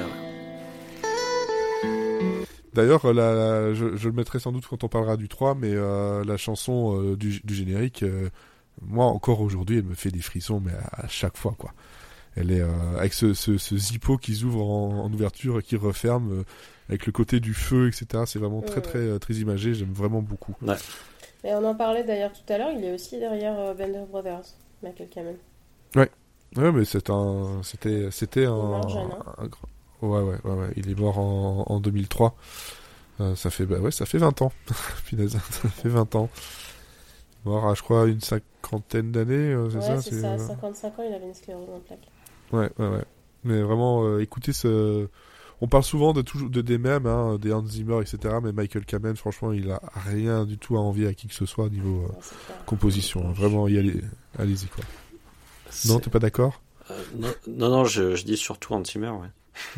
[2.73, 6.38] D'ailleurs, je, je, le mettrai sans doute quand on parlera du 3, mais euh, la
[6.38, 8.30] chanson euh, du, du, générique, euh,
[8.81, 11.73] moi encore aujourd'hui, elle me fait des frissons, mais à, chaque fois, quoi.
[12.38, 12.64] Elle est
[12.98, 16.45] avec ce, ce, ce, zippo qui s'ouvre en, en, ouverture et qui referme,
[16.88, 18.23] avec le côté du feu, etc.
[18.26, 19.73] C'est vraiment très, très, très imagé.
[19.73, 20.56] J'aime vraiment beaucoup.
[20.61, 20.76] Ouais.
[21.43, 22.72] Et on en parlait d'ailleurs tout à l'heure.
[22.72, 24.45] Il est aussi derrière Bender Brothers,
[24.81, 25.35] Michael Kamen.
[25.98, 26.10] Ouais.
[26.56, 28.81] Ouais, mais c'est un, c'était, c'était un, hein.
[29.38, 29.49] un, un,
[30.02, 32.36] Ouais, ouais, ouais, ouais, il est mort en, en 2003.
[33.19, 34.52] Euh, ça fait, bah ouais, ça fait 20 ans.
[35.03, 36.30] Finalement, ça fait 20 ans.
[37.45, 41.03] Mort à, je crois, une cinquantaine d'années, euh, c'est ouais, ça c'est ça, 55 ans,
[41.07, 42.07] il avait une sclérose en plaques.
[42.52, 43.06] Ouais, ouais, ouais.
[43.44, 45.07] Mais vraiment, euh, écoutez ce...
[45.64, 48.36] On parle souvent de, toujours, de des mêmes, hein, des Hans Zimmer, etc.
[48.41, 51.45] Mais Michael Kamen, franchement, il a rien du tout à envier à qui que ce
[51.45, 52.10] soit au niveau
[52.65, 53.28] composition.
[53.28, 53.32] Hein.
[53.34, 54.02] Vraiment, y allez,
[54.40, 54.84] allez-y, quoi.
[55.88, 56.61] Non, t'es pas d'accord?
[57.15, 59.28] Non, non, non, je, je dis surtout Hans Zimmer, ouais.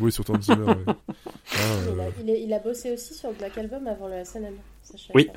[0.00, 0.64] Oui, sur Hans Zimmer.
[0.64, 0.84] ouais.
[0.86, 2.10] ah, euh...
[2.20, 4.56] il, a, il, a, bossé aussi sur Black Album avant le SNM.
[5.14, 5.28] Oui.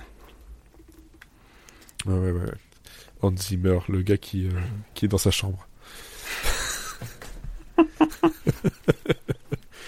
[2.06, 2.52] Ouais, ouais, ouais.
[3.22, 4.52] Hans Zimmer, le gars qui, euh,
[4.94, 5.68] qui est dans sa chambre.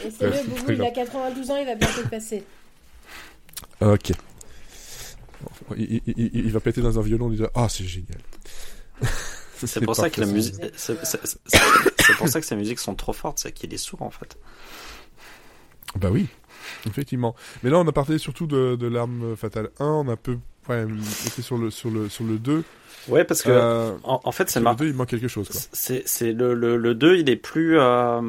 [0.05, 2.43] Et c'est le Boubou, il a 92 ans, il va bientôt le passer.
[3.81, 4.11] Ok.
[5.77, 8.19] Il, il, il, va péter dans un violon, il dit Ah, c'est génial.
[9.65, 10.98] C'est pour ça que la musique, c'est
[12.18, 14.38] pour ça que ces musiques sont trop fortes, c'est qu'il est sourd en fait.
[15.95, 16.27] Bah oui,
[16.86, 17.36] effectivement.
[17.64, 20.38] Mais là, on a parlé surtout de, de l'arme fatale 1, on a peu
[20.69, 20.86] ouais,
[21.26, 22.64] été sur le sur le sur le 2.
[23.10, 25.49] Ouais, parce que euh, en, fait, c'est le 2, il manque quelque chose.
[25.73, 28.22] C'est c'est le, le le 2, il est plus euh,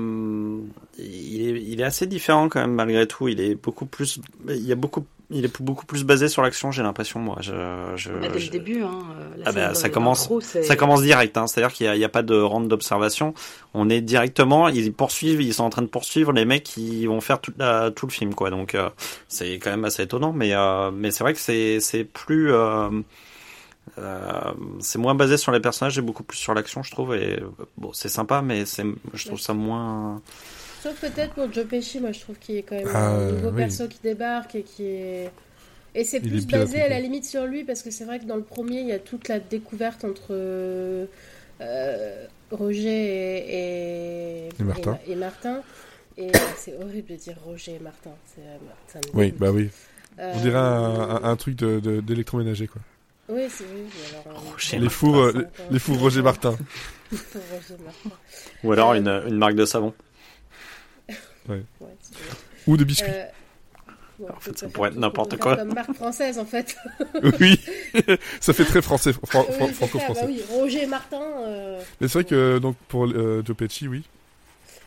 [0.98, 3.28] il est il est assez différent quand même malgré tout.
[3.28, 6.72] Il est beaucoup plus il y a beaucoup il est beaucoup plus basé sur l'action,
[6.72, 7.36] j'ai l'impression, moi.
[7.40, 7.52] Je,
[7.94, 8.98] je, bah, dès le début, hein,
[9.44, 11.36] ah bah, ça commence, ça commence direct.
[11.36, 13.32] Hein, C'est-à-dire qu'il n'y a, a, pas de ronde d'observation.
[13.72, 17.20] On est directement, ils poursuivent, ils sont en train de poursuivre les mecs qui vont
[17.20, 18.50] faire tout, la, tout le film, quoi.
[18.50, 18.90] Donc euh,
[19.28, 22.52] c'est quand même assez étonnant, mais euh, mais c'est vrai que c'est c'est plus
[23.98, 27.14] euh, euh, c'est moins basé sur les personnages et beaucoup plus sur l'action, je trouve.
[27.14, 27.42] Et
[27.76, 28.84] bon, c'est sympa, mais c'est,
[29.14, 30.22] je trouve ça moins.
[30.82, 33.52] Sauf peut-être pour Joe Pesci, moi je trouve qu'il est quand même ah, un nouveau
[33.52, 35.30] perso qui débarque et qui est.
[35.94, 38.36] Et c'est plus basé à la limite sur lui parce que c'est vrai que dans
[38.36, 40.28] le premier il y a toute la découverte entre
[41.60, 44.98] euh, Roger et, et, Martin.
[45.06, 45.60] Et, Martin.
[46.16, 48.10] Et c'est horrible de dire Roger et Martin.
[48.38, 49.68] Euh, oui, bah oui.
[50.18, 52.82] Euh, On dirait un, un, truc d'électroménager de, quoi.
[53.30, 53.86] Oui, c'est oui.
[54.26, 55.32] Alors, les, fours,
[55.70, 56.56] les fours Roger Martin.
[58.64, 59.94] Ou alors une, une marque de savon.
[62.66, 63.10] Ou de biscuits.
[63.10, 63.24] Euh,
[64.28, 65.56] en fait, ça pourrait être n'importe quoi.
[65.56, 66.76] Comme marque française, en fait.
[67.40, 67.58] oui,
[68.40, 70.20] ça fait très français, franco-français.
[70.20, 71.22] Bah oui, Roger Martin.
[71.22, 74.04] Euh, Mais c'est vrai que donc pour euh, Joe Pesci, oui.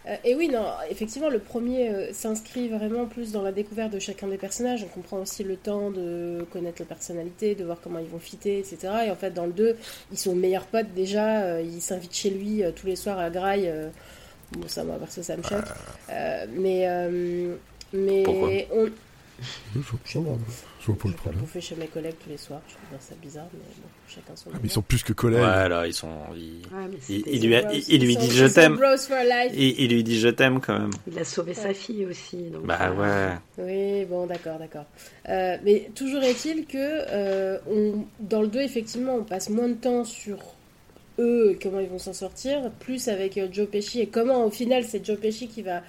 [0.07, 4.27] Euh, et oui, non, effectivement, le premier s'inscrit vraiment plus dans la découverte de chacun
[4.27, 4.83] des personnages.
[4.83, 8.59] On comprend aussi le temps de connaître la personnalité, de voir comment ils vont fitter,
[8.59, 8.77] etc.
[9.07, 9.77] Et en fait, dans le 2,
[10.11, 11.61] ils sont meilleurs potes déjà.
[11.61, 13.71] ils s'invitent chez lui tous les soirs à Graille
[14.57, 15.65] Bon, ça, moi, parce que ça me choque.
[16.09, 16.83] Euh, mais.
[16.87, 17.55] Euh,
[17.93, 18.49] mais Pourquoi?
[18.75, 18.89] on...
[19.41, 20.19] Je, je,
[20.79, 21.41] je vois pas le problème.
[21.41, 22.61] bouffer chez mes collègues tous les soirs.
[22.67, 24.49] Je trouve ça bizarre, mais bon, chacun son.
[24.53, 25.41] Ah, mais ils sont plus que collègues.
[25.41, 26.11] Ouais, là, ils sont.
[26.35, 26.61] Ils...
[26.73, 28.79] Ouais, il, il, lui, a, il, il lui dit je t'aime.
[29.53, 30.91] Il, il, lui dit je t'aime quand même.
[31.07, 31.61] Il a sauvé ouais.
[31.61, 32.49] sa fille aussi.
[32.49, 33.33] Donc bah ouais.
[33.57, 34.85] Oui, bon, d'accord, d'accord.
[35.29, 39.75] Euh, mais toujours est-il que euh, on, dans le 2, effectivement, on passe moins de
[39.75, 40.37] temps sur
[41.19, 44.49] eux et comment ils vont s'en sortir, plus avec euh, Joe Pesci et comment au
[44.49, 45.81] final c'est Joe Pesci qui va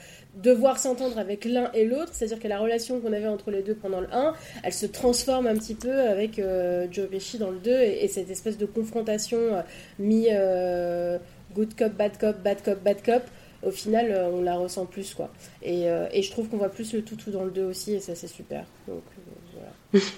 [0.42, 3.74] devoir s'entendre avec l'un et l'autre, c'est-à-dire que la relation qu'on avait entre les deux
[3.74, 7.58] pendant le 1, elle se transforme un petit peu avec euh, Joe Pesci dans le
[7.58, 9.62] 2 et, et cette espèce de confrontation euh,
[9.98, 11.18] mi euh,
[11.54, 13.22] good cop, bad cop, bad cop, bad cop.
[13.62, 15.30] Au final, euh, on la ressent plus quoi.
[15.62, 18.00] Et, euh, et je trouve qu'on voit plus le toutou dans le 2 aussi et
[18.00, 18.64] ça c'est super.
[18.88, 19.60] Donc euh,
[19.92, 20.04] voilà.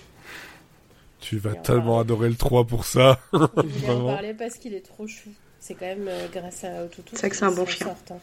[1.20, 3.18] Tu vas Et tellement adorer le 3 pour ça.
[3.32, 5.30] Je voulais en parler parce qu'il est trop chou.
[5.60, 7.16] C'est quand même euh, grâce à au toutou.
[7.16, 7.86] C'est que c'est un qu'il bon chien.
[7.86, 8.18] sort, hein.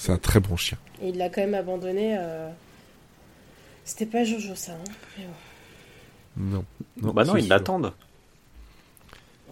[0.00, 0.78] C'est un très bon chien.
[1.02, 2.16] Et il l'a quand même abandonné.
[2.18, 2.48] euh,
[3.84, 4.72] C'était pas Jojo ça.
[4.72, 4.92] hein.
[5.18, 5.32] Mais bon.
[6.36, 6.64] Non.
[7.02, 7.92] non bah non, c'est ils l'attendent.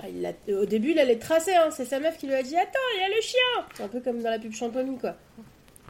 [0.01, 1.55] Ah, il Au début, il allait le tracer.
[1.55, 1.69] Hein.
[1.71, 3.89] C'est sa meuf qui lui a dit Attends, il y a le chien C'est un
[3.89, 5.15] peu comme dans la pub Champomy quoi.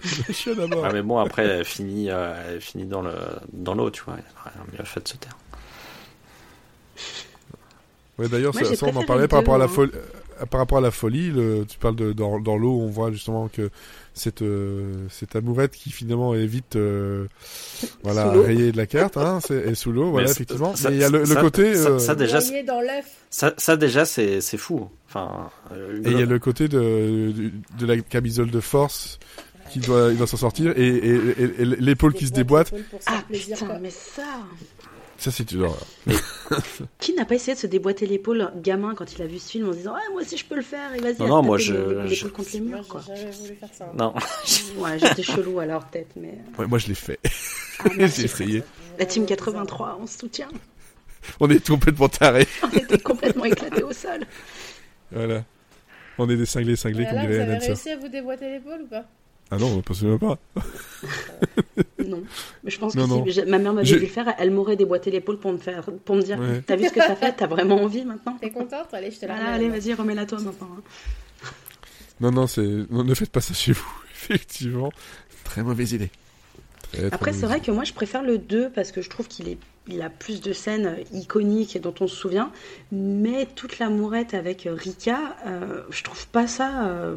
[0.28, 0.84] Le chien d'abord.
[0.84, 3.12] Ah, mais bon, après, elle finit, euh, elle finit dans le
[3.52, 4.14] dans l'eau, tu vois.
[4.16, 5.36] Elle a mieux fait de se taire.
[8.18, 9.92] Ouais, d'ailleurs, ça, on en parlait le par rapport à la deux, folie.
[10.50, 13.48] Par rapport à la folie, le- tu parles de dans, dans l'eau, on voit justement
[13.48, 13.70] que
[14.18, 17.26] cette euh, cette amourette qui finalement est vite euh,
[18.02, 20.74] voilà rayée de la carte, hein, c'est est sous l'eau, voilà Mais effectivement.
[20.76, 22.80] ça- Mais il y a le, le ça- côté ça- euh, ça, déjà, dans
[23.30, 24.88] ça, ça déjà, c'est c'est fou.
[25.08, 29.18] Enfin, euh, et il y a le côté de de, de la camisole de force
[29.70, 32.72] qui doit il doit s'en sortir et, et, et- et l'épaule qui se déboîte.
[33.06, 33.78] Ah plaisir, putain, quoi.
[33.78, 34.22] mais ça
[35.18, 35.84] Ça c'est une horreur.
[37.00, 39.68] Qui n'a pas essayé de se déboîter l'épaule gamin quand il a vu ce film
[39.68, 42.06] en se disant Ah, moi aussi je peux le faire et vas-y, Non, moi, je-
[42.06, 43.02] je- contre les murs quoi.
[43.06, 43.86] j'ai jamais voulu faire ça.
[43.86, 43.92] hein.
[43.96, 44.14] non.
[44.78, 46.38] Ouais, j'étais chelou alors peut-être, mais.
[46.56, 47.18] Ouais, moi je l'ai fait.
[47.24, 48.62] Ah, J'ai merci, essayé.
[48.98, 50.48] La team 83, on se soutient.
[51.40, 52.46] On est complètement tarés.
[52.62, 54.20] On était complètement éclatés au sol.
[55.10, 55.44] Voilà.
[56.16, 58.82] On est des cinglés cinglés comme là, vous dirait avez réussi à vous déboîter l'épaule
[58.82, 59.04] ou pas?
[59.50, 60.38] Ah non, absolument pas.
[62.04, 62.22] Non,
[62.64, 63.46] mais je pense que Non, si non.
[63.46, 66.22] ma mère m'avait vu le faire, elle m'aurait déboîté l'épaule pour me faire, pour me
[66.22, 66.62] dire, Ouais.
[66.66, 68.36] t'as vu ce que ça fait, t'as vraiment envie maintenant?
[68.40, 68.92] T'es contente?
[68.92, 69.66] Allez, je te la Voilà, remets.
[69.66, 70.68] allez, vas-y, remets-la toi maintenant.
[70.78, 71.48] hein.
[72.20, 72.62] Non, non, c'est.
[72.62, 74.90] ne faites pas ça chez vous, effectivement.
[75.44, 76.10] Très mauvaise idée.
[76.92, 79.48] Très, Après, c'est vrai que moi, je préfère le 2 parce que je trouve qu'il
[79.48, 82.50] est, il a plus de scènes iconiques et dont on se souvient.
[82.90, 86.86] Mais toute l'amourette avec Rika, euh, je trouve pas ça.
[86.86, 87.14] euh,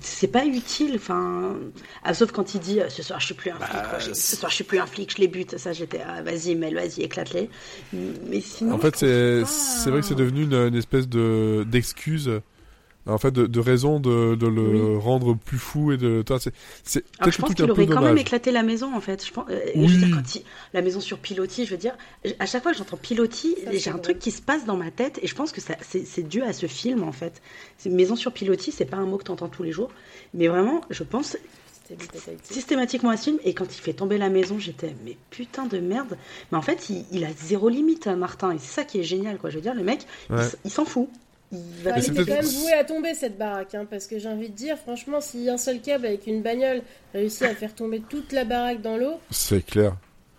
[0.00, 1.56] c'est pas utile, enfin,
[2.02, 4.50] ah, sauf quand il dit ce soir je suis plus un Bah, flic, ce soir
[4.50, 7.48] je suis plus un flic, je les bute, ça j'étais ah, vas-y Mel, vas-y éclate-les.
[7.92, 11.08] Mais sinon, En fait, trouve c'est pas- c'est vrai que c'est devenu une, une espèce
[11.08, 12.30] de d'excuse.
[13.08, 14.62] En fait, de, de raison de, de le
[14.94, 15.00] Oui.
[15.00, 16.22] rendre plus fou et de.
[16.22, 16.52] toi, C'est
[16.82, 19.24] c'est je pense qu'il aurait quand même éclaté la maison en fait.
[19.24, 19.86] Je pense, euh, Oui.
[19.88, 20.42] je veux dire, quand il-
[20.74, 21.94] la maison sur pilotis, je veux dire,
[22.40, 25.20] à chaque fois que j'entends pilotis, j'ai un truc qui se passe dans ma tête
[25.22, 27.40] et je pense que ça, c'est, dû à ce film en fait.
[27.86, 29.90] Maison sur pilotis, c'est pas un mot que tu entends tous les jours,
[30.34, 31.36] mais vraiment, je pense
[32.42, 35.78] systématiquement à ce film et quand il fait tomber la maison, j'étais mais putain de
[35.78, 36.16] merde.
[36.50, 39.38] Mais en fait, il, il a zéro limite, Martin, et c'est ça qui est génial
[39.38, 39.50] quoi.
[39.50, 40.42] Je veux dire, le mec, Ouais.
[40.64, 41.08] il, s'en fout.
[41.52, 44.54] Il va quand même voué à tomber cette baraque, hein, parce que j'ai envie de
[44.56, 46.82] dire, franchement, si un seul câble avec une bagnole
[47.14, 49.94] réussit à faire tomber toute la baraque dans l'eau, C'est clair.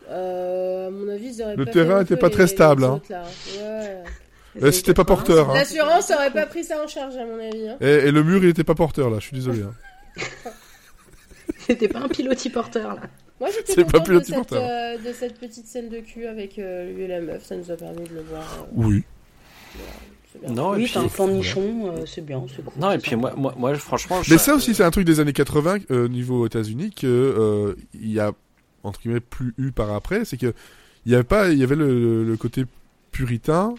[0.10, 2.34] euh, à mon avis, ils auraient Le pas terrain fait long était feu, pas les-
[2.34, 2.94] très stable, hein.
[2.96, 3.24] autres, là.
[3.58, 4.04] Ouais.
[4.64, 5.50] Euh, C'était pas porteur.
[5.52, 5.54] Hein.
[5.54, 7.70] L'assurance aurait pas pris ça en charge, à mon avis.
[7.70, 7.78] Hein.
[7.80, 9.20] Et, et le mur, il était pas porteur là.
[9.20, 9.62] Je suis désolé.
[9.62, 9.74] hein.
[11.60, 13.02] C'était pas un pilotis porteur là.
[13.40, 14.64] Moi, j'étais C'est pas de, cette, porteur.
[14.64, 17.44] euh, de cette petite scène de cul avec euh, lui et la meuf.
[17.46, 18.42] Ça nous a permis de le voir.
[18.62, 19.04] euh, Oui.
[20.50, 22.74] Non, oui, t'as un plan nichon, euh, c'est bien, c'est cool.
[22.82, 25.20] non, et c'est puis moi, moi, moi, franchement, Mais ça aussi, c'est un truc des
[25.20, 28.32] années 80 euh, au niveau États-Unis que euh, il y a
[28.84, 30.54] entre guillemets plus eu par après, c'est que
[31.06, 32.66] il y avait pas, il y avait le, le côté
[33.12, 33.74] puritain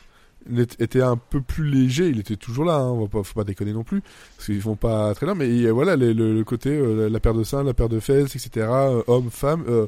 [0.78, 2.08] était un peu plus léger.
[2.08, 4.00] Il était toujours là, hein, on va pas, faut pas déconner non plus,
[4.36, 5.34] parce qu'ils vont pas très loin.
[5.34, 7.74] Mais il y a, voilà, les- le, le côté euh, la paire de seins, la
[7.74, 8.66] paire de fesses, etc.
[8.70, 9.64] euh, homme, femme.
[9.68, 9.86] euh,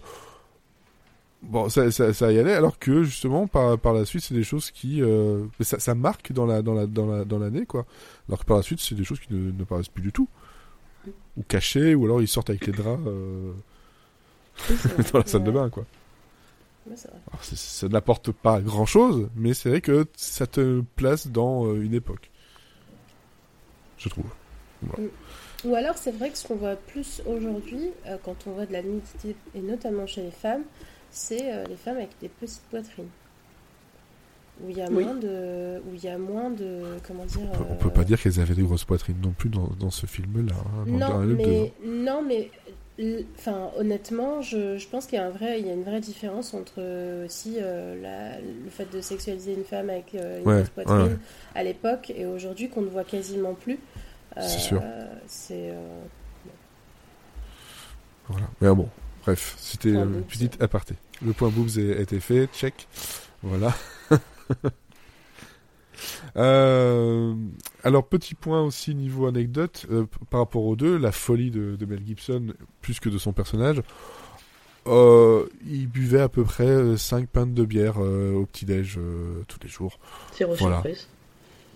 [1.43, 4.43] Bon, ça, ça, ça y allait, alors que justement par, par la suite, c'est des
[4.43, 7.87] choses qui euh, ça, ça marque dans la dans la dans la dans l'année quoi.
[8.29, 10.29] Alors que par la suite, c'est des choses qui ne, ne paraissent plus du tout
[11.37, 13.53] ou cachés, ou alors ils sortent avec les draps euh,
[14.69, 14.77] Oui,
[15.13, 15.85] dans la salle de bain, quoi.
[16.87, 16.97] Vrai.
[17.29, 21.83] Alors, ça n'apporte pas grand chose, mais c'est vrai que ça te place dans euh,
[21.83, 22.31] une époque.
[23.99, 24.25] Je trouve.
[25.65, 27.91] Ou alors, c'est vrai que ce qu'on voit plus aujourd'hui,
[28.25, 30.63] quand on voit de la nudité, et notamment chez les femmes,
[31.11, 33.09] c'est euh, les femmes avec des petites poitrines.
[34.63, 35.05] Où il y a Oui.
[35.05, 35.81] moins de.
[35.89, 36.83] Où il y a moins de.
[37.07, 37.41] Comment dire.
[37.53, 39.69] On peut, on euh, peut pas dire qu'elles avaient des grosses poitrines non plus dans,
[39.79, 40.55] dans ce film-là.
[40.55, 42.51] hein, dans le Non, mais, non, mais
[43.39, 46.01] enfin, honnêtement, je, je pense qu'il y a, un vrai, il y a une vraie
[46.01, 50.57] différence entre aussi euh, la- le fait de sexualiser une femme avec euh, une Ouais,
[50.57, 51.17] grosse poitrine ouais.
[51.55, 53.79] à l'époque et aujourd'hui qu'on ne voit quasiment plus.
[54.37, 54.83] Euh, C'est sûr.
[55.27, 55.71] C'est.
[55.71, 56.01] euh,
[58.29, 58.47] Voilà.
[58.61, 58.89] Mais bon,
[59.23, 60.95] bref, c'était une petite aparté.
[61.25, 62.87] Le point boobs a été fait, check.
[63.43, 63.75] Voilà.
[66.37, 67.35] Euh,
[67.85, 71.87] alors petit point aussi niveau anecdote euh, par rapport aux deux, la folie de, de
[71.87, 73.83] Mel Gibson plus que de son personnage.
[74.87, 78.99] Euh, il buvait à peu près 5 pintes de bière au petit déj
[79.47, 79.99] tous les jours.
[80.37, 80.77] Zéro Voilà.
[80.77, 81.09] surprise.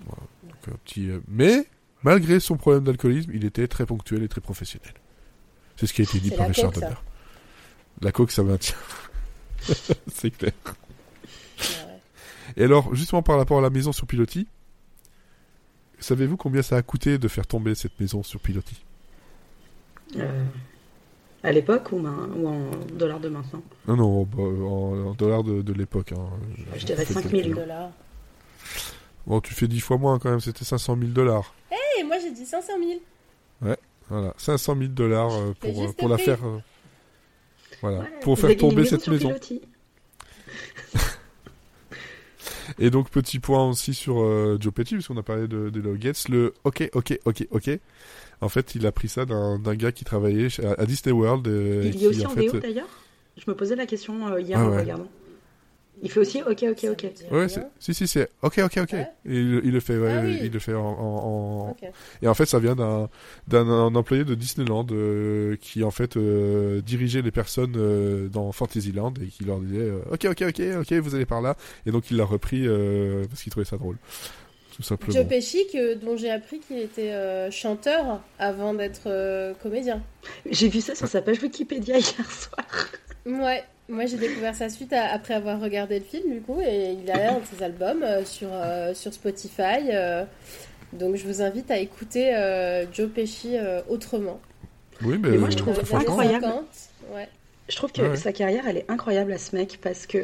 [0.07, 1.67] Donc, un petit, mais
[2.03, 4.95] malgré son problème d'alcoolisme, il était très ponctuel et très professionnel.
[5.77, 6.73] C'est ce qui a été dit par Richard.
[6.73, 6.95] Donner.
[8.03, 8.77] La coke, ça maintient.
[10.13, 10.53] C'est clair.
[11.59, 12.01] Ouais.
[12.57, 14.47] Et alors, justement par rapport à la maison sur pilotis,
[16.01, 18.83] savez-vous combien ça a coûté de faire tomber cette maison sur pilotis
[20.17, 20.45] Euh,
[21.43, 23.63] à l'époque ou, ou en dollars de maintenant?
[23.89, 26.13] Non, non, en, en dollars de, de l'époque.
[26.13, 26.29] hein.
[26.77, 27.43] Je dirais Fais 5 le calcul.
[27.51, 27.61] millions.
[27.61, 27.91] dollars.
[29.27, 31.55] Bon, tu fais 10 fois moins quand même, c'était 500 000 dollars.
[31.99, 32.73] Et moi j'ai dit 500
[33.63, 33.75] 000.
[34.11, 36.25] Voilà, 500 000 dollars euh, pour, pour la prix.
[36.27, 36.45] faire.
[36.45, 36.59] euh,
[37.85, 39.35] voilà, Ouais, pour faire tomber cette maison.
[42.79, 46.29] Et donc, petit point aussi sur euh, Joe Pesci, puisqu'on a parlé de, de Gates,
[46.31, 47.71] le OK, OK, OK, OK.
[48.41, 51.47] En fait, il a pris ça d'un gars qui travaillait à, à Disney World.
[51.47, 52.89] euh, Il y est aussi en, fait, VO d'ailleurs?
[53.37, 54.81] Je me posais la question euh, hier Ah en ouais.
[54.81, 55.09] regardant.
[56.03, 57.07] Il fait aussi ok, ok, ok.
[57.31, 57.47] Ouais,
[57.79, 58.93] si, si, c'est OK, OK, OK.
[58.93, 59.07] Ouais.
[59.25, 60.39] Il, il le fait, ouais, Ah oui.
[60.43, 61.89] il le fait en, en- en- Ok.
[62.21, 63.09] Et en fait, ça vient d'un
[63.49, 68.51] d'un un employé de Disneyland euh, qui en fait euh, dirigeait les personnes euh, dans
[68.53, 71.57] Fantasyland et qui leur disait euh, OK, OK, OK, OK, vous allez par là.
[71.87, 73.97] Et donc il l'a repris euh, parce qu'il trouvait ça drôle,
[74.77, 75.13] tout simplement.
[75.15, 80.03] Joe Pesci, que- dont j'ai appris qu'il était euh, chanteur avant d'être euh, comédien.
[80.51, 82.67] J'ai vu ça sur sa page Wikipédia hier soir.
[83.27, 86.93] Ouais, moi j'ai découvert sa suite à- après avoir regardé le film du coup et
[87.03, 89.91] il a un de ses albums euh, sur, euh, sur Spotify.
[89.93, 90.25] euh,
[90.93, 94.41] donc je vous invite à écouter euh, Joe Pesci euh, autrement.
[95.03, 96.45] Oui, mais, Mais moi, je trouve Dans les franchement, années incroyable.
[96.45, 96.65] 50,
[97.17, 97.29] ouais.
[97.69, 98.17] Je trouve que Ouais, ouais.
[98.17, 100.19] sa carrière, elle est incroyable à ce mec parce que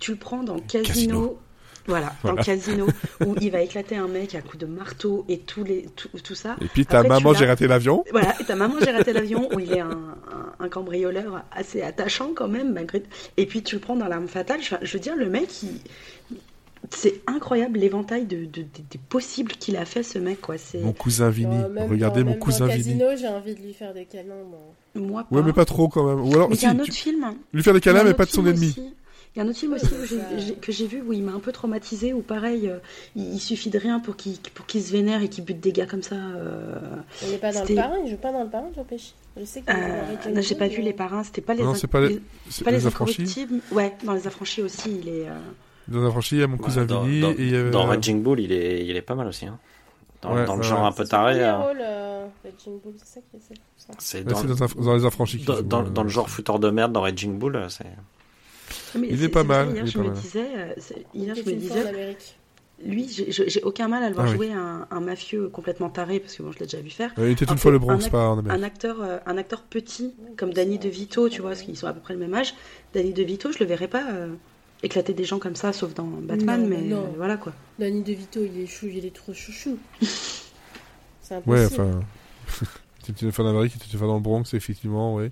[0.00, 0.82] tu le prends dans Casino.
[0.84, 1.38] Casino.
[1.86, 2.36] Voilà, Voilà.
[2.38, 2.86] dans Casino,
[3.24, 6.34] où il va éclater un mec à coups de marteau et tout, les, tout, tout
[6.34, 6.56] ça.
[6.60, 8.04] Et puis ta Après, maman, j'ai raté l'avion.
[8.10, 11.82] Voilà, et ta maman, j'ai raté l'avion, où il est un, un, un cambrioleur assez
[11.82, 13.02] attachant quand même, malgré.
[13.36, 14.60] Et puis tu le prends dans l'arme fatale.
[14.82, 15.70] Je veux dire, le mec, il...
[16.90, 20.56] c'est incroyable l'éventail de, de- des- des possibles qu'il a fait, ce mec, quoi.
[20.58, 21.56] C'est Mon cousin Vinny.
[21.70, 22.68] Même Regardez dans- mon même cousin.
[22.68, 24.34] Casino, j'ai envie de lui faire des câlins.
[24.48, 24.60] moi.
[24.94, 25.36] moi pas.
[25.36, 26.20] Ouais, mais pas trop quand même.
[26.28, 27.24] Ou alors, Mais il y a un tu- autre film.
[27.24, 27.34] hein.
[27.52, 28.68] lui faire des câlins, mais pas de son ennemi.
[28.68, 28.92] aussi.
[29.36, 31.40] Il y a un autre film aussi ça- que j'ai vu où il m'a un
[31.40, 32.78] peu traumatisé, où pareil, euh,
[33.16, 34.34] il, il suffit de rien pour qu'il
[34.82, 36.14] se vénère et qu'il bute des gars comme ça.
[36.14, 36.78] euh,
[37.22, 39.12] Il n'est pas dans le parrain, il joue pas dans le parrain, Joe Pesci.
[39.38, 41.62] Je sais qu'il euh, non, j'ai pas Bull, vu mais- les parrains, c'était pas les,
[41.62, 42.18] Non, c'est pas les-
[42.64, 43.46] pas les, les affranchis.
[43.72, 45.28] Ouais, dans les affranchis aussi, il est.
[45.28, 45.34] euh,
[45.88, 47.20] Dans les affranchis, il y a mon cousin dans, Vinny.
[47.20, 49.44] dans, et il y avait- dans Raging Bull, il est, il est pas mal aussi.
[49.44, 49.58] Hein.
[50.22, 50.86] Dans, Ouais, dans le genre ouais.
[50.88, 51.34] un peu taré.
[51.52, 51.76] rôle,
[52.42, 53.54] Raging Bull, c'est ça qui est c'est
[53.86, 53.92] ça?
[53.98, 54.42] C'est Ouais, dans,
[54.82, 55.44] dans, les affranchis.
[55.44, 57.84] dans, le genre fouteur de merde dans Raging Bull, c'est.
[58.98, 60.16] Mais Il est pas mal, Hier, il est je pas me mal.
[60.20, 60.74] disais, euh,
[61.14, 62.36] hier, je me disais, Amérique.
[62.84, 64.36] lui, j'ai- aucun mal à le voir Ah oui.
[64.36, 67.12] jouer un, un mafieux complètement taré, parce que bon, je l'ai déjà vu faire.
[67.18, 68.60] Il était Un une fois le Bronx, un pas en Amérique.
[68.60, 71.92] un acteur, euh, un acteur petit, comme Danny DeVito, tu vois, parce qu'ils sont à
[71.92, 72.54] peu près le même âge.
[72.94, 74.28] Danny DeVito, je le verrais pas euh,
[74.82, 76.98] éclater des gens comme ça, sauf dans Batman, Non, mais non.
[77.04, 77.52] euh, voilà quoi.
[77.78, 79.78] Danny DeVito, il est chou, il est trop chouchou.
[81.22, 81.82] C'est Ouais, impossible.
[81.82, 82.00] enfin.
[83.02, 85.30] C'était une fois en Amérique, c'était une fois dans le Bronx, effectivement, ouais.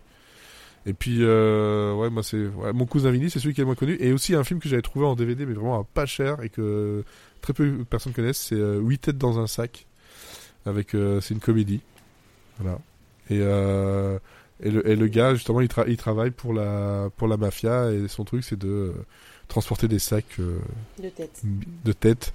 [0.87, 2.47] Et puis, euh, ouais, moi, c'est.
[2.47, 3.97] ouais, mon cousin Vinny, c'est celui qui est le moins connu.
[4.01, 6.51] Et aussi un film que j'avais trouvé en DVD, mais vraiment à pas cher, et
[6.51, 7.05] que
[7.41, 9.87] très peu de personnes connaissent, c'est euh, 8 têtes dans un sac.
[10.67, 10.95] Avec.
[10.95, 11.81] euh, c'est une comédie.
[12.59, 12.79] Voilà.
[13.31, 14.19] Et, euh,
[14.63, 17.91] et, le, et le gars, justement, il, tra- il travaille pour la, pour la mafia,
[17.91, 18.93] et son truc, c'est de
[19.49, 20.37] transporter des sacs.
[20.39, 21.41] De tête.
[21.85, 22.33] de tête.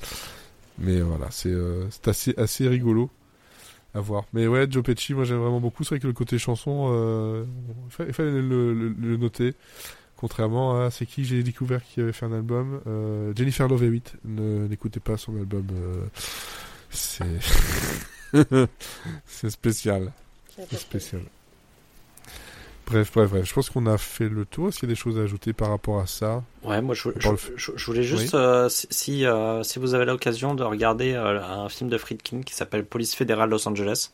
[0.80, 1.54] Mais voilà, c'est
[1.92, 3.10] c'est assez, assez rigolo
[3.94, 4.26] à voir.
[4.34, 5.84] Mais ouais, Joe Pesci, moi j'aime vraiment beaucoup.
[5.84, 7.46] C'est vrai que le côté chanson, euh,
[8.00, 9.54] il il fallait le, le- le noter.
[10.16, 14.14] Contrairement à c'est qui j'ai découvert qui avait fait un album euh, Jennifer Love Hewitt.
[14.26, 15.66] Ne n'écoutez pas son album.
[15.72, 16.06] euh,
[16.90, 17.24] c'est
[19.26, 20.12] c'est spécial,
[20.70, 21.22] c'est spécial.
[22.90, 23.46] Bref, bref, bref.
[23.46, 24.68] Je pense qu'on a fait le tour.
[24.70, 26.44] Est-ce qu'il y a des choses à ajouter par rapport à ça?
[26.64, 29.80] Ouais, moi je, On je, parle- je- je voulais juste, euh, si, si, euh, si
[29.80, 33.68] vous avez l'occasion de regarder euh, un film de Friedkin qui s'appelle Police fédérale Los
[33.68, 34.10] Angeles,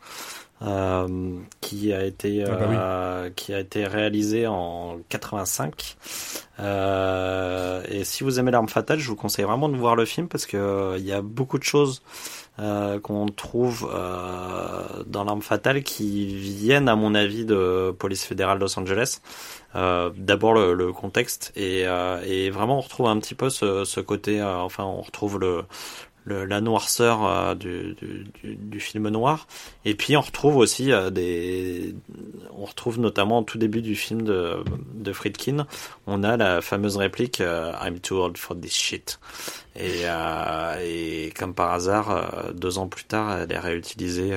[1.62, 3.32] qui a été Ah bah oui.
[3.36, 5.98] qui a été réalisé en 85.
[6.60, 10.28] Euh, et si vous aimez l'arme fatale, je vous conseille vraiment de voir le film
[10.28, 12.02] parce euh, il y a beaucoup de choses
[12.60, 18.60] euh, qu'on trouve euh, dans l'arme fatale qui viennent à mon avis de Police fédérale
[18.60, 19.20] Los Angeles.
[19.76, 23.84] Euh, D'abord le, le contexte et, euh, et vraiment on retrouve un petit peu ce,
[23.84, 25.64] ce côté, euh, enfin on retrouve le
[26.26, 29.48] le, la noirceur euh, du, du, du, film noir.
[29.86, 31.96] Et puis on retrouve aussi euh, des,
[32.52, 35.68] on retrouve notamment au tout début du film de, de Friedkin,
[36.08, 39.20] on a la fameuse réplique euh, I'm too old for this shit.
[39.78, 40.04] Et,
[40.82, 44.32] et comme par hasard, deux ans plus tard, elle est réutilisée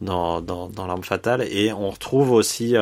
[0.00, 2.74] dans, dans, dans l'arme fatale et on retrouve aussi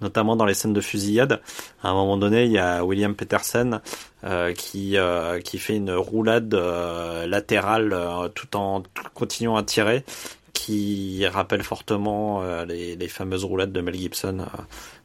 [0.00, 1.40] notamment dans les scènes de fusillade
[1.82, 3.80] à un moment donné il y a William Peterson
[4.22, 7.96] euh, qui euh, qui fait une roulade euh, latérale
[8.34, 8.82] tout en
[9.14, 10.04] continuant à tirer,
[10.52, 14.44] qui rappelle fortement les, les, fameuses roulades de Mel Gibson.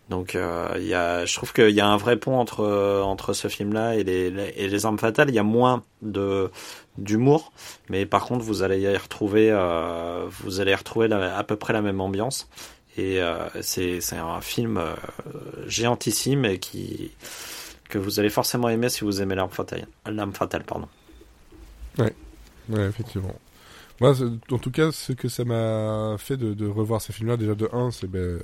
[0.10, 2.66] Donc il y a, je trouve qu'il y a un vrai pont entre
[3.06, 5.30] entre ce film-là et les, et les armes fatales.
[5.30, 6.52] Il y a moins de
[6.98, 7.52] d'humour,
[7.90, 9.52] mais par contre vous allez y retrouver
[10.44, 12.50] vous allez y retrouver à peu près la même ambiance.
[12.98, 13.20] Et
[13.62, 14.82] c'est c'est un film
[15.68, 17.12] géantissime et qui
[17.90, 19.88] que vous allez forcément aimer si vous aimez l'arme fatale.
[20.06, 20.88] L'arme fatale, pardon.
[21.98, 22.14] Ouais,
[22.70, 23.36] ouais, effectivement.
[24.02, 24.14] Moi,
[24.52, 27.70] en tout cas, ce que ça m'a fait de, de revoir ces films-là, déjà de
[27.72, 28.40] 1, c'est ben,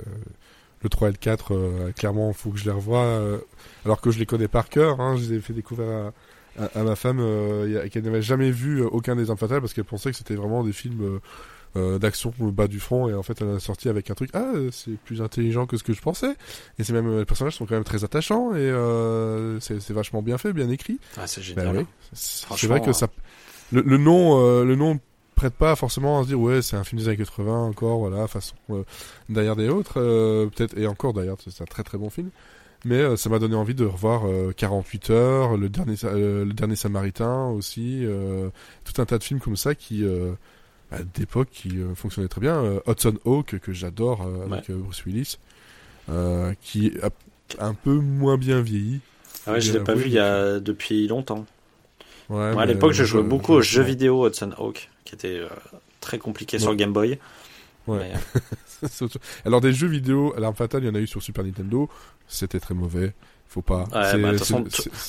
[0.82, 3.40] le 3 et le 4, euh, clairement, il faut que je les revoie, euh,
[3.86, 5.02] alors que je les connais par cœur.
[5.02, 6.14] Hein, je les ai fait découvrir à,
[6.57, 10.11] à, ma femme, euh, qui n'avait jamais vu aucun des armes fatales, parce qu'elle pensait
[10.11, 11.19] que c'était vraiment des films
[11.78, 14.30] euh, d'action au bas du front et en fait elle a sorti avec un truc
[14.34, 16.36] ah c'est plus intelligent que ce que je pensais.
[16.78, 20.38] Et c'est même les personnages sont quand même très attachants et euh, c'est vachement bien
[20.38, 20.99] fait bien écrit.
[21.15, 21.73] Ah c'est génial.
[21.73, 23.07] ben c'est vrai que ça
[23.72, 24.99] le, le nom euh, le nom
[25.36, 28.28] prête pas forcément à se dire ouais c'est un film des années 80 encore voilà
[28.28, 28.84] façon euh,
[29.30, 32.32] derrière des autres euh, peut-être et encore d'ailleurs c'est un très très bon film
[32.84, 34.24] mais ça m'a donné envie de revoir
[34.56, 38.06] 48 heures le dernier le dernier samaritain aussi
[38.84, 40.03] tout un tas de films comme ça qui
[41.16, 42.56] d'époque qui euh, fonctionnait très bien.
[42.56, 45.38] Euh, Hudson Hawk, que j'adore euh, avec Bruce Willis,
[46.62, 48.99] qui a un peu moins bien vieilli.
[49.48, 51.45] Ah ouais, je l'ai pas vu il y a depuis longtemps.
[52.30, 55.41] Ouais, à l'époque, je jouais beaucoup aux jeux vidéo Hudson Hawk, qui était
[55.99, 57.18] très compliqué sur Game Boy.
[57.88, 58.12] Ouais.
[59.45, 61.90] Alors des jeux vidéo, l'arme fatale, il y en a eu sur Super Nintendo,
[62.28, 63.14] c'était très mauvais.
[63.48, 63.84] Faut pas.
[63.91, 64.32] Ouais, bah,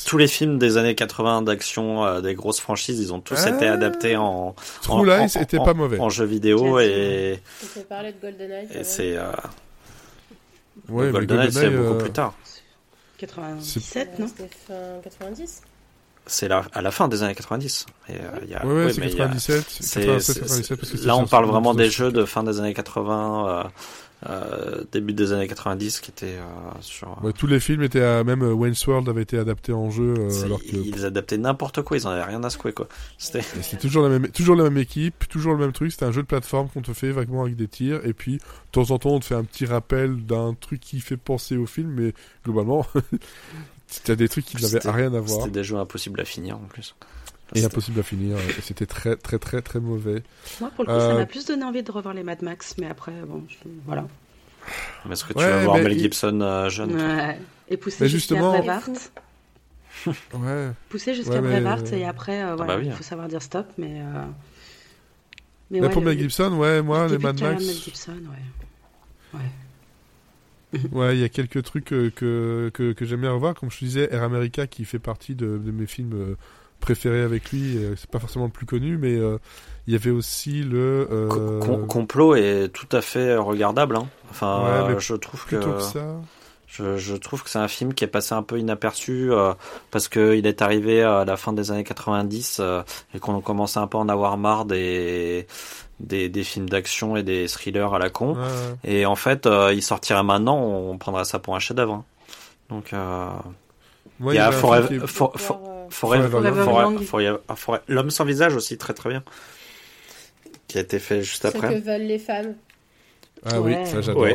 [0.05, 3.69] tous les films des années 80 d'action, euh, des grosses franchises, ils ont tous été
[3.69, 4.57] adaptés en.
[4.83, 6.01] True Lies était pas mauvais.
[6.01, 7.41] En jeu vidéo et.
[7.63, 8.67] On peut parler de GoldenEye.
[8.75, 9.17] Et c'est.
[9.17, 9.31] Euh...
[10.89, 12.35] Ouais, GoldenEye, c'est beaucoup euh, plus tard.
[13.19, 14.27] 97, non?
[14.27, 15.63] C'était fin 90
[16.27, 17.87] c'est à la fin des années 90.
[18.09, 18.17] Et, euh,
[18.47, 21.91] y a, ouais, ouais, c'est 97, 97, 97 parce que là, on parle vraiment des
[21.91, 23.71] jeux de fin des années 80,
[24.29, 26.43] euh, début des années 90 qui était euh,
[26.81, 27.19] sur.
[27.25, 30.15] Ouais, tous les films étaient à, même euh, Wayne's World avait été adapté en jeu
[30.17, 32.87] euh, alors que ils adaptaient n'importe quoi, ils en avaient rien à secouer quoi.
[33.19, 33.43] C'était
[33.81, 36.27] toujours la même toujours la même équipe, toujours le même truc, c'était un jeu de
[36.29, 39.21] plateforme qu'on te fait vaguement avec des tirs et puis de temps en temps on
[39.21, 42.87] te fait un petit rappel d'un truc qui fait penser au film mais globalement
[43.93, 45.43] c'était des trucs qui n'avaient rien à voir.
[45.43, 46.95] C'était des jeux impossibles à finir en plus.
[47.55, 48.39] Et impossible à finir.
[48.63, 50.23] C'était très, très, très, très mauvais.
[50.61, 52.77] Moi, pour le coup, ça euh, m'a plus donné envie de revoir les Mad Max,
[52.79, 53.45] mais après, bon,
[53.85, 54.07] voilà.
[55.05, 57.39] Mais est-ce que tu vas voir Mel Gibson euh, jeune ouais.
[57.69, 58.89] Et pousser jusqu'à Brevart.
[60.07, 60.71] ouais.
[60.89, 64.01] Pousser jusqu'à Brevart et après, euh, voilà, ah bah il faut savoir dire stop, mais.
[65.71, 67.63] Mais, ouais, pour Mel Gibson, ouais, moi, les Mad Max.
[67.63, 69.39] Mel Gibson, ouais.
[69.39, 69.51] Ouais.
[70.93, 73.55] ouais, il y a quelques trucs que, que, que, que j'aime bien revoir.
[73.55, 76.37] Comme je te disais, Air America qui fait partie de, de mes films
[76.83, 77.79] préféré avec lui.
[77.79, 79.39] Euh, c'est pas forcément le plus connu, mais euh,
[79.87, 83.97] il y avait aussi le euh, complot est tout à fait regardable.
[83.97, 84.07] Hein.
[84.31, 85.59] Enfin, je trouve que,
[86.67, 89.31] Je, je, trouve que c'est un film qui est passé un peu inaperçu
[89.91, 92.63] parce que il est arrivé à la fin des années 90
[93.15, 95.47] et qu'on commençait un peu à en avoir marre des
[96.03, 98.37] des, des films d'action et des thrillers à la con.
[98.85, 101.95] Et en fait, il sortirait maintenant, on prendrait ça pour un chef-d'œuvre.
[101.95, 102.05] Hein.
[102.69, 102.93] Donc,
[104.21, 105.01] il y a Forever,
[107.89, 109.23] L'homme sans visage aussi, très très bien.
[110.69, 111.69] Qui a été fait juste après.
[111.69, 112.55] Ce que veulent les femmes.
[113.45, 114.27] Ah oui, ça j'adore.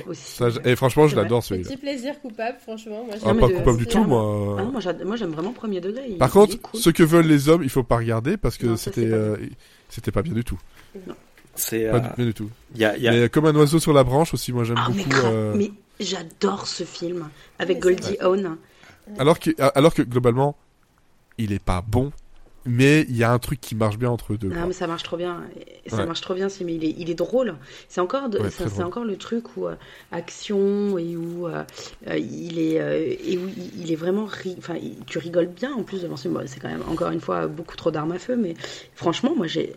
[0.66, 1.70] Et franchement, je l'adore celui-là.
[1.70, 3.06] Petit plaisir coupable, franchement.
[3.06, 4.58] Moi, ah, pas coupable du tout, moi.
[4.60, 4.64] Ah,
[5.06, 6.10] moi, j'aime vraiment premier degré.
[6.20, 9.38] Par contre, ce que veulent les hommes, il faut pas regarder parce que c'était euh,
[9.90, 10.60] c'était pas bien du tout.
[11.58, 12.50] C'est pas bien du tout.
[12.76, 13.12] Y a, y a...
[13.12, 15.26] Mais comme un oiseau sur la branche aussi, moi j'aime beaucoup.
[15.26, 17.30] Euh, mais, j'adore ce film
[17.60, 18.58] avec Goldie Hawn.
[19.18, 20.56] Alors que alors que globalement,
[21.38, 22.12] il est pas bon
[22.68, 24.52] mais il y a un truc qui marche bien entre eux deux.
[24.56, 25.42] Ah, mais ça marche trop bien.
[25.88, 27.56] Ça marche trop bien, mais il est, il est drôle.
[27.88, 29.76] C'est encore, c'est encore le truc où euh,
[30.12, 31.64] action et où euh,
[32.08, 32.76] euh, il est
[33.24, 34.28] et où il est vraiment,
[34.58, 34.76] enfin,
[35.06, 36.30] tu rigoles bien en plus devant ce.
[36.46, 38.56] c'est quand même encore une fois beaucoup trop d'armes à feu, mais
[38.96, 39.74] franchement, moi j'ai,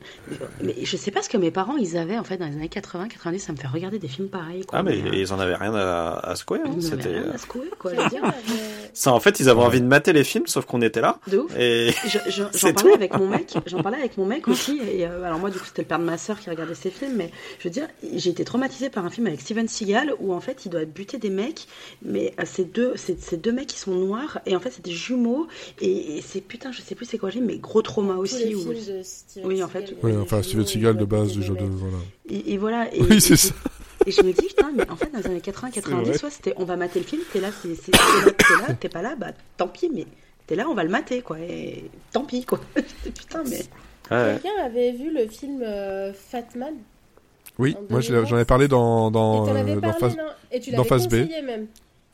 [0.63, 2.69] mais je sais pas ce que mes parents ils avaient en fait dans les années
[2.69, 4.65] 80, 90, ça me fait regarder des films pareils.
[4.65, 6.61] Quoi, ah mais, ils en avaient rien à, à secouer.
[6.65, 7.93] Hein, ils avaient rien à secouer, quoi.
[8.93, 11.19] ça, en fait, ils avaient envie de mater les films, sauf qu'on était là.
[11.27, 11.53] De ouf.
[11.59, 11.91] Et
[12.75, 14.81] parlais avec mon mec, j'en parlais avec mon mec aussi.
[14.93, 16.91] Et euh, alors moi, du coup, c'était le père de ma sœur qui regardait ces
[16.91, 20.33] films, mais je veux dire, j'ai été traumatisée par un film avec Steven Seagal où
[20.33, 21.67] en fait, il doit buter des mecs,
[22.03, 24.93] mais euh, c'est deux, ces deux mecs qui sont noirs et en fait, c'est des
[24.93, 25.47] jumeaux
[25.81, 28.45] et, et c'est putain, je sais plus c'est quoi j'ai, mais gros trauma Tous aussi.
[28.47, 31.53] les où- films de Steven Oui, en fait, les enfin, Steven Seagal de base, déjà,
[31.53, 31.97] de, voilà.
[32.29, 32.95] Et, et voilà.
[32.95, 33.55] Et, Oui, c'est ça.
[34.07, 36.19] Et je me dis, putain, mais en fait, dans les années 80, 90, vrai.
[36.19, 39.03] soit c'était on va mater le film, t'es là, t'es là, t'es là, t'es pas
[39.03, 40.07] là, bah tant pis, mais
[40.47, 41.39] t'es là, on va le mater, quoi.
[41.39, 42.61] Et tant pis, quoi.
[43.05, 43.61] putain, mais.
[44.11, 44.39] Ouais.
[44.43, 46.75] Quelqu'un avait vu le film euh, Fat Man
[47.61, 48.29] Oui, moi je l'ai- 2009.
[48.31, 50.15] j'en ai parlé dans, Et dans, t'en avais euh, dans parlé,
[50.51, 51.15] Et tu dans l'avais Phase B.
[51.47, 51.67] même.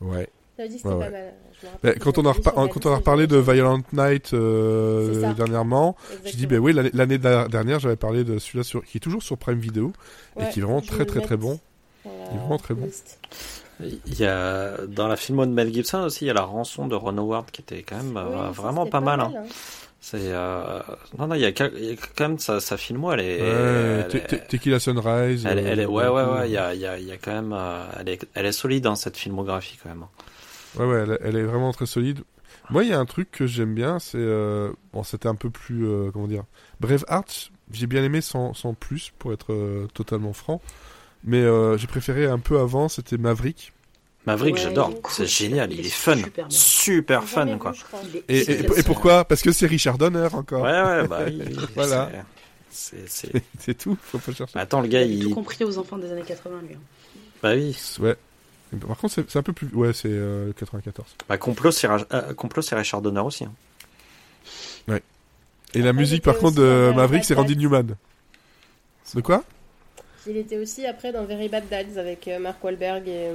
[0.02, 0.28] Ouais.
[0.58, 1.10] T'as dit que c'était Ouais, pas ouais.
[1.12, 1.34] mal.
[1.60, 4.34] Je me rappelle Mais que quand on, a quand on a reparlé de Violent Night
[4.34, 9.00] euh, dernièrement, j'ai dit, ben oui, l'année- dernière, j'avais parlé de celui-là sur, qui est
[9.00, 9.92] toujours sur Prime Video
[10.38, 11.58] et qui est vraiment très très très bon.
[12.07, 12.89] La Il est vraiment très bon.
[13.81, 16.87] Il y a dans la filmo de Mel Gibson aussi, il y a la rançon
[16.89, 19.20] de Ron Howard qui était quand même euh, Oui, vraiment pas, mal.
[19.20, 19.33] hein.
[19.37, 19.43] hein.
[20.01, 20.81] C'est euh...
[21.19, 23.20] non non, il y a quel- il y a quand même sa, sa filmo, elle
[23.20, 25.45] est, Ouais, elle, est- Te- Tequila Sunrise.
[25.47, 27.07] elle, est- elle est- euh, ouais ouais ouais, il y a il y a il
[27.07, 30.05] y a quand même, euh, elle est elle est solide dans cette filmographie quand même.
[30.05, 30.09] hein.
[30.78, 32.20] Ouais, ouais, elle, elle est vraiment très solide.
[32.70, 35.51] Moi, il y a un truc que j'aime bien, c'est euh, bon, c'était un peu
[35.51, 36.45] plus euh, comment dire,
[36.81, 37.51] Braveheart.
[37.73, 40.61] J'ai bien aimé sans, sans plus, pour être euh, totalement franc.
[41.24, 43.72] Mais euh, j'ai préféré un peu avant, c'était Maverick.
[44.26, 46.16] Maverick, Ouais, j'adore, il c'est génial, il, Il est fun,
[46.48, 47.72] super fun quoi.
[48.05, 49.24] Il Et, et- hyper et pourquoi?
[49.24, 50.62] Parce que c'est Richard Donner encore.
[50.62, 51.43] Ouais ouais bah oui.
[51.76, 52.10] Voilà.
[52.70, 54.59] c'est- tout, faut pas chercher.
[54.59, 56.74] Attends le Il gars avait tout il compris aux enfants des années 80, lui.
[56.74, 56.78] hein.
[57.43, 57.76] bah oui.
[58.01, 58.16] Ouais.
[58.86, 59.68] Par contre, c'est un peu plus.
[59.72, 61.06] Ouais, c'est euh, 94.
[61.28, 63.44] Bah complot c'est Ra- euh, complot c'est Richard Donner aussi.
[63.44, 63.52] hein.
[65.74, 67.56] Et la musique, il par était contre, de Maverick, c'est Randy.
[67.56, 67.97] Newman.
[69.14, 69.44] De quoi?
[70.28, 73.31] Il était aussi après dans Very Bad Dads avec euh, Mark Wahlberg et,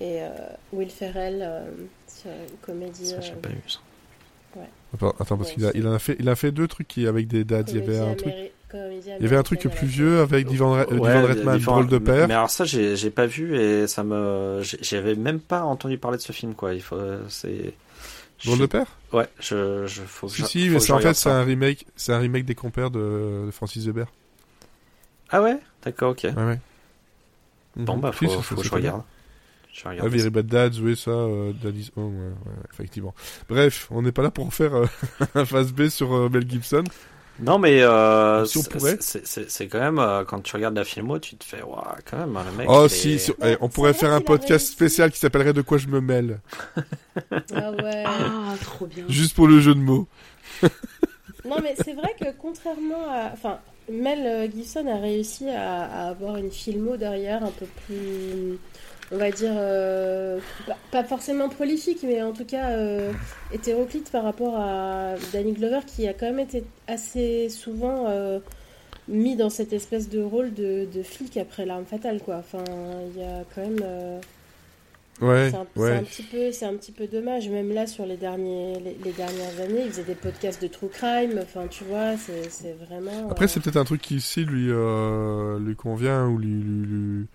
[0.00, 0.28] et euh,
[0.72, 1.64] Will Ferrell euh,
[2.08, 3.06] sur une comédie.
[3.06, 3.78] Ça j'ai euh, pas vu ça.
[4.94, 6.88] Attends, attends, parce Ouais, qu'il a, il en a fait, il a fait deux trucs
[6.88, 7.70] qui avec des dates.
[7.72, 8.32] Il y avait un truc,
[8.72, 11.88] il y avait un truc plus vieux avec Divan, euh, Ouais, Divan Redman, Divan- drôle
[11.88, 12.28] de père.
[12.28, 16.16] Mais alors ça, j'ai j'ai pas vu et ça me, j'avais même pas entendu parler
[16.16, 16.72] de ce film quoi.
[16.72, 16.96] Il faut,
[17.28, 17.74] c'est.
[18.44, 18.86] Drôle je- de père?
[19.12, 21.86] Ouais, je, je faut Si, je- si, faut mais que en fait, c'est un remake,
[21.96, 24.06] c'est un remake des compères de, de Francis Weber.
[25.30, 26.20] Ah ouais, d'accord, ok.
[26.24, 26.60] Ouais, ouais.
[27.76, 28.00] Bon Mhm.
[28.00, 29.02] bah Si, faut, faut que je regarde.
[29.72, 30.08] Je vais Ah.
[30.08, 33.14] Very Bad Dads, oui, ça, euh, Daddy's Home, ouais, ouais, effectivement.
[33.48, 34.86] Bref, on n'est pas là pour faire euh,
[35.34, 36.84] un phase B sur euh, Mel Gibson.
[37.38, 38.96] Non mais euh, Si on c'est- pourrait.
[39.00, 41.84] c'est c'est- c'est quand même euh, quand tu regardes la filmo, tu te fais waouh
[42.10, 42.66] quand même le mec.
[42.70, 45.88] Oh, si, Ouais, eh, on pourrait faire un podcast spécial qui s'appellerait De quoi je
[45.88, 46.40] me mêle.
[47.54, 48.04] Ah ouais.
[48.06, 49.04] Ah, trop bien.
[49.10, 50.08] Juste pour le jeu de mots.
[51.44, 53.30] Non, mais c'est vrai que contrairement à.
[53.34, 53.58] Enfin,
[53.88, 58.58] Mel euh, Gibson a réussi à, avoir une filmo derrière un peu plus.
[59.12, 59.52] On va dire.
[59.56, 60.40] euh,
[60.90, 63.12] pas, forcément prolifique, mais en tout cas euh,
[63.52, 68.06] hétéroclite par rapport à Danny Glover qui a quand même été assez souvent.
[69.08, 72.64] mis dans cette espèce de rôle de, de flic après l'arme fatale quoi enfin
[73.14, 73.80] il y a quand même
[75.20, 75.92] Ouais, c'est un, ouais.
[75.96, 77.48] un petit peu, c'est un petit peu dommage.
[77.48, 80.88] Même là, sur les derniers, les, les dernières années, il faisait des podcasts de true
[80.88, 81.38] crime.
[81.42, 83.30] Enfin, tu vois, c'est, c'est vraiment.
[83.30, 86.86] Après, euh, c'est peut-être un truc qui ici lui, euh, lui convient ou lui, lui,
[86.86, 87.26] lui-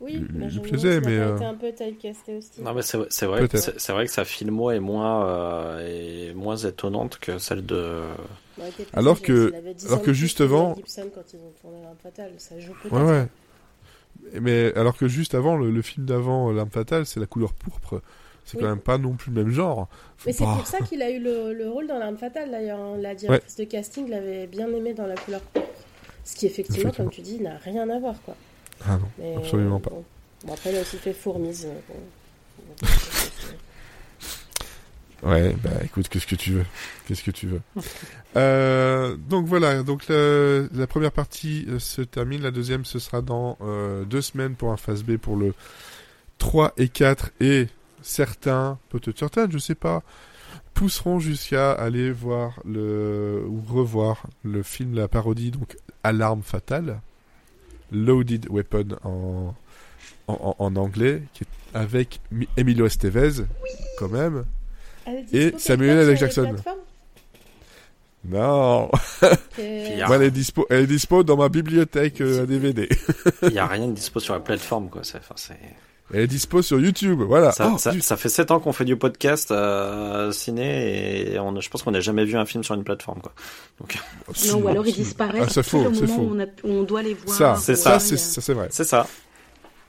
[0.00, 2.60] oui, lui- mais lui plaisait, mais, euh, été un peu typecasté aussi.
[2.60, 6.56] Non mais c'est c'est vrai, c'est vrai que sa filmo est moins euh, est moins
[6.56, 8.00] étonnante que celle de.
[8.56, 11.22] Plus Alors que- s'il avait 10 alors que de plus juste Mel avant- Gibson, quand
[11.32, 12.92] ils ont tourné fatale, ça joue peut-être.
[12.96, 13.26] Ouais, ouais.
[14.40, 17.52] Mais alors que juste avant, le, le film d'avant, euh, L'Arme Fatale, c'est la couleur
[17.52, 18.00] pourpre.
[18.44, 18.62] C'est Oui.
[18.64, 19.88] quand même pas non plus le même genre.
[20.16, 22.50] Faut Mais c'est pas- pour ça qu'il a eu le, le rôle dans l'arme fatale
[22.50, 22.80] d'ailleurs.
[22.80, 22.96] hein.
[22.98, 25.68] La directrice de casting l'avait bien aimé dans la couleur pourpre.
[26.24, 27.08] Ce qui effectivement, Effectivement.
[27.10, 28.34] comme tu dis, n'a rien à voir quoi.
[28.86, 29.90] Ah non, Mais, absolument pas.
[29.90, 30.04] Bon.
[30.44, 31.66] Bon, après, il a aussi fait Fourmise.
[31.66, 32.86] euh, bon.
[35.22, 36.64] Ouais, bah écoute, qu'est-ce que tu veux?
[37.06, 37.60] Qu'est-ce que tu veux?
[38.36, 43.20] Euh, Donc voilà, donc le- la première partie euh, se termine, la deuxième ce sera
[43.22, 45.54] dans euh, deux semaines pour un phase B pour le
[46.38, 47.68] 3 et 4 et
[48.02, 50.02] certains, peut-être certaines, je sais pas,
[50.74, 57.00] pousseront jusqu'à aller voir le ou revoir le film, la parodie donc Alarme fatale,
[57.92, 59.54] Loaded Weapon en
[60.28, 63.44] en, anglais, qui est avec Mi- Emilio Estevez,
[63.98, 64.44] quand même.
[65.32, 66.16] Et Samuel L.
[66.16, 66.54] Jackson.
[68.24, 68.88] Non.
[68.88, 68.90] Moi,
[69.58, 72.88] elle est dispo, elle est dispo dans ma bibliothèque euh, à DVD.
[73.42, 75.02] Il y a rien de dispo sur la plateforme quoi.
[75.02, 75.56] C'est enfin c'est.
[76.14, 77.52] Elle est dispo sur YouTube, voilà.
[77.52, 78.02] Ça, Oh, ça, zut.
[78.02, 81.90] ça fait 7 ans qu'on fait du podcast euh, ciné et on, je pense qu'on
[81.90, 83.32] n'a jamais vu un film sur une plateforme quoi.
[83.80, 83.96] Donc
[84.48, 86.20] Non, ou alors ils disparaissent Ah, c'est faux, c'est faux.
[86.20, 87.34] où on, a- où on doit les voir.
[87.36, 88.68] Ça, c'est ça, c'est vrai.
[88.70, 89.06] c'est ça.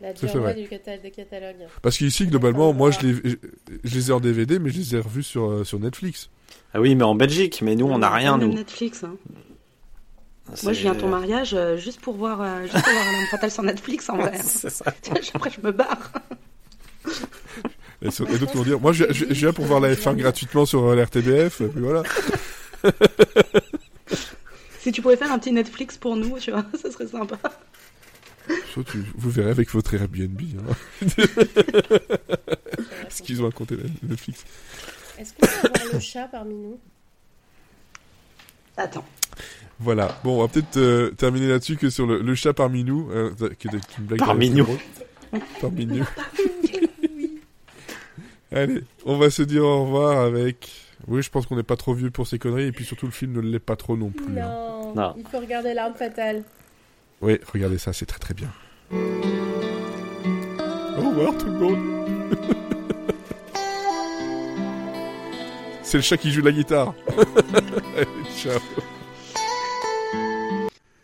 [0.03, 0.53] La durée vrai.
[0.53, 0.67] du.
[1.81, 3.35] Parce qu'ici, globalement, moi, je les, je,
[3.83, 6.29] je les ai en DVD, mais je les ai revus sur, euh, sur Netflix.
[6.73, 8.53] Ah oui, mais en Belgique, mais nous, on n'a rien, nous.
[8.53, 9.03] Netflix.
[9.03, 9.15] hein.
[10.55, 12.93] C'est- Moi, je viens à ton mariage euh, juste pour voir, euh, juste pour
[13.39, 14.37] voir sur Netflix en vrai.
[14.43, 14.85] C'est ça.
[15.33, 16.11] Après, je me barre.
[18.01, 20.15] Et, sur- et d'autres vont dire, moi, je, je, je viens pour voir la F1
[20.17, 22.03] gratuitement sur euh, l'RTBF, et puis voilà.
[24.79, 27.37] Si tu pouvais faire un petit Netflix pour nous, tu vois, ça serait sympa.
[28.73, 30.73] Soit tu- vous verrez avec votre Airbnb, hein,
[33.09, 34.43] ce qu'ils ont à compter Netflix.
[35.17, 36.79] Est-ce qu'on peut avoir le chat parmi nous?
[38.77, 39.05] Attends.
[39.79, 40.19] Voilà.
[40.23, 43.31] Bon, on va peut-être euh, terminer là-dessus que sur le, le chat parmi nous, euh,
[43.59, 44.19] qui était une blague.
[44.19, 44.67] Parmi nous.
[45.61, 46.05] Parmi nous.
[48.51, 50.71] Allez, on va se dire au revoir avec.
[51.07, 53.11] Oui, je pense qu'on n'est pas trop vieux pour ces conneries, et puis surtout le
[53.11, 54.39] film ne l'est pas trop non plus.
[54.39, 54.47] hein.
[54.47, 55.15] Non, Non.
[55.17, 56.43] il faut regarder l'arme fatale.
[57.23, 58.49] Oui, regardez ça, c'est très très bien.
[58.91, 58.97] Au
[61.09, 61.79] revoir tout le monde.
[65.83, 66.93] c'est le chat qui joue de la guitare.
[67.95, 68.59] Allez, ciao.